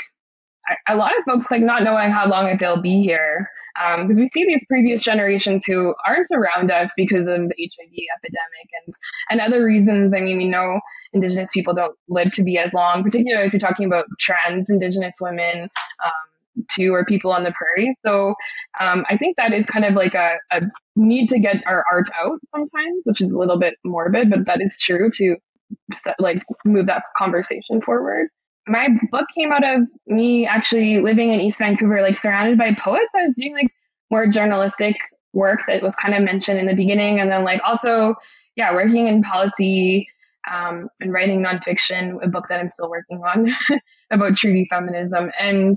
a 0.88 0.96
lot 0.96 1.12
of 1.18 1.24
folks 1.24 1.50
like 1.50 1.62
not 1.62 1.82
knowing 1.82 2.10
how 2.10 2.28
long 2.28 2.56
they'll 2.58 2.82
be 2.82 3.02
here 3.02 3.50
because 3.76 4.18
um, 4.18 4.22
we 4.22 4.28
see 4.30 4.46
these 4.46 4.64
previous 4.68 5.02
generations 5.02 5.64
who 5.66 5.94
aren't 6.06 6.28
around 6.32 6.70
us 6.70 6.92
because 6.96 7.26
of 7.26 7.48
the 7.48 7.54
HIV 7.58 7.92
epidemic 8.16 8.68
and 8.86 8.94
and 9.30 9.40
other 9.40 9.64
reasons. 9.64 10.14
I 10.14 10.20
mean, 10.20 10.38
we 10.38 10.48
know 10.48 10.80
Indigenous 11.12 11.50
people 11.52 11.74
don't 11.74 11.96
live 12.08 12.30
to 12.32 12.42
be 12.42 12.58
as 12.58 12.72
long, 12.72 13.02
particularly 13.02 13.46
if 13.46 13.52
you're 13.52 13.60
talking 13.60 13.86
about 13.86 14.06
trans 14.18 14.70
Indigenous 14.70 15.16
women. 15.20 15.68
Um, 16.04 16.12
too, 16.70 16.94
or 16.94 17.04
people 17.04 17.32
on 17.32 17.44
the 17.44 17.52
prairie. 17.52 17.94
So 18.02 18.34
um, 18.80 19.04
I 19.10 19.18
think 19.18 19.36
that 19.36 19.52
is 19.52 19.66
kind 19.66 19.84
of 19.84 19.92
like 19.92 20.14
a, 20.14 20.38
a 20.50 20.62
need 20.96 21.28
to 21.28 21.38
get 21.38 21.62
our 21.66 21.84
art 21.92 22.08
out 22.18 22.40
sometimes, 22.50 23.02
which 23.04 23.20
is 23.20 23.30
a 23.30 23.38
little 23.38 23.58
bit 23.58 23.74
morbid, 23.84 24.30
but 24.30 24.46
that 24.46 24.62
is 24.62 24.80
true 24.80 25.10
to 25.16 25.36
like 26.18 26.42
move 26.64 26.86
that 26.86 27.02
conversation 27.14 27.82
forward 27.82 28.28
my 28.66 28.88
book 29.10 29.26
came 29.36 29.52
out 29.52 29.64
of 29.64 29.82
me 30.06 30.46
actually 30.46 31.00
living 31.00 31.30
in 31.30 31.40
East 31.40 31.58
Vancouver, 31.58 32.02
like 32.02 32.18
surrounded 32.18 32.58
by 32.58 32.74
poets. 32.74 33.06
I 33.14 33.26
was 33.26 33.34
doing 33.36 33.52
like 33.52 33.68
more 34.10 34.26
journalistic 34.26 34.96
work 35.32 35.60
that 35.68 35.82
was 35.82 35.94
kind 35.94 36.14
of 36.14 36.22
mentioned 36.22 36.58
in 36.58 36.66
the 36.66 36.74
beginning. 36.74 37.20
And 37.20 37.30
then 37.30 37.44
like 37.44 37.60
also, 37.64 38.14
yeah, 38.56 38.72
working 38.72 39.06
in 39.06 39.22
policy 39.22 40.08
um, 40.50 40.88
and 41.00 41.12
writing 41.12 41.42
nonfiction, 41.42 42.22
a 42.24 42.28
book 42.28 42.46
that 42.48 42.58
I'm 42.58 42.68
still 42.68 42.90
working 42.90 43.22
on 43.22 43.46
about 44.10 44.34
treaty 44.34 44.66
feminism 44.68 45.30
and 45.38 45.76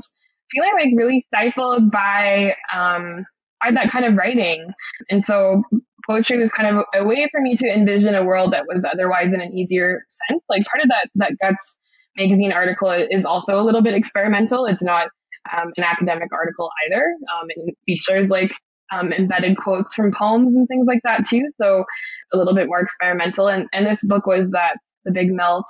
feeling 0.51 0.71
like 0.73 0.89
really 0.95 1.25
stifled 1.27 1.91
by, 1.91 2.55
um, 2.73 3.25
by 3.61 3.71
that 3.71 3.91
kind 3.91 4.05
of 4.05 4.15
writing. 4.15 4.71
And 5.11 5.23
so 5.23 5.63
poetry 6.09 6.39
was 6.39 6.49
kind 6.51 6.75
of 6.75 6.85
a 6.95 7.05
way 7.05 7.27
for 7.31 7.41
me 7.41 7.55
to 7.55 7.67
envision 7.67 8.15
a 8.15 8.23
world 8.23 8.53
that 8.53 8.65
was 8.67 8.85
otherwise 8.85 9.33
in 9.33 9.41
an 9.41 9.53
easier 9.53 10.05
sense. 10.07 10.43
Like 10.49 10.65
part 10.65 10.81
of 10.81 10.89
that, 10.89 11.09
that 11.15 11.33
guts 11.41 11.77
magazine 12.19 12.51
article 12.51 12.91
is 12.91 13.25
also 13.25 13.55
a 13.55 13.63
little 13.63 13.81
bit 13.81 13.93
experimental. 13.93 14.65
It's 14.65 14.83
not 14.83 15.07
um, 15.51 15.71
an 15.77 15.83
academic 15.83 16.31
article 16.33 16.69
either. 16.85 17.03
Um, 17.33 17.47
it 17.49 17.77
features 17.85 18.29
like 18.29 18.53
um, 18.91 19.13
embedded 19.13 19.57
quotes 19.57 19.95
from 19.95 20.11
poems 20.11 20.55
and 20.55 20.67
things 20.67 20.85
like 20.87 21.01
that 21.03 21.25
too. 21.25 21.47
So 21.61 21.85
a 22.33 22.37
little 22.37 22.55
bit 22.55 22.67
more 22.67 22.81
experimental. 22.81 23.47
And, 23.47 23.67
and 23.73 23.85
this 23.85 24.03
book 24.03 24.25
was 24.25 24.51
that 24.51 24.77
the 25.05 25.11
big 25.11 25.31
melt, 25.31 25.65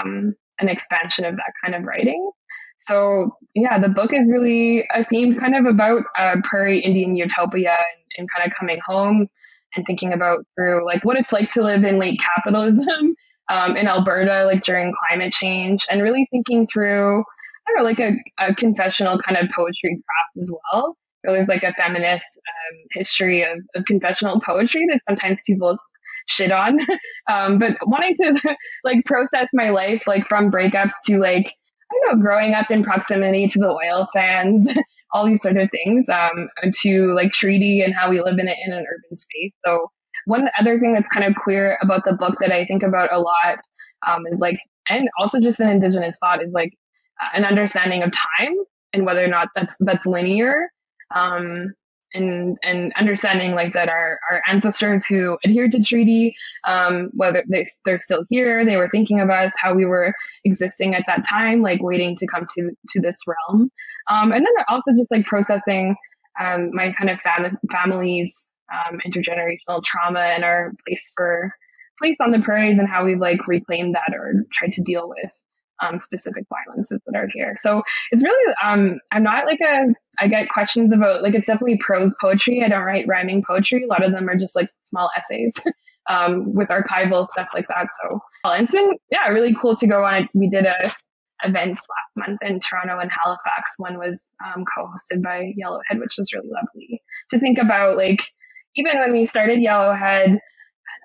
um, 0.00 0.34
an 0.58 0.68
expansion 0.68 1.24
of 1.24 1.36
that 1.36 1.52
kind 1.62 1.74
of 1.74 1.84
writing. 1.84 2.30
So 2.78 3.36
yeah, 3.54 3.78
the 3.78 3.88
book 3.88 4.12
is 4.12 4.26
really 4.28 4.84
a 4.92 5.04
theme 5.04 5.38
kind 5.38 5.54
of 5.54 5.66
about 5.66 6.02
uh, 6.16 6.36
prairie 6.44 6.80
Indian 6.80 7.16
utopia 7.16 7.70
and, 7.70 8.12
and 8.18 8.28
kind 8.34 8.50
of 8.50 8.56
coming 8.56 8.78
home 8.84 9.26
and 9.74 9.84
thinking 9.86 10.12
about 10.12 10.44
through 10.54 10.84
like 10.86 11.04
what 11.04 11.16
it's 11.16 11.32
like 11.32 11.50
to 11.52 11.62
live 11.62 11.84
in 11.84 11.98
late 11.98 12.20
capitalism 12.36 13.14
um, 13.48 13.76
in 13.76 13.88
Alberta, 13.88 14.44
like 14.44 14.62
during 14.62 14.92
climate 15.08 15.32
change, 15.32 15.86
and 15.90 16.02
really 16.02 16.26
thinking 16.30 16.66
through, 16.66 17.20
I 17.20 17.70
don't 17.70 17.78
know, 17.78 17.82
like 17.84 17.98
a, 17.98 18.12
a 18.38 18.54
confessional 18.54 19.18
kind 19.18 19.36
of 19.36 19.48
poetry 19.54 20.02
craft 20.02 20.38
as 20.38 20.52
well. 20.72 20.96
There's 21.24 21.48
like 21.48 21.62
a 21.62 21.74
feminist 21.74 22.26
um, 22.36 22.78
history 22.92 23.42
of, 23.42 23.58
of 23.74 23.84
confessional 23.84 24.40
poetry 24.40 24.86
that 24.90 25.00
sometimes 25.08 25.42
people 25.46 25.78
shit 26.26 26.52
on. 26.52 26.78
Um, 27.30 27.58
but 27.58 27.72
wanting 27.82 28.16
to 28.22 28.40
like 28.84 29.04
process 29.04 29.48
my 29.52 29.68
life, 29.68 30.04
like 30.06 30.26
from 30.26 30.50
breakups 30.50 30.94
to 31.04 31.18
like, 31.18 31.44
I 31.44 31.94
don't 32.06 32.16
know, 32.16 32.22
growing 32.22 32.54
up 32.54 32.70
in 32.70 32.82
proximity 32.82 33.46
to 33.48 33.58
the 33.58 33.68
oil 33.68 34.08
sands, 34.14 34.66
all 35.12 35.26
these 35.26 35.42
sort 35.42 35.58
of 35.58 35.68
things, 35.70 36.08
um, 36.08 36.48
to 36.80 37.12
like 37.14 37.32
treaty 37.32 37.82
and 37.82 37.94
how 37.94 38.08
we 38.08 38.22
live 38.22 38.38
in 38.38 38.48
it 38.48 38.56
in 38.64 38.72
an 38.72 38.78
urban 38.78 39.16
space. 39.18 39.52
So 39.62 39.90
one 40.28 40.48
other 40.60 40.78
thing 40.78 40.92
that's 40.92 41.08
kind 41.08 41.24
of 41.24 41.34
queer 41.34 41.78
about 41.82 42.04
the 42.04 42.12
book 42.12 42.36
that 42.40 42.52
I 42.52 42.66
think 42.66 42.82
about 42.82 43.08
a 43.12 43.18
lot 43.18 43.58
um, 44.06 44.26
is 44.30 44.38
like, 44.38 44.58
and 44.88 45.08
also 45.18 45.40
just 45.40 45.58
an 45.60 45.70
indigenous 45.70 46.16
thought 46.20 46.42
is 46.42 46.52
like 46.52 46.74
uh, 47.22 47.28
an 47.34 47.44
understanding 47.44 48.02
of 48.02 48.12
time 48.12 48.54
and 48.92 49.06
whether 49.06 49.24
or 49.24 49.28
not 49.28 49.48
that's 49.54 49.74
that's 49.80 50.04
linear. 50.04 50.68
Um, 51.14 51.72
and 52.14 52.56
and 52.62 52.92
understanding 52.96 53.54
like 53.54 53.74
that 53.74 53.88
our 53.88 54.18
our 54.30 54.42
ancestors 54.48 55.04
who 55.04 55.38
adhered 55.44 55.72
to 55.72 55.82
treaty, 55.82 56.34
um, 56.64 57.10
whether 57.12 57.42
they 57.48 57.64
they're 57.84 57.98
still 57.98 58.24
here, 58.28 58.64
they 58.64 58.76
were 58.76 58.88
thinking 58.88 59.20
of 59.20 59.30
us, 59.30 59.52
how 59.56 59.74
we 59.74 59.84
were 59.84 60.14
existing 60.44 60.94
at 60.94 61.04
that 61.06 61.26
time, 61.26 61.62
like 61.62 61.82
waiting 61.82 62.16
to 62.16 62.26
come 62.26 62.46
to 62.56 62.70
to 62.90 63.00
this 63.00 63.16
realm, 63.26 63.70
um, 64.10 64.32
and 64.32 64.44
then 64.44 64.52
also 64.68 64.92
just 64.96 65.10
like 65.10 65.26
processing 65.26 65.96
um, 66.40 66.70
my 66.72 66.92
kind 66.92 67.10
of 67.10 67.20
fam- 67.20 67.58
family's 67.70 68.32
um, 68.72 69.00
intergenerational 69.06 69.82
trauma 69.82 70.20
and 70.20 70.44
our 70.44 70.72
place 70.86 71.12
for 71.16 71.52
place 71.98 72.16
on 72.20 72.30
the 72.30 72.40
prairies 72.40 72.78
and 72.78 72.88
how 72.88 73.04
we've 73.04 73.18
like 73.18 73.46
reclaimed 73.46 73.94
that 73.94 74.14
or 74.14 74.44
tried 74.52 74.72
to 74.72 74.82
deal 74.82 75.08
with 75.08 75.32
um, 75.80 75.98
specific 75.98 76.44
violences 76.48 77.00
that 77.06 77.16
are 77.16 77.28
here. 77.32 77.54
So 77.60 77.82
it's 78.10 78.24
really, 78.24 78.54
um, 78.62 78.98
I'm 79.12 79.22
not 79.22 79.46
like 79.46 79.60
a, 79.60 79.94
I 80.18 80.28
get 80.28 80.48
questions 80.48 80.92
about, 80.92 81.22
like, 81.22 81.34
it's 81.34 81.46
definitely 81.46 81.78
prose 81.78 82.14
poetry. 82.20 82.62
I 82.64 82.68
don't 82.68 82.84
write 82.84 83.06
rhyming 83.06 83.44
poetry. 83.46 83.84
A 83.84 83.86
lot 83.86 84.04
of 84.04 84.12
them 84.12 84.28
are 84.28 84.36
just 84.36 84.56
like 84.56 84.68
small 84.80 85.10
essays 85.16 85.54
um, 86.10 86.52
with 86.54 86.68
archival 86.68 87.26
stuff 87.26 87.48
like 87.54 87.68
that. 87.68 87.88
So 88.02 88.20
it's 88.54 88.72
been, 88.72 88.92
yeah, 89.10 89.28
really 89.28 89.54
cool 89.60 89.76
to 89.76 89.86
go 89.86 90.04
on. 90.04 90.28
We 90.34 90.48
did 90.48 90.66
a 90.66 90.74
events 91.44 91.80
last 91.80 92.28
month 92.28 92.40
in 92.42 92.58
Toronto 92.58 92.98
and 92.98 93.10
Halifax. 93.12 93.70
One 93.76 93.96
was 93.98 94.20
um, 94.44 94.64
co-hosted 94.74 95.22
by 95.22 95.52
Yellowhead, 95.60 96.00
which 96.00 96.16
was 96.18 96.32
really 96.32 96.48
lovely 96.50 97.00
to 97.30 97.38
think 97.38 97.58
about. 97.58 97.96
Like, 97.96 98.20
even 98.76 98.98
when 98.98 99.12
we 99.12 99.24
started 99.24 99.58
Yellowhead, 99.58 100.38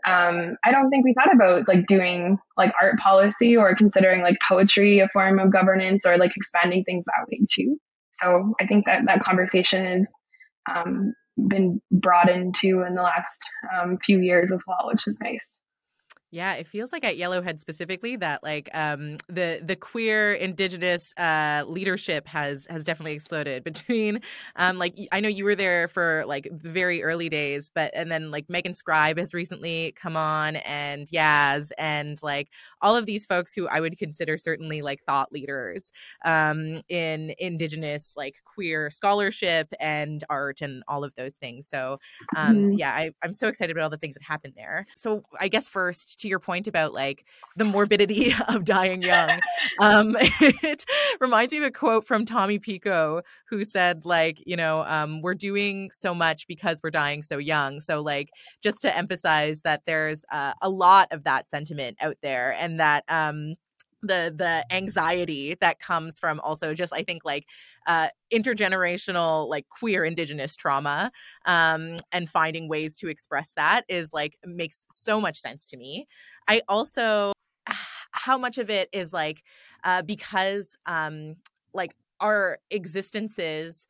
um, 0.06 0.58
I 0.66 0.72
don't 0.72 0.90
think 0.90 1.06
we 1.06 1.14
thought 1.14 1.34
about 1.34 1.68
like 1.68 1.88
doing 1.88 2.38
like 2.58 2.74
art 2.82 2.98
policy 3.00 3.56
or 3.56 3.76
considering 3.76 4.22
like 4.22 4.38
poetry 4.48 5.00
a 5.00 5.08
form 5.10 5.40
of 5.40 5.52
governance 5.52 6.06
or 6.06 6.18
like 6.18 6.36
expanding 6.36 6.84
things 6.84 7.06
that 7.06 7.26
way 7.32 7.46
too. 7.50 7.78
So 8.12 8.54
I 8.60 8.68
think 8.68 8.86
that 8.86 9.06
that 9.08 9.22
conversation 9.22 9.86
has 9.86 10.08
um, 10.70 11.14
been 11.48 11.82
brought 11.92 12.30
into 12.30 12.84
in 12.84 12.96
the 12.96 13.02
last 13.02 13.40
um, 13.76 13.98
few 14.04 14.20
years 14.20 14.52
as 14.52 14.64
well, 14.68 14.88
which 14.88 15.08
is 15.08 15.18
nice. 15.22 15.48
Yeah, 16.34 16.54
it 16.56 16.66
feels 16.66 16.92
like 16.92 17.06
at 17.06 17.16
Yellowhead 17.20 17.60
specifically 17.60 18.16
that 18.16 18.42
like 18.42 18.68
um, 18.74 19.18
the 19.28 19.62
the 19.64 19.76
queer 19.76 20.34
indigenous 20.34 21.14
uh, 21.16 21.64
leadership 21.68 22.28
has 22.28 22.66
has 22.72 22.84
definitely 22.84 23.14
exploded 23.14 23.64
between 23.72 24.20
um, 24.56 24.80
like 24.80 24.98
I 25.12 25.20
know 25.20 25.30
you 25.30 25.46
were 25.46 25.54
there 25.54 25.88
for 25.88 26.24
like 26.26 26.48
very 26.52 27.04
early 27.04 27.30
days, 27.30 27.70
but 27.76 27.92
and 27.94 28.12
then 28.12 28.32
like 28.32 28.50
Megan 28.50 28.74
Scribe 28.74 29.20
has 29.20 29.36
recently 29.36 29.92
come 29.92 30.18
on 30.18 30.56
and 30.56 31.08
Jas 31.14 31.72
and 31.78 32.18
like 32.24 32.50
all 32.84 32.96
of 32.96 33.06
these 33.06 33.26
folks 33.26 33.54
who 33.54 33.68
I 33.68 33.80
would 33.80 33.98
consider 33.98 34.38
certainly 34.38 34.82
like 34.82 35.02
thought 35.04 35.32
leaders 35.32 35.92
um, 36.26 36.76
in 36.90 37.34
indigenous 37.40 38.14
like 38.16 38.36
queer 38.46 38.90
scholarship 38.90 39.74
and 39.80 40.24
art 40.30 40.62
and 40.62 40.84
all 40.88 41.04
of 41.04 41.16
those 41.16 41.36
things. 41.36 41.68
So 41.68 42.00
um, 42.36 42.56
mm-hmm. 42.56 42.72
yeah, 42.74 42.92
I, 42.92 43.12
I'm 43.24 43.34
so 43.34 43.48
excited 43.48 43.72
about 43.72 43.86
all 43.86 43.90
the 43.90 43.98
things 43.98 44.16
that 44.16 44.24
happened 44.24 44.54
there. 44.56 44.86
So 44.96 45.24
I 45.40 45.48
guess 45.48 45.68
first 45.68 46.20
to 46.20 46.28
your 46.28 46.40
point 46.40 46.68
about 46.68 46.94
like 46.94 47.26
the 47.56 47.64
morbidity 47.64 48.34
of 48.50 48.66
dying 48.66 49.02
young, 49.02 49.40
um, 49.80 50.16
it 50.20 50.86
reminds 51.20 51.54
me 51.54 51.60
of 51.60 51.64
a 51.64 51.72
quote 51.72 52.06
from 52.06 52.26
Tommy 52.26 52.60
Pico 52.60 53.22
who 53.46 53.64
said, 53.64 54.06
like, 54.06 54.44
you 54.46 54.58
know, 54.58 54.84
um, 54.84 55.22
we're 55.22 55.34
doing 55.34 55.90
so 55.92 56.14
much 56.14 56.48
because 56.48 56.82
we're 56.84 56.92
dying 56.92 57.24
so 57.24 57.38
young. 57.38 57.80
So, 57.80 58.02
like, 58.02 58.30
just 58.62 58.82
to 58.82 58.96
emphasize 58.96 59.62
that 59.62 59.84
there's 59.86 60.26
uh, 60.32 60.54
a 60.62 60.70
lot 60.70 61.08
of 61.12 61.24
that 61.24 61.48
sentiment 61.48 61.98
out 62.02 62.18
there 62.22 62.56
and 62.60 62.73
that, 62.78 63.04
um, 63.08 63.56
the 64.06 64.34
the 64.36 64.66
anxiety 64.70 65.56
that 65.62 65.80
comes 65.80 66.20
from 66.20 66.38
also 66.42 66.74
just 66.74 66.92
i 66.92 67.04
think 67.04 67.24
like 67.24 67.46
uh, 67.88 68.08
intergenerational 68.34 69.48
like 69.50 69.68
queer 69.70 70.06
indigenous 70.06 70.56
trauma 70.56 71.12
um, 71.46 71.98
and 72.12 72.30
finding 72.30 72.68
ways 72.68 72.96
to 72.96 73.08
express 73.08 73.54
that 73.56 73.84
is 73.90 74.14
like 74.14 74.38
makes 74.46 74.86
so 74.92 75.20
much 75.20 75.40
sense 75.40 75.68
to 75.68 75.78
me. 75.78 76.08
I 76.48 76.62
also 76.68 77.34
how 78.12 78.38
much 78.38 78.58
of 78.58 78.70
it 78.70 78.90
is 78.94 79.14
like 79.14 79.44
uh, 79.84 80.02
because 80.02 80.76
um, 80.86 81.36
like 81.74 81.96
our 82.20 82.60
existences 82.72 83.86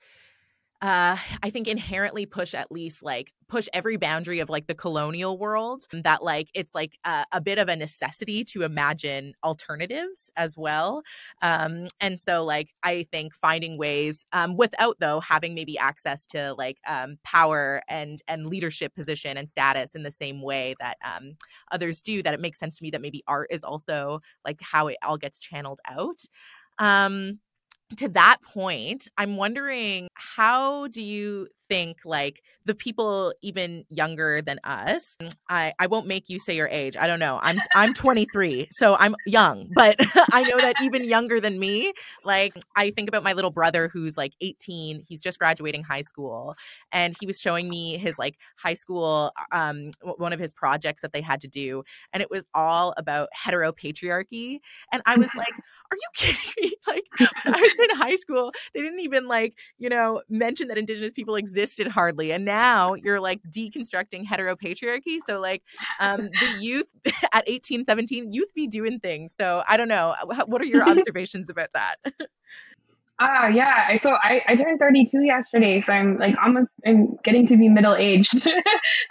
uh, 0.84 1.16
I 1.42 1.50
think 1.50 1.70
inherently 1.70 2.26
push 2.26 2.54
at 2.54 2.70
least 2.70 3.04
like 3.04 3.32
push 3.48 3.70
every 3.72 3.96
boundary 3.96 4.40
of 4.40 4.50
like 4.50 4.68
the 4.68 4.76
colonial 4.76 5.38
world 5.38 5.88
that 5.94 6.22
like 6.22 6.50
it's 6.54 6.76
like 6.76 6.98
a, 7.06 7.26
a 7.32 7.40
bit 7.40 7.58
of 7.58 7.70
a 7.70 7.76
necessity 7.78 8.44
to 8.44 8.64
imagine 8.64 9.34
alternatives 9.46 10.30
as 10.36 10.58
well. 10.58 11.02
Um, 11.42 11.88
and 12.02 12.20
so 12.20 12.44
like 12.44 12.74
I 12.84 13.04
think 13.14 13.34
finding 13.34 13.78
ways 13.78 14.26
um, 14.34 14.58
without 14.58 14.98
though 15.00 15.22
having 15.22 15.56
maybe 15.56 15.78
access 15.78 16.26
to 16.28 16.54
like 16.56 16.80
um, 16.86 17.18
power 17.24 17.82
and 17.88 18.22
and 18.28 18.46
leadership 18.48 18.94
position 18.94 19.38
and 19.38 19.50
status 19.50 19.96
in 19.96 20.04
the 20.04 20.12
same 20.12 20.42
way 20.42 20.76
that 20.82 20.98
um, 21.06 21.38
others 21.72 22.02
do 22.02 22.22
that 22.24 22.34
it 22.34 22.42
makes 22.42 22.60
sense 22.60 22.76
to 22.76 22.84
me 22.84 22.92
that 22.92 23.02
maybe 23.02 23.24
art 23.26 23.48
is 23.52 23.64
also 23.64 24.20
like 24.44 24.60
how 24.62 24.88
it 24.88 24.98
all 25.02 25.18
gets 25.18 25.40
channeled 25.40 25.80
out. 25.90 26.26
Um, 26.78 27.40
to 27.98 28.10
that 28.10 28.38
point, 28.42 29.08
I'm 29.18 29.38
wondering 29.38 30.08
how 30.36 30.88
do 30.88 31.02
you 31.02 31.48
think 31.68 32.00
like 32.06 32.42
the 32.66 32.76
people 32.76 33.34
even 33.42 33.86
younger 33.90 34.42
than 34.42 34.60
us 34.64 35.18
I, 35.50 35.74
I 35.80 35.88
won't 35.88 36.08
make 36.08 36.30
you 36.30 36.40
say 36.40 36.56
your 36.56 36.68
age 36.68 36.96
i 36.98 37.08
don't 37.08 37.20
know 37.20 37.40
i'm 37.42 37.60
i'm 37.76 37.94
23 37.94 38.68
so 38.72 38.96
i'm 39.00 39.16
young 39.26 39.70
but 39.74 39.96
i 40.32 40.44
know 40.44 40.58
that 40.58 40.76
even 40.82 41.04
younger 41.04 41.40
than 41.40 41.60
me 41.60 41.94
like 42.24 42.54
i 42.76 42.92
think 42.92 43.10
about 43.10 43.24
my 43.24 43.34
little 43.34 43.52
brother 43.52 43.90
who's 43.92 44.18
like 44.18 44.34
18 44.42 45.04
he's 45.08 45.22
just 45.22 45.40
graduating 45.40 45.84
high 45.84 46.02
school 46.02 46.56
and 46.92 47.16
he 47.20 47.26
was 47.26 47.40
showing 47.40 47.70
me 47.70 47.98
his 47.98 48.18
like 48.18 48.38
high 48.58 48.74
school 48.74 49.32
um 49.52 49.92
one 50.18 50.34
of 50.34 50.40
his 50.40 50.54
projects 50.54 51.02
that 51.02 51.14
they 51.14 51.22
had 51.22 51.42
to 51.42 51.48
do 51.48 51.84
and 52.12 52.22
it 52.22 52.30
was 52.30 52.44
all 52.54 52.94
about 52.98 53.30
heteropatriarchy 53.38 54.60
and 54.92 55.02
i 55.06 55.18
was 55.18 55.34
like 55.36 55.54
are 55.92 55.96
you 55.96 56.10
kidding 56.16 56.52
me? 56.62 56.74
Like 56.88 57.06
i 57.46 57.62
was 57.62 57.90
in 57.90 57.98
high 57.98 58.16
school 58.16 58.52
they 58.74 58.82
didn't 58.82 59.00
even 59.00 59.28
like 59.28 59.56
you 59.78 59.90
know 59.90 60.13
mention 60.30 60.68
that 60.68 60.78
indigenous 60.78 61.14
people 61.14 61.36
existed 61.36 61.88
hardly 61.88 62.32
and 62.32 62.46
now 62.46 62.94
you're 62.94 63.20
like 63.20 63.42
deconstructing 63.50 64.26
heteropatriarchy 64.26 65.20
so 65.26 65.40
like 65.40 65.64
um 66.00 66.30
the 66.40 66.56
youth 66.60 66.88
at 67.34 67.44
18 67.48 67.86
17 67.86 68.32
youth 68.32 68.54
be 68.54 68.68
doing 68.68 69.00
things 69.00 69.34
so 69.36 69.64
i 69.68 69.78
don't 69.78 69.88
know 69.88 70.16
what 70.48 70.62
are 70.62 70.66
your 70.66 70.84
observations 70.90 71.50
about 71.50 71.70
that 71.74 71.96
Ah, 73.20 73.46
uh, 73.46 73.48
yeah. 73.48 73.96
So 73.98 74.12
I, 74.12 74.42
I 74.48 74.56
turned 74.56 74.80
32 74.80 75.22
yesterday, 75.22 75.80
so 75.82 75.94
I'm 75.94 76.18
like 76.18 76.36
almost 76.44 76.70
I'm 76.86 77.16
getting 77.24 77.46
to 77.46 77.58
be 77.58 77.70
middle 77.70 77.96
aged. 77.96 78.48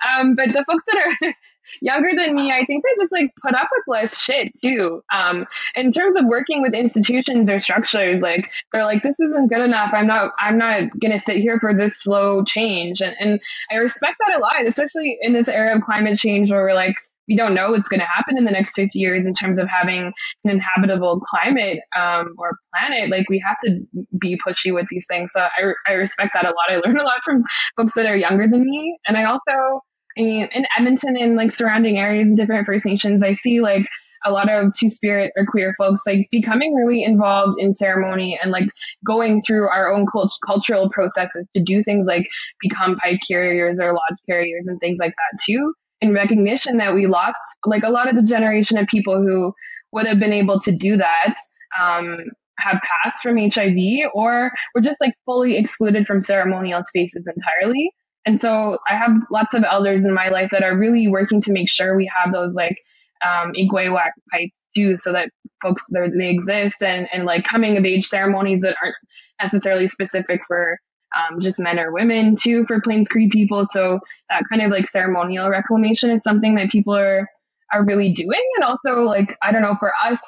um, 0.09 0.35
but 0.35 0.49
the 0.49 0.65
folks 0.67 0.85
that 0.89 0.97
are 0.97 1.35
younger 1.81 2.11
than 2.16 2.35
me, 2.35 2.53
I 2.53 2.64
think 2.64 2.85
they 2.85 3.03
just 3.03 3.12
like 3.12 3.33
put 3.43 3.55
up 3.55 3.68
with 3.73 3.85
less 3.87 4.20
shit 4.20 4.53
too. 4.62 5.03
Um, 5.12 5.47
in 5.75 5.93
terms 5.93 6.18
of 6.18 6.27
working 6.27 6.62
with 6.62 6.75
institutions 6.75 7.51
or 7.51 7.59
structures, 7.59 8.20
like 8.20 8.51
they're 8.73 8.85
like, 8.85 9.03
this 9.03 9.16
isn't 9.18 9.49
good 9.49 9.62
enough. 9.62 9.91
I'm 9.93 10.07
not, 10.07 10.33
I'm 10.39 10.59
not 10.59 10.99
gonna 11.01 11.18
sit 11.18 11.37
here 11.37 11.59
for 11.61 11.75
this 11.75 12.01
slow 12.01 12.45
change. 12.45 13.01
And, 13.01 13.14
and 13.18 13.41
I 13.70 13.77
respect 13.77 14.16
that 14.27 14.37
a 14.37 14.41
lot, 14.41 14.66
especially 14.66 15.18
in 15.20 15.33
this 15.33 15.49
era 15.49 15.77
of 15.77 15.83
climate 15.83 16.18
change 16.18 16.51
where 16.51 16.62
we're 16.62 16.75
like, 16.75 16.97
we 17.29 17.37
don't 17.37 17.55
know 17.55 17.70
what's 17.70 17.89
going 17.89 18.01
to 18.01 18.07
happen 18.07 18.37
in 18.37 18.45
the 18.45 18.51
next 18.51 18.75
50 18.75 18.99
years 18.99 19.27
in 19.27 19.33
terms 19.33 19.59
of 19.59 19.68
having 19.68 20.12
an 20.45 20.51
inhabitable 20.51 21.20
climate 21.20 21.79
um, 21.97 22.35
or 22.39 22.59
planet. 22.75 23.11
Like 23.11 23.29
we 23.29 23.43
have 23.47 23.59
to 23.64 23.81
be 24.18 24.39
pushy 24.47 24.75
with 24.75 24.87
these 24.91 25.07
things. 25.09 25.31
So 25.33 25.41
I, 25.41 25.73
I 25.87 25.93
respect 25.93 26.33
that 26.35 26.45
a 26.45 26.49
lot. 26.49 26.70
I 26.70 26.77
learn 26.77 26.99
a 26.99 27.05
lot 27.05 27.23
from 27.25 27.43
folks 27.77 27.95
that 27.95 28.07
are 28.07 28.16
younger 28.16 28.49
than 28.49 28.64
me. 28.64 28.99
And 29.07 29.16
I 29.16 29.25
also 29.25 29.83
mean, 30.21 30.49
in 30.53 30.67
Edmonton 30.79 31.17
and 31.17 31.37
like 31.37 31.53
surrounding 31.53 31.99
areas 31.99 32.29
and 32.29 32.37
different 32.37 32.67
First 32.67 32.85
Nations, 32.85 33.23
I 33.23 33.33
see 33.33 33.61
like 33.61 33.87
a 34.25 34.31
lot 34.31 34.49
of 34.51 34.73
two 34.73 34.89
spirit 34.89 35.33
or 35.37 35.47
queer 35.47 35.75
folks 35.77 36.01
like 36.07 36.29
becoming 36.31 36.75
really 36.75 37.03
involved 37.03 37.57
in 37.59 37.75
ceremony 37.75 38.39
and 38.41 38.53
like 38.53 38.69
going 39.05 39.43
through 39.43 39.69
our 39.69 39.93
own 39.93 40.07
cult- 40.07 40.39
cultural 40.47 40.91
processes 40.91 41.47
to 41.55 41.63
do 41.63 41.83
things 41.83 42.07
like 42.07 42.27
become 42.61 42.95
pipe 42.97 43.19
carriers 43.27 43.81
or 43.81 43.93
lodge 43.93 44.19
carriers 44.29 44.69
and 44.69 44.79
things 44.81 44.99
like 45.01 45.13
that 45.13 45.43
too. 45.45 45.75
In 46.01 46.15
recognition 46.15 46.79
that 46.79 46.95
we 46.95 47.07
lost 47.07 47.41
like 47.65 47.85
a 47.85 47.91
lot 47.91 48.09
of 48.09 48.17
the 48.17 48.23
generation 48.23 48.77
of 48.77 48.87
people 48.87 49.23
who 49.23 49.53
would 49.93 50.07
have 50.07 50.19
been 50.19 50.33
able 50.33 50.59
to 50.61 50.73
do 50.73 50.97
that 50.97 51.35
um, 51.81 52.19
have 52.59 52.81
passed 53.05 53.23
from 53.23 53.39
HIV 53.39 54.11
or 54.15 54.51
were 54.75 54.81
just 54.81 55.01
like 55.01 55.15
fully 55.25 55.57
excluded 55.57 56.07
from 56.07 56.21
ceremonial 56.21 56.83
spaces 56.83 57.29
entirely. 57.29 57.93
And 58.25 58.41
so 58.41 58.79
I 58.89 58.97
have 58.97 59.16
lots 59.31 59.55
of 59.55 59.64
elders 59.64 60.05
in 60.05 60.14
my 60.14 60.29
life 60.29 60.51
that 60.53 60.62
are 60.62 60.77
really 60.77 61.09
working 61.09 61.41
to 61.43 61.53
make 61.53 61.68
sure 61.68 61.97
we 61.97 62.11
have 62.23 62.33
those 62.33 62.55
like 62.55 62.77
um, 63.25 63.53
âyahkwêwak 63.53 64.11
pipes 64.33 64.59
too, 64.77 64.97
so 64.97 65.12
that 65.12 65.31
folks 65.62 65.83
they 65.91 66.31
exist 66.31 66.83
and, 66.83 67.09
and 67.12 67.25
like 67.25 67.45
coming 67.45 67.77
of 67.77 67.85
age 67.85 68.05
ceremonies 68.05 68.62
that 68.62 68.77
aren't 68.83 68.97
necessarily 69.41 69.87
specific 69.87 70.41
for 70.47 70.79
um, 71.16 71.41
just 71.41 71.61
men 71.61 71.79
or 71.79 71.93
women 71.93 72.35
too 72.35 72.64
for 72.66 72.81
Plains 72.81 73.09
Cree 73.09 73.29
people. 73.29 73.64
So 73.64 74.01
that 74.31 74.45
kind 74.51 74.62
of 74.62 74.70
like 74.70 74.87
ceremonial 74.87 75.49
reclamation 75.51 76.11
is 76.11 76.23
something 76.23 76.55
that 76.57 76.70
people 76.70 76.97
are 76.97 77.29
are 77.73 77.85
really 77.85 78.12
doing. 78.12 78.43
And 78.57 78.64
also 78.64 79.03
like 79.03 79.37
I 79.43 79.53
don't 79.53 79.62
know 79.62 79.77
for 79.79 79.93
us, 80.05 80.23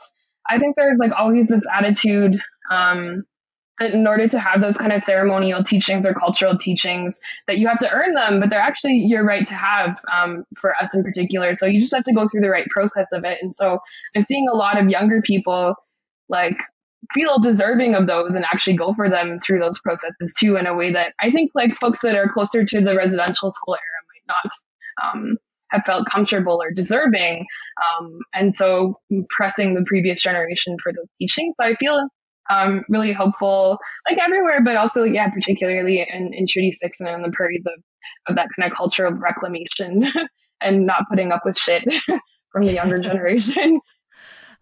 I 0.48 0.58
think 0.58 0.76
there's 0.76 0.98
like 0.98 1.12
always 1.16 1.48
this 1.48 1.66
attitude 1.72 2.36
um, 2.70 3.24
in 3.80 4.06
order 4.06 4.28
to 4.28 4.38
have 4.38 4.60
those 4.60 4.76
kind 4.76 4.92
of 4.92 5.00
ceremonial 5.00 5.64
teachings 5.64 6.06
or 6.06 6.14
cultural 6.14 6.56
teachings 6.56 7.18
that 7.48 7.58
you 7.58 7.66
have 7.66 7.78
to 7.78 7.90
earn 7.90 8.14
them 8.14 8.38
but 8.38 8.48
they're 8.48 8.60
actually 8.60 8.94
your 8.96 9.24
right 9.24 9.46
to 9.46 9.54
have 9.54 9.98
um, 10.12 10.44
for 10.56 10.74
us 10.80 10.94
in 10.94 11.02
particular. 11.02 11.54
So 11.54 11.66
you 11.66 11.80
just 11.80 11.94
have 11.94 12.04
to 12.04 12.12
go 12.12 12.28
through 12.28 12.42
the 12.42 12.50
right 12.50 12.68
process 12.68 13.08
of 13.12 13.24
it. 13.24 13.38
And 13.42 13.54
so 13.54 13.78
i'm 14.14 14.22
seeing 14.22 14.46
a 14.48 14.56
lot 14.56 14.80
of 14.80 14.88
younger 14.88 15.20
people 15.22 15.74
like 16.28 16.56
feel 17.12 17.38
deserving 17.38 17.94
of 17.94 18.06
those 18.06 18.34
and 18.34 18.44
actually 18.44 18.76
go 18.76 18.92
for 18.94 19.10
them 19.10 19.38
through 19.40 19.58
those 19.58 19.78
processes 19.80 20.32
too 20.38 20.56
in 20.56 20.66
a 20.66 20.74
way 20.74 20.92
that 20.92 21.12
i 21.20 21.30
think 21.30 21.50
like 21.54 21.74
folks 21.74 22.00
that 22.00 22.14
are 22.14 22.28
closer 22.28 22.64
to 22.64 22.80
the 22.80 22.96
residential 22.96 23.50
school 23.50 23.74
era 23.74 23.82
might 24.08 24.34
not 24.34 25.14
um, 25.14 25.36
have 25.68 25.84
felt 25.84 26.06
comfortable 26.06 26.62
or 26.62 26.70
deserving 26.70 27.44
um, 28.00 28.18
and 28.32 28.54
so 28.54 28.98
pressing 29.28 29.74
the 29.74 29.84
previous 29.86 30.22
generation 30.22 30.76
for 30.82 30.92
those 30.92 31.08
teachings. 31.18 31.54
So 31.60 31.66
i 31.66 31.74
feel 31.74 32.08
um, 32.50 32.84
really 32.88 33.12
hopeful, 33.12 33.78
like 34.08 34.18
everywhere, 34.18 34.62
but 34.62 34.76
also, 34.76 35.04
yeah, 35.04 35.28
particularly 35.30 36.06
in, 36.08 36.32
in 36.34 36.46
Treaty 36.46 36.72
6 36.72 37.00
and 37.00 37.08
in 37.08 37.22
the 37.22 37.30
prairies 37.30 37.64
of, 37.66 37.82
of 38.28 38.36
that 38.36 38.48
kind 38.56 38.70
of 38.70 38.76
culture 38.76 39.06
of 39.06 39.20
reclamation 39.20 40.04
and 40.60 40.86
not 40.86 41.04
putting 41.08 41.32
up 41.32 41.42
with 41.44 41.56
shit 41.56 41.84
from 42.52 42.64
the 42.64 42.72
younger 42.72 42.98
generation. 42.98 43.80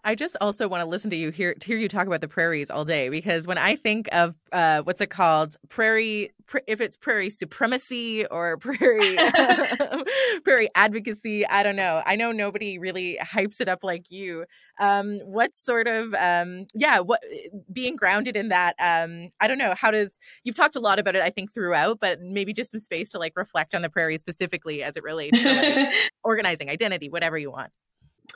I 0.04 0.16
just 0.16 0.36
also 0.40 0.66
want 0.66 0.82
to 0.82 0.88
listen 0.88 1.10
to 1.10 1.16
you 1.16 1.30
hear 1.30 1.54
hear 1.64 1.76
you 1.76 1.88
talk 1.88 2.08
about 2.08 2.20
the 2.20 2.28
prairies 2.28 2.70
all 2.70 2.84
day 2.84 3.08
because 3.08 3.46
when 3.46 3.56
I 3.56 3.76
think 3.76 4.08
of 4.10 4.34
uh, 4.50 4.82
what's 4.82 5.00
it 5.00 5.10
called? 5.10 5.56
Prairie 5.68 6.30
if 6.66 6.80
it's 6.80 6.96
prairie 6.96 7.30
supremacy 7.30 8.26
or 8.26 8.56
prairie 8.58 9.16
prairie 10.44 10.68
advocacy 10.74 11.46
I 11.46 11.62
don't 11.62 11.76
know. 11.76 12.02
I 12.04 12.16
know 12.16 12.32
nobody 12.32 12.78
really 12.78 13.16
hypes 13.22 13.60
it 13.60 13.68
up 13.68 13.84
like 13.84 14.10
you. 14.10 14.44
Um, 14.80 15.20
what 15.20 15.54
sort 15.54 15.86
of 15.86 16.14
um, 16.14 16.66
yeah 16.74 16.98
what 16.98 17.22
being 17.72 17.94
grounded 17.94 18.36
in 18.36 18.48
that 18.48 18.74
um, 18.80 19.28
I 19.40 19.46
don't 19.46 19.58
know 19.58 19.74
how 19.76 19.92
does 19.92 20.18
you've 20.42 20.56
talked 20.56 20.74
a 20.74 20.80
lot 20.80 20.98
about 20.98 21.14
it 21.14 21.22
I 21.22 21.30
think 21.30 21.54
throughout 21.54 22.00
but 22.00 22.20
maybe 22.20 22.52
just 22.52 22.72
some 22.72 22.80
space 22.80 23.08
to 23.10 23.20
like 23.20 23.34
reflect 23.36 23.72
on 23.72 23.82
the 23.82 23.90
prairie 23.90 24.18
specifically 24.18 24.82
as 24.82 24.96
it 24.96 25.04
relates 25.04 25.40
to 25.40 25.52
like, 25.52 25.94
organizing 26.24 26.68
identity 26.70 27.08
whatever 27.08 27.38
you 27.38 27.52
want. 27.52 27.70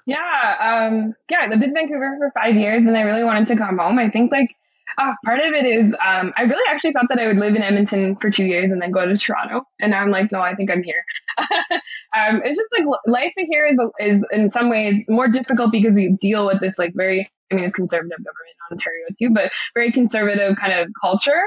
Yeah, 0.07 0.57
um, 0.61 1.15
yeah, 1.31 1.41
I 1.43 1.47
lived 1.49 1.65
in 1.65 1.75
Vancouver 1.75 2.17
for 2.19 2.31
five 2.33 2.55
years 2.55 2.87
and 2.87 2.97
I 2.97 3.03
really 3.03 3.25
wanted 3.25 3.49
to 3.49 3.57
come 3.57 3.79
home. 3.79 3.99
I 3.99 4.09
think 4.09 4.31
like 4.31 4.51
uh, 4.99 5.13
part 5.25 5.41
of 5.41 5.53
it 5.53 5.67
is 5.67 5.95
um, 5.95 6.33
I 6.37 6.43
really 6.43 6.63
actually 6.69 6.93
thought 6.93 7.07
that 7.09 7.19
I 7.19 7.27
would 7.27 7.39
live 7.39 7.55
in 7.55 7.63
Edmonton 7.63 8.17
for 8.17 8.31
two 8.31 8.45
years 8.45 8.71
and 8.71 8.81
then 8.81 8.91
go 8.91 9.05
to 9.05 9.17
Toronto. 9.17 9.63
And 9.81 9.95
I'm 9.95 10.11
like, 10.11 10.33
no, 10.33 10.41
I 10.41 10.55
think 10.55 10.71
I'm 10.71 10.83
here. 10.83 11.05
um, 11.39 12.41
it's 12.45 12.57
just 12.57 12.71
like 12.73 12.87
life 13.07 13.33
here 13.37 13.67
is, 13.67 13.79
is 14.01 14.27
in 14.33 14.49
some 14.49 14.71
ways 14.71 14.99
more 15.09 15.29
difficult 15.29 15.73
because 15.73 15.97
we 15.97 16.17
deal 16.21 16.47
with 16.47 16.61
this 16.61 16.79
like 16.79 16.95
very, 16.95 17.31
I 17.51 17.55
mean, 17.55 17.65
it's 17.65 17.75
conservative 17.75 18.19
government 18.19 18.55
in 18.71 18.75
Ontario 18.75 19.07
too, 19.21 19.35
but 19.35 19.53
very 19.75 19.93
conservative 19.93 20.57
kind 20.57 20.73
of 20.73 20.89
culture 21.01 21.43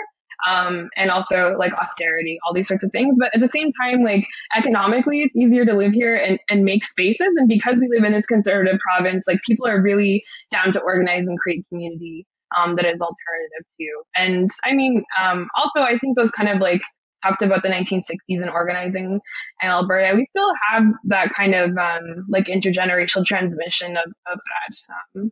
um, 0.47 0.89
and 0.95 1.11
also 1.11 1.55
like 1.57 1.73
austerity, 1.73 2.39
all 2.45 2.53
these 2.53 2.67
sorts 2.67 2.83
of 2.83 2.91
things. 2.91 3.15
But 3.17 3.31
at 3.33 3.41
the 3.41 3.47
same 3.47 3.71
time, 3.73 4.03
like 4.03 4.27
economically, 4.55 5.23
it's 5.23 5.35
easier 5.35 5.65
to 5.65 5.73
live 5.73 5.93
here 5.93 6.15
and, 6.15 6.39
and 6.49 6.63
make 6.63 6.85
spaces. 6.85 7.27
And 7.35 7.47
because 7.47 7.79
we 7.79 7.89
live 7.89 8.03
in 8.03 8.13
this 8.13 8.25
conservative 8.25 8.79
province, 8.79 9.25
like 9.27 9.39
people 9.45 9.67
are 9.67 9.81
really 9.81 10.23
down 10.51 10.71
to 10.73 10.81
organize 10.81 11.27
and 11.27 11.39
create 11.39 11.65
community 11.69 12.25
um, 12.57 12.75
that 12.75 12.85
is 12.85 12.99
alternative 12.99 13.65
to. 13.79 14.03
And 14.15 14.49
I 14.63 14.73
mean, 14.73 15.03
um, 15.19 15.49
also, 15.55 15.81
I 15.81 15.97
think 15.99 16.17
those 16.17 16.31
kind 16.31 16.49
of 16.49 16.59
like 16.59 16.81
talked 17.23 17.41
about 17.41 17.61
the 17.63 17.69
1960s 17.69 18.41
and 18.41 18.49
organizing 18.49 19.19
in 19.61 19.69
Alberta, 19.69 20.15
we 20.15 20.25
still 20.29 20.51
have 20.69 20.83
that 21.05 21.31
kind 21.33 21.53
of 21.53 21.77
um, 21.77 22.25
like 22.29 22.45
intergenerational 22.45 23.25
transmission 23.25 23.97
of, 23.97 24.11
of 24.31 24.39
that 24.39 25.19
um, 25.19 25.31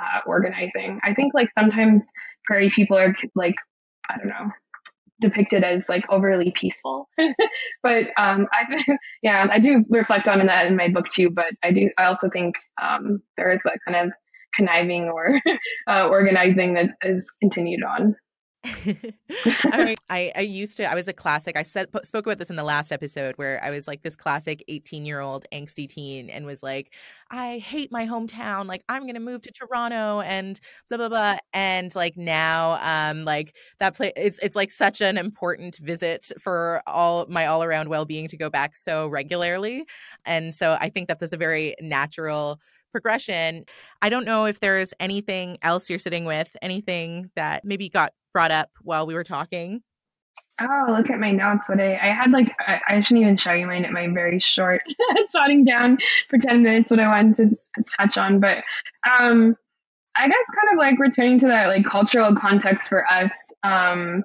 uh, 0.00 0.20
organizing. 0.26 1.00
I 1.02 1.14
think 1.14 1.34
like 1.34 1.48
sometimes 1.58 2.02
prairie 2.44 2.70
people 2.70 2.96
are 2.96 3.14
like 3.34 3.56
I 4.10 4.18
don't 4.18 4.28
know, 4.28 4.50
depicted 5.20 5.64
as 5.64 5.88
like 5.88 6.04
overly 6.10 6.52
peaceful. 6.52 7.08
but 7.82 8.04
um, 8.16 8.46
I 8.52 8.64
think, 8.66 8.86
yeah, 9.22 9.46
I 9.50 9.58
do 9.58 9.84
reflect 9.88 10.28
on 10.28 10.44
that 10.46 10.66
in 10.66 10.76
my 10.76 10.88
book 10.88 11.08
too. 11.08 11.30
But 11.30 11.54
I 11.62 11.72
do, 11.72 11.90
I 11.98 12.04
also 12.04 12.28
think 12.28 12.56
um, 12.82 13.22
there 13.36 13.52
is 13.52 13.62
that 13.64 13.78
kind 13.86 14.06
of 14.06 14.12
conniving 14.54 15.04
or 15.08 15.40
uh, 15.88 16.08
organizing 16.08 16.74
that 16.74 16.90
is 17.02 17.32
continued 17.40 17.82
on. 17.82 18.16
I, 18.64 19.84
mean, 19.84 19.96
I, 20.08 20.32
I 20.34 20.40
used 20.40 20.78
to 20.78 20.90
I 20.90 20.94
was 20.94 21.06
a 21.06 21.12
classic. 21.12 21.56
I 21.56 21.62
said 21.62 21.88
spoke 22.04 22.26
about 22.26 22.38
this 22.38 22.48
in 22.48 22.56
the 22.56 22.64
last 22.64 22.92
episode 22.92 23.36
where 23.36 23.62
I 23.62 23.70
was 23.70 23.86
like 23.86 24.02
this 24.02 24.16
classic 24.16 24.64
18 24.68 25.04
year 25.04 25.20
old 25.20 25.44
angsty 25.52 25.88
teen 25.88 26.30
and 26.30 26.46
was 26.46 26.62
like, 26.62 26.94
I 27.30 27.58
hate 27.58 27.92
my 27.92 28.06
hometown. 28.06 28.66
Like 28.66 28.82
I'm 28.88 29.06
gonna 29.06 29.20
move 29.20 29.42
to 29.42 29.52
Toronto 29.52 30.20
and 30.20 30.58
blah 30.88 30.96
blah 30.96 31.08
blah. 31.08 31.36
And 31.52 31.94
like 31.94 32.16
now, 32.16 32.78
um, 32.80 33.24
like 33.24 33.54
that 33.80 33.96
place 33.96 34.12
it's 34.16 34.38
it's 34.38 34.56
like 34.56 34.70
such 34.70 35.00
an 35.02 35.18
important 35.18 35.76
visit 35.78 36.32
for 36.40 36.82
all 36.86 37.26
my 37.28 37.46
all 37.46 37.62
around 37.62 37.88
well 37.88 38.06
being 38.06 38.28
to 38.28 38.36
go 38.36 38.48
back 38.48 38.76
so 38.76 39.08
regularly. 39.08 39.84
And 40.24 40.54
so 40.54 40.78
I 40.80 40.88
think 40.88 41.08
that 41.08 41.18
that's 41.18 41.32
a 41.34 41.36
very 41.36 41.74
natural 41.80 42.60
progression. 42.92 43.64
I 44.00 44.08
don't 44.08 44.24
know 44.24 44.46
if 44.46 44.60
there's 44.60 44.94
anything 45.00 45.58
else 45.62 45.90
you're 45.90 45.98
sitting 45.98 46.24
with, 46.24 46.48
anything 46.62 47.30
that 47.34 47.64
maybe 47.64 47.88
got 47.88 48.12
brought 48.34 48.50
up 48.50 48.68
while 48.82 49.06
we 49.06 49.14
were 49.14 49.24
talking. 49.24 49.82
Oh, 50.60 50.86
look 50.88 51.10
at 51.10 51.18
my 51.18 51.30
notes. 51.30 51.68
What 51.68 51.80
I, 51.80 51.94
I 51.94 52.12
had 52.12 52.30
like, 52.30 52.54
I, 52.60 52.80
I 52.88 53.00
shouldn't 53.00 53.24
even 53.24 53.36
show 53.36 53.52
you 53.52 53.66
my, 53.66 53.88
my 53.90 54.08
very 54.12 54.38
short 54.38 54.82
jotting 55.32 55.64
down 55.64 55.98
for 56.28 56.38
10 56.38 56.62
minutes 56.62 56.90
what 56.90 57.00
I 57.00 57.08
wanted 57.08 57.58
to 57.76 57.84
touch 57.98 58.18
on. 58.18 58.38
But 58.38 58.58
um, 59.08 59.56
I 60.16 60.28
guess 60.28 60.36
kind 60.54 60.72
of 60.72 60.78
like 60.78 60.98
returning 60.98 61.38
to 61.40 61.46
that 61.46 61.68
like 61.68 61.84
cultural 61.84 62.36
context 62.36 62.88
for 62.88 63.10
us, 63.10 63.32
um, 63.64 64.22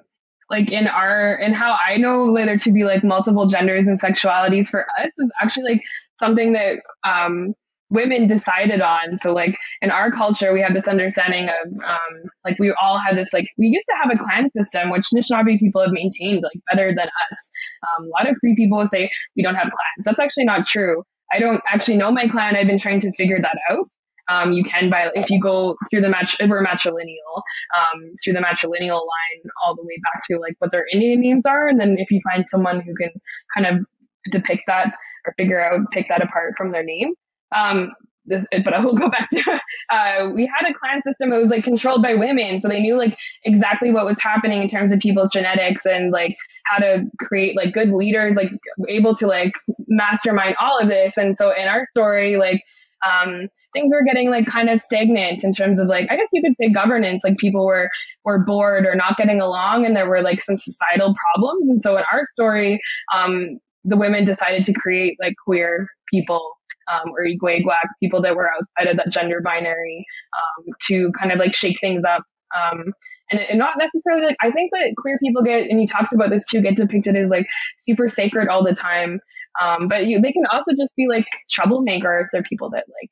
like 0.50 0.70
in 0.70 0.86
our, 0.86 1.36
and 1.36 1.54
how 1.54 1.76
I 1.84 1.96
know 1.96 2.34
there 2.34 2.56
to 2.56 2.72
be 2.72 2.84
like 2.84 3.02
multiple 3.02 3.46
genders 3.46 3.86
and 3.86 4.00
sexualities 4.00 4.68
for 4.68 4.86
us 4.98 5.10
is 5.18 5.30
actually 5.40 5.72
like 5.72 5.82
something 6.20 6.52
that 6.52 6.76
um, 7.02 7.54
women 7.90 8.26
decided 8.26 8.80
on. 8.80 9.18
So 9.18 9.32
like 9.32 9.56
in 9.82 9.90
our 9.90 10.10
culture, 10.10 10.52
we 10.52 10.60
have 10.62 10.74
this 10.74 10.86
understanding 10.86 11.48
of 11.48 11.72
um, 11.72 12.30
like 12.44 12.58
we 12.58 12.74
all 12.80 12.98
had 12.98 13.16
this 13.16 13.32
like 13.32 13.46
we 13.58 13.66
used 13.66 13.86
to 13.88 13.96
have 14.02 14.10
a 14.14 14.22
clan 14.22 14.50
system, 14.56 14.90
which 14.90 15.06
Anishinaabe 15.14 15.58
people 15.58 15.82
have 15.82 15.92
maintained 15.92 16.42
like 16.42 16.62
better 16.70 16.94
than 16.94 17.06
us. 17.06 17.50
Um, 17.98 18.06
a 18.06 18.08
lot 18.08 18.28
of 18.28 18.36
Cree 18.40 18.54
people 18.56 18.84
say 18.86 19.10
we 19.36 19.42
don't 19.42 19.56
have 19.56 19.68
clans. 19.68 20.04
That's 20.04 20.20
actually 20.20 20.44
not 20.44 20.66
true. 20.66 21.02
I 21.32 21.38
don't 21.38 21.60
actually 21.70 21.96
know 21.96 22.10
my 22.10 22.26
clan. 22.26 22.56
I've 22.56 22.66
been 22.66 22.78
trying 22.78 23.00
to 23.00 23.12
figure 23.12 23.40
that 23.40 23.56
out. 23.70 23.86
Um, 24.28 24.52
you 24.52 24.62
can 24.62 24.90
by 24.90 25.10
if 25.14 25.28
you 25.28 25.40
go 25.40 25.76
through 25.90 26.02
the 26.02 26.08
match 26.08 26.36
we're 26.40 26.64
matrilineal 26.64 27.42
um, 27.76 28.12
through 28.22 28.34
the 28.34 28.38
matrilineal 28.38 29.00
line 29.00 29.42
all 29.64 29.74
the 29.74 29.82
way 29.82 29.98
back 30.04 30.22
to 30.30 30.38
like 30.38 30.54
what 30.58 30.70
their 30.70 30.84
Indian 30.92 31.20
names 31.20 31.42
are, 31.46 31.66
and 31.66 31.80
then 31.80 31.96
if 31.98 32.10
you 32.12 32.20
find 32.32 32.44
someone 32.48 32.80
who 32.80 32.94
can 32.94 33.10
kind 33.54 33.66
of 33.66 33.84
depict 34.30 34.62
that 34.68 34.94
or 35.26 35.34
figure 35.36 35.60
out 35.60 35.80
pick 35.90 36.06
that 36.08 36.22
apart 36.22 36.54
from 36.56 36.70
their 36.70 36.84
name, 36.84 37.12
um, 37.54 37.92
this, 38.26 38.44
but 38.64 38.72
I 38.72 38.80
will 38.80 38.94
go 38.94 39.10
back 39.10 39.28
to 39.30 39.60
uh, 39.90 40.30
we 40.34 40.50
had 40.56 40.70
a 40.70 40.74
clan 40.74 41.02
system 41.02 41.30
that 41.30 41.38
was 41.38 41.50
like 41.50 41.64
controlled 41.64 42.02
by 42.02 42.14
women, 42.14 42.60
so 42.60 42.68
they 42.68 42.80
knew 42.80 42.96
like 42.96 43.18
exactly 43.44 43.92
what 43.92 44.04
was 44.06 44.18
happening 44.20 44.62
in 44.62 44.68
terms 44.68 44.92
of 44.92 45.00
people's 45.00 45.30
genetics 45.30 45.84
and 45.84 46.10
like 46.10 46.36
how 46.64 46.78
to 46.78 47.04
create 47.18 47.56
like 47.56 47.74
good 47.74 47.90
leaders, 47.90 48.34
like 48.34 48.50
able 48.88 49.14
to 49.16 49.26
like 49.26 49.52
mastermind 49.88 50.56
all 50.60 50.78
of 50.78 50.88
this. 50.88 51.16
And 51.16 51.36
so 51.36 51.50
in 51.50 51.68
our 51.68 51.86
story, 51.90 52.36
like 52.36 52.62
um, 53.06 53.48
things 53.72 53.90
were 53.92 54.04
getting 54.04 54.30
like 54.30 54.46
kind 54.46 54.68
of 54.68 54.80
stagnant 54.80 55.44
in 55.44 55.52
terms 55.52 55.78
of 55.78 55.88
like 55.88 56.10
I 56.10 56.16
guess 56.16 56.28
you 56.32 56.42
could 56.42 56.54
say 56.60 56.70
governance. 56.70 57.22
Like 57.24 57.38
people 57.38 57.66
were 57.66 57.90
were 58.24 58.44
bored 58.44 58.86
or 58.86 58.94
not 58.94 59.16
getting 59.16 59.40
along, 59.40 59.84
and 59.84 59.96
there 59.96 60.08
were 60.08 60.22
like 60.22 60.40
some 60.40 60.58
societal 60.58 61.14
problems. 61.34 61.68
And 61.68 61.80
so 61.82 61.96
in 61.96 62.04
our 62.12 62.26
story, 62.32 62.80
um, 63.14 63.58
the 63.84 63.96
women 63.96 64.24
decided 64.24 64.64
to 64.64 64.72
create 64.72 65.16
like 65.20 65.34
queer 65.44 65.88
people 66.12 66.56
um, 66.88 67.12
or 67.12 67.24
âyahkwêwak, 67.26 67.88
people 68.00 68.22
that 68.22 68.36
were 68.36 68.50
outside 68.50 68.90
of 68.90 68.96
that 68.96 69.10
gender 69.10 69.40
binary, 69.40 70.04
um, 70.36 70.72
to 70.88 71.10
kind 71.18 71.32
of 71.32 71.38
like 71.38 71.54
shake 71.54 71.78
things 71.80 72.04
up. 72.04 72.22
Um, 72.56 72.92
and, 73.30 73.40
and 73.40 73.58
not 73.58 73.78
necessarily 73.78 74.26
like, 74.26 74.36
I 74.42 74.50
think 74.50 74.70
that 74.72 74.94
queer 74.96 75.18
people 75.22 75.42
get, 75.42 75.70
and 75.70 75.80
you 75.80 75.86
talked 75.86 76.12
about 76.12 76.30
this 76.30 76.44
too, 76.46 76.60
get 76.60 76.76
depicted 76.76 77.16
as 77.16 77.30
like 77.30 77.46
super 77.78 78.08
sacred 78.08 78.48
all 78.48 78.64
the 78.64 78.74
time. 78.74 79.20
Um, 79.60 79.88
but 79.88 80.06
you, 80.06 80.20
they 80.20 80.32
can 80.32 80.46
also 80.50 80.72
just 80.72 80.94
be 80.96 81.06
like 81.08 81.26
troublemakers. 81.50 82.26
They're 82.32 82.42
people 82.42 82.70
that 82.70 82.84
like, 82.88 83.10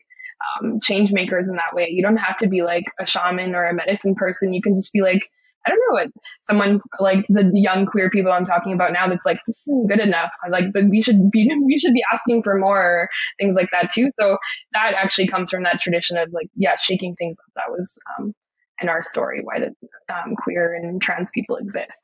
um, 0.61 0.81
change 0.81 1.13
makers 1.13 1.49
in 1.49 1.57
that 1.57 1.75
way. 1.75 1.89
You 1.91 2.03
don't 2.03 2.17
have 2.17 2.37
to 2.39 2.49
be 2.49 2.63
like 2.63 2.85
a 2.99 3.07
shaman 3.07 3.55
or 3.55 3.67
a 3.67 3.75
medicine 3.75 4.15
person. 4.15 4.53
You 4.53 4.63
can 4.63 4.75
just 4.75 4.93
be 4.93 5.03
like 5.03 5.29
I 5.69 5.71
don't 5.71 5.81
know 5.89 5.95
what 5.95 6.09
someone 6.41 6.81
like 6.99 7.27
the 7.29 7.51
young 7.53 7.85
queer 7.85 8.09
people 8.09 8.33
I'm 8.33 8.47
talking 8.47 8.73
about 8.73 8.93
now 8.93 9.07
that's 9.07 9.27
like 9.27 9.39
this 9.47 9.61
isn't 9.67 9.89
good 9.89 10.01
enough. 10.01 10.31
Like 10.51 10.73
but 10.73 10.85
we 10.89 11.03
should 11.03 11.31
be 11.31 11.53
we 11.67 11.79
should 11.79 11.93
be 11.93 12.03
asking 12.11 12.43
for 12.43 12.59
more 12.59 13.09
things 13.39 13.55
like 13.55 13.69
that 13.73 13.91
too. 13.91 14.11
So 14.19 14.39
that 14.73 14.95
actually 14.95 15.29
comes 15.29 15.51
from 15.51 15.65
that 15.65 15.79
tradition 15.79 16.17
of 16.17 16.33
like 16.33 16.49
yeah 16.55 16.77
shaking 16.77 17.15
things 17.15 17.37
up. 17.39 17.53
That 17.57 17.71
was 17.71 17.99
um, 18.19 18.33
in 18.81 18.89
our 18.89 19.03
story 19.03 19.43
why 19.43 19.61
the 19.61 20.15
um, 20.15 20.35
queer 20.37 20.75
and 20.75 21.03
trans 21.03 21.31
people 21.35 21.57
exist. 21.57 21.99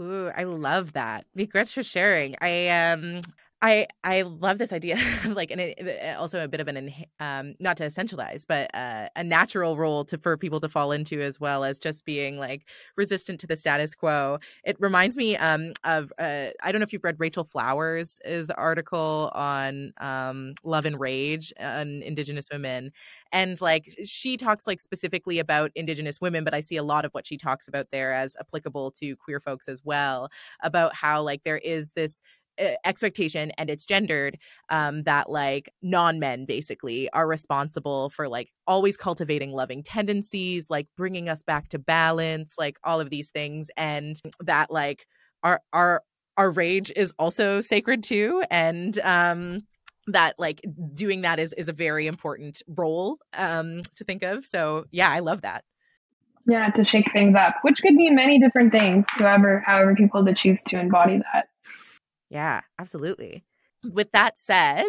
Ooh, 0.00 0.30
I 0.36 0.44
love 0.44 0.92
that. 0.92 1.26
Regrets 1.34 1.72
for 1.72 1.82
sharing. 1.82 2.36
I 2.40 2.68
um 2.68 3.22
I 3.66 3.86
I 4.04 4.20
love 4.22 4.58
this 4.58 4.74
idea 4.74 4.96
of 5.24 5.32
like 5.32 5.50
and 5.50 5.58
it, 5.58 6.16
also 6.18 6.44
a 6.44 6.48
bit 6.48 6.60
of 6.60 6.68
an 6.68 6.92
um 7.18 7.54
not 7.60 7.78
to 7.78 7.84
essentialize 7.84 8.44
but 8.46 8.72
uh, 8.74 9.08
a 9.16 9.24
natural 9.24 9.78
role 9.78 10.04
to 10.04 10.18
for 10.18 10.36
people 10.36 10.60
to 10.60 10.68
fall 10.68 10.92
into 10.92 11.22
as 11.22 11.40
well 11.40 11.64
as 11.64 11.78
just 11.78 12.04
being 12.04 12.36
like 12.38 12.66
resistant 12.96 13.40
to 13.40 13.46
the 13.46 13.56
status 13.56 13.94
quo. 13.94 14.38
It 14.64 14.76
reminds 14.80 15.16
me 15.16 15.36
um 15.38 15.72
of 15.82 16.12
uh, 16.18 16.48
I 16.62 16.72
don't 16.72 16.80
know 16.80 16.84
if 16.84 16.92
you've 16.92 17.04
read 17.04 17.16
Rachel 17.18 17.44
Flowers' 17.44 18.20
article 18.54 19.30
on 19.34 19.94
um 19.98 20.52
love 20.62 20.84
and 20.84 21.00
rage 21.00 21.50
on 21.58 22.02
indigenous 22.02 22.48
women 22.52 22.92
and 23.32 23.58
like 23.62 23.96
she 24.04 24.36
talks 24.36 24.66
like 24.66 24.80
specifically 24.80 25.38
about 25.38 25.70
indigenous 25.74 26.20
women 26.20 26.44
but 26.44 26.52
I 26.54 26.60
see 26.60 26.76
a 26.76 26.82
lot 26.82 27.06
of 27.06 27.12
what 27.12 27.26
she 27.26 27.38
talks 27.38 27.66
about 27.66 27.86
there 27.92 28.12
as 28.12 28.36
applicable 28.38 28.90
to 28.92 29.16
queer 29.16 29.40
folks 29.40 29.68
as 29.68 29.82
well 29.84 30.28
about 30.62 30.94
how 30.94 31.22
like 31.22 31.44
there 31.44 31.58
is 31.58 31.92
this 31.92 32.20
expectation 32.84 33.50
and 33.58 33.68
it's 33.68 33.84
gendered 33.84 34.38
um 34.68 35.02
that 35.02 35.28
like 35.30 35.72
non-men 35.82 36.44
basically 36.44 37.10
are 37.10 37.26
responsible 37.26 38.10
for 38.10 38.28
like 38.28 38.50
always 38.66 38.96
cultivating 38.96 39.52
loving 39.52 39.82
tendencies 39.82 40.70
like 40.70 40.86
bringing 40.96 41.28
us 41.28 41.42
back 41.42 41.68
to 41.68 41.78
balance 41.78 42.54
like 42.58 42.76
all 42.84 43.00
of 43.00 43.10
these 43.10 43.30
things 43.30 43.70
and 43.76 44.20
that 44.40 44.70
like 44.70 45.06
our 45.42 45.60
our 45.72 46.02
our 46.36 46.50
rage 46.50 46.92
is 46.96 47.12
also 47.18 47.60
sacred 47.60 48.02
too 48.02 48.42
and 48.50 49.00
um 49.00 49.62
that 50.06 50.34
like 50.38 50.60
doing 50.92 51.22
that 51.22 51.38
is 51.38 51.52
is 51.54 51.68
a 51.68 51.72
very 51.72 52.06
important 52.06 52.62
role 52.68 53.18
um 53.34 53.80
to 53.96 54.04
think 54.04 54.22
of 54.22 54.44
so 54.44 54.84
yeah 54.90 55.10
i 55.10 55.20
love 55.20 55.42
that. 55.42 55.64
Yeah 56.46 56.68
to 56.70 56.84
shake 56.84 57.10
things 57.10 57.34
up 57.34 57.56
which 57.62 57.78
could 57.80 57.96
be 57.96 58.10
many 58.10 58.38
different 58.38 58.72
things 58.72 59.06
however 59.08 59.62
however 59.66 59.94
people 59.94 60.24
to 60.24 60.34
choose 60.34 60.60
to 60.66 60.78
embody 60.78 61.22
that 61.32 61.48
yeah, 62.34 62.62
absolutely. 62.78 63.44
With 63.84 64.12
that 64.12 64.38
said, 64.38 64.86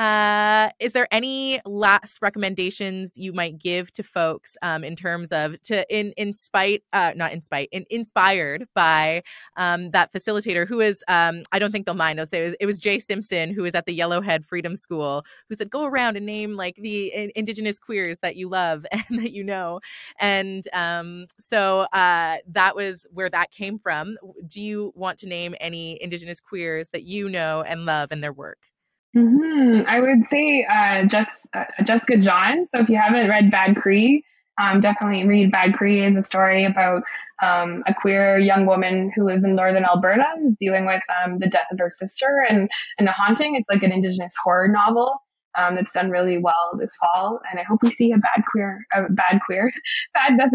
uh, 0.00 0.70
is 0.78 0.92
there 0.92 1.06
any 1.10 1.60
last 1.66 2.22
recommendations 2.22 3.18
you 3.18 3.34
might 3.34 3.58
give 3.58 3.92
to 3.92 4.02
folks 4.02 4.56
um, 4.62 4.82
in 4.82 4.96
terms 4.96 5.30
of 5.30 5.60
to 5.60 5.84
in 5.94 6.12
in 6.16 6.32
spite 6.32 6.82
uh, 6.94 7.12
not 7.14 7.34
in 7.34 7.42
spite 7.42 7.68
in, 7.70 7.84
inspired 7.90 8.66
by 8.74 9.22
um, 9.58 9.90
that 9.90 10.10
facilitator 10.10 10.66
who 10.66 10.80
is 10.80 11.04
um, 11.08 11.42
I 11.52 11.58
don't 11.58 11.70
think 11.70 11.84
they'll 11.84 11.94
mind. 11.94 12.18
I'll 12.18 12.24
say 12.24 12.40
it 12.40 12.46
was, 12.46 12.56
it 12.60 12.66
was 12.66 12.78
Jay 12.78 12.98
Simpson 12.98 13.52
who 13.52 13.60
was 13.60 13.74
at 13.74 13.84
the 13.84 13.98
Yellowhead 13.98 14.46
Freedom 14.46 14.74
School 14.74 15.22
who 15.50 15.54
said 15.54 15.70
go 15.70 15.84
around 15.84 16.16
and 16.16 16.24
name 16.24 16.56
like 16.56 16.76
the 16.76 17.08
in, 17.08 17.30
indigenous 17.36 17.78
queers 17.78 18.20
that 18.20 18.36
you 18.36 18.48
love 18.48 18.86
and 18.92 19.18
that 19.18 19.32
you 19.32 19.44
know, 19.44 19.80
and 20.18 20.66
um, 20.72 21.26
so 21.38 21.80
uh, 21.92 22.38
that 22.48 22.74
was 22.74 23.06
where 23.12 23.28
that 23.28 23.50
came 23.50 23.78
from. 23.78 24.16
Do 24.46 24.62
you 24.62 24.92
want 24.94 25.18
to 25.18 25.26
name 25.26 25.54
any 25.60 26.02
indigenous 26.02 26.40
queers 26.40 26.88
that 26.88 27.02
you 27.02 27.28
know 27.28 27.62
and 27.64 27.84
love 27.84 28.12
and 28.12 28.24
their 28.24 28.32
work? 28.32 28.70
Mm-hmm. 29.16 29.88
I 29.88 30.00
would 30.00 30.30
say 30.30 30.64
uh, 30.64 31.06
uh, 31.52 31.64
Jessica 31.82 32.16
Johns. 32.16 32.68
So 32.74 32.82
if 32.82 32.88
you 32.88 32.96
haven't 32.96 33.28
read 33.28 33.50
Bad 33.50 33.76
Cree, 33.76 34.24
um, 34.60 34.80
definitely 34.80 35.26
read 35.26 35.50
Bad 35.50 35.74
Cree. 35.74 36.04
is 36.04 36.16
a 36.16 36.22
story 36.22 36.64
about 36.64 37.02
um, 37.42 37.82
a 37.86 37.94
queer 37.94 38.38
young 38.38 38.66
woman 38.66 39.10
who 39.14 39.24
lives 39.24 39.44
in 39.44 39.54
northern 39.54 39.84
Alberta 39.84 40.24
dealing 40.60 40.86
with 40.86 41.02
um, 41.24 41.38
the 41.38 41.48
death 41.48 41.66
of 41.72 41.78
her 41.78 41.90
sister 41.90 42.44
and, 42.48 42.68
and 42.98 43.08
the 43.08 43.12
haunting. 43.12 43.56
It's 43.56 43.68
like 43.72 43.82
an 43.82 43.92
indigenous 43.92 44.34
horror 44.44 44.68
novel 44.68 45.22
um, 45.56 45.74
that's 45.74 45.92
done 45.92 46.10
really 46.10 46.38
well 46.38 46.78
this 46.78 46.96
fall. 46.96 47.40
And 47.50 47.58
I 47.58 47.64
hope 47.64 47.82
we 47.82 47.90
see 47.90 48.12
a 48.12 48.18
bad 48.18 48.44
queer, 48.50 48.86
a 48.94 49.10
bad 49.10 49.40
queer, 49.44 49.72
bad, 50.14 50.38
that's 50.38 50.54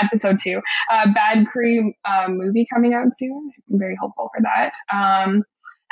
episode 0.00 0.38
two, 0.38 0.60
a 0.90 1.10
bad 1.10 1.46
Cree 1.46 1.96
um, 2.08 2.38
movie 2.38 2.66
coming 2.72 2.94
out 2.94 3.08
soon. 3.18 3.50
I'm 3.70 3.78
very 3.78 3.96
hopeful 4.00 4.30
for 4.34 4.42
that. 4.42 4.72
Um, 4.94 5.44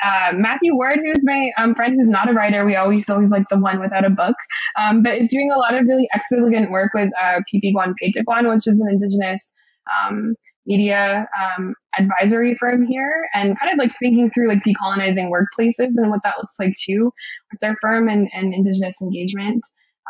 uh, 0.03 0.33
Matthew 0.35 0.75
Ward, 0.75 1.01
who's 1.03 1.23
my 1.23 1.51
um, 1.59 1.75
friend 1.75 1.95
who's 1.97 2.09
not 2.09 2.31
a 2.31 2.33
writer, 2.33 2.65
we 2.65 2.77
always 2.77 3.09
always 3.09 3.31
like 3.31 3.49
the 3.49 3.59
one 3.59 3.81
without 3.81 4.05
a 4.05 4.11
book, 4.11 4.37
um, 4.79 5.03
but 5.03 5.19
is 5.19 5.29
doing 5.29 5.51
a 5.51 5.59
lot 5.59 5.75
of 5.75 5.87
really 5.87 6.09
excellent 6.13 6.71
work 6.71 6.93
with 6.95 7.11
uh, 7.21 7.41
Pipikwan 7.53 7.95
Pêhtâkwan, 8.03 8.49
which 8.49 8.67
is 8.67 8.81
an 8.81 8.89
indigenous 8.89 9.51
um, 9.93 10.35
media 10.67 11.29
um, 11.41 11.75
advisory 11.99 12.57
firm 12.61 12.87
here, 12.87 13.29
and 13.35 13.59
kind 13.59 13.73
of 13.73 13.79
like 13.79 13.93
thinking 14.01 14.31
through 14.31 14.49
like 14.49 14.63
decolonizing 14.63 15.31
workplaces 15.31 15.93
and 15.97 16.11
what 16.11 16.21
that 16.23 16.39
looks 16.39 16.55
like 16.59 16.75
too 16.79 17.13
with 17.51 17.61
their 17.61 17.77
firm 17.81 18.09
and, 18.09 18.29
and 18.33 18.55
indigenous 18.55 18.97
engagement. 19.01 19.63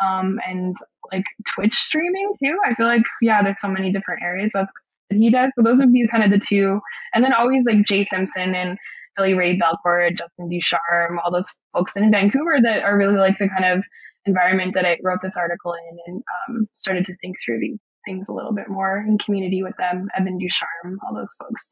Um, 0.04 0.38
and 0.46 0.76
like 1.10 1.24
Twitch 1.54 1.72
streaming 1.72 2.34
too. 2.42 2.56
I 2.64 2.74
feel 2.74 2.86
like 2.86 3.02
yeah, 3.20 3.42
there's 3.42 3.60
so 3.60 3.68
many 3.68 3.90
different 3.90 4.22
areas 4.22 4.52
that's 4.54 4.70
he 5.10 5.30
does. 5.30 5.50
So 5.56 5.62
those 5.62 5.78
would 5.78 5.92
be 5.92 6.06
kind 6.08 6.24
of 6.24 6.30
the 6.30 6.44
two. 6.44 6.80
And 7.14 7.24
then 7.24 7.32
always 7.32 7.64
like 7.66 7.86
Jay 7.86 8.04
Simpson 8.04 8.54
and 8.54 8.78
Billy 9.18 9.34
Ray 9.34 9.58
Belcourt, 9.58 10.16
Justin 10.16 10.48
Ducharme, 10.48 11.18
all 11.24 11.32
those 11.32 11.52
folks 11.72 11.92
in 11.96 12.10
Vancouver 12.10 12.58
that 12.62 12.82
are 12.82 12.96
really 12.96 13.16
like 13.16 13.36
the 13.38 13.48
kind 13.48 13.64
of 13.64 13.84
environment 14.24 14.74
that 14.74 14.86
I 14.86 14.98
wrote 15.02 15.18
this 15.22 15.36
article 15.36 15.74
in 15.74 15.98
and 16.06 16.22
um, 16.48 16.68
started 16.74 17.04
to 17.06 17.16
think 17.16 17.36
through 17.44 17.58
these 17.60 17.78
things 18.06 18.28
a 18.28 18.32
little 18.32 18.52
bit 18.52 18.68
more 18.68 18.98
in 18.98 19.18
community 19.18 19.62
with 19.62 19.76
them. 19.76 20.08
Evan 20.16 20.38
Ducharme, 20.38 20.98
all 21.04 21.14
those 21.14 21.34
folks. 21.38 21.66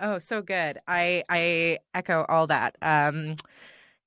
Oh, 0.00 0.18
so 0.18 0.40
good. 0.40 0.78
I 0.88 1.22
I 1.28 1.78
echo 1.94 2.24
all 2.28 2.46
that. 2.46 2.76
Um, 2.80 3.36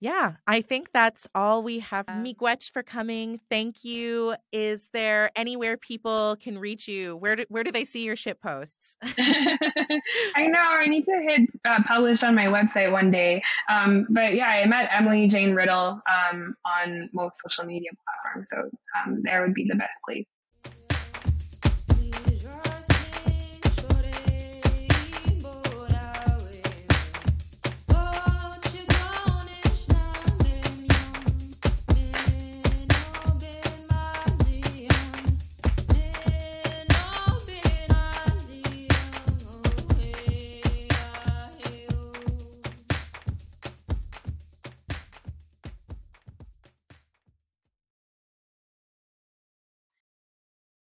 yeah, 0.03 0.33
I 0.45 0.59
think 0.59 0.89
that's 0.91 1.29
all 1.33 1.63
we 1.63 1.79
have. 1.79 2.07
Miigwech 2.07 2.71
for 2.71 2.83
coming. 2.83 3.39
Thank 3.49 3.85
you. 3.85 4.35
Is 4.51 4.89
there 4.91 5.31
anywhere 5.33 5.77
people 5.77 6.35
can 6.41 6.59
reach 6.59 6.89
you? 6.89 7.15
Where 7.15 7.37
do, 7.37 7.45
where 7.47 7.63
do 7.63 7.71
they 7.71 7.85
see 7.85 8.03
your 8.03 8.17
shit 8.17 8.41
posts? 8.41 8.97
I 9.01 10.47
know. 10.47 10.59
I 10.59 10.87
need 10.87 11.05
to 11.05 11.25
hit 11.25 11.49
uh, 11.63 11.83
publish 11.87 12.21
on 12.21 12.35
my 12.35 12.47
website 12.47 12.91
one 12.91 13.11
day. 13.11 13.41
Um, 13.69 14.05
but 14.09 14.35
yeah, 14.35 14.49
I'm 14.49 14.73
at 14.73 14.89
Emily 14.91 15.25
Jane 15.27 15.53
Riddle 15.53 16.01
um, 16.05 16.53
on 16.65 17.09
most 17.13 17.39
social 17.41 17.63
media 17.63 17.91
platforms. 18.03 18.49
So 18.51 18.69
um, 18.99 19.21
there 19.23 19.41
would 19.41 19.53
be 19.53 19.69
the 19.69 19.75
best 19.75 19.93
place. 20.05 20.25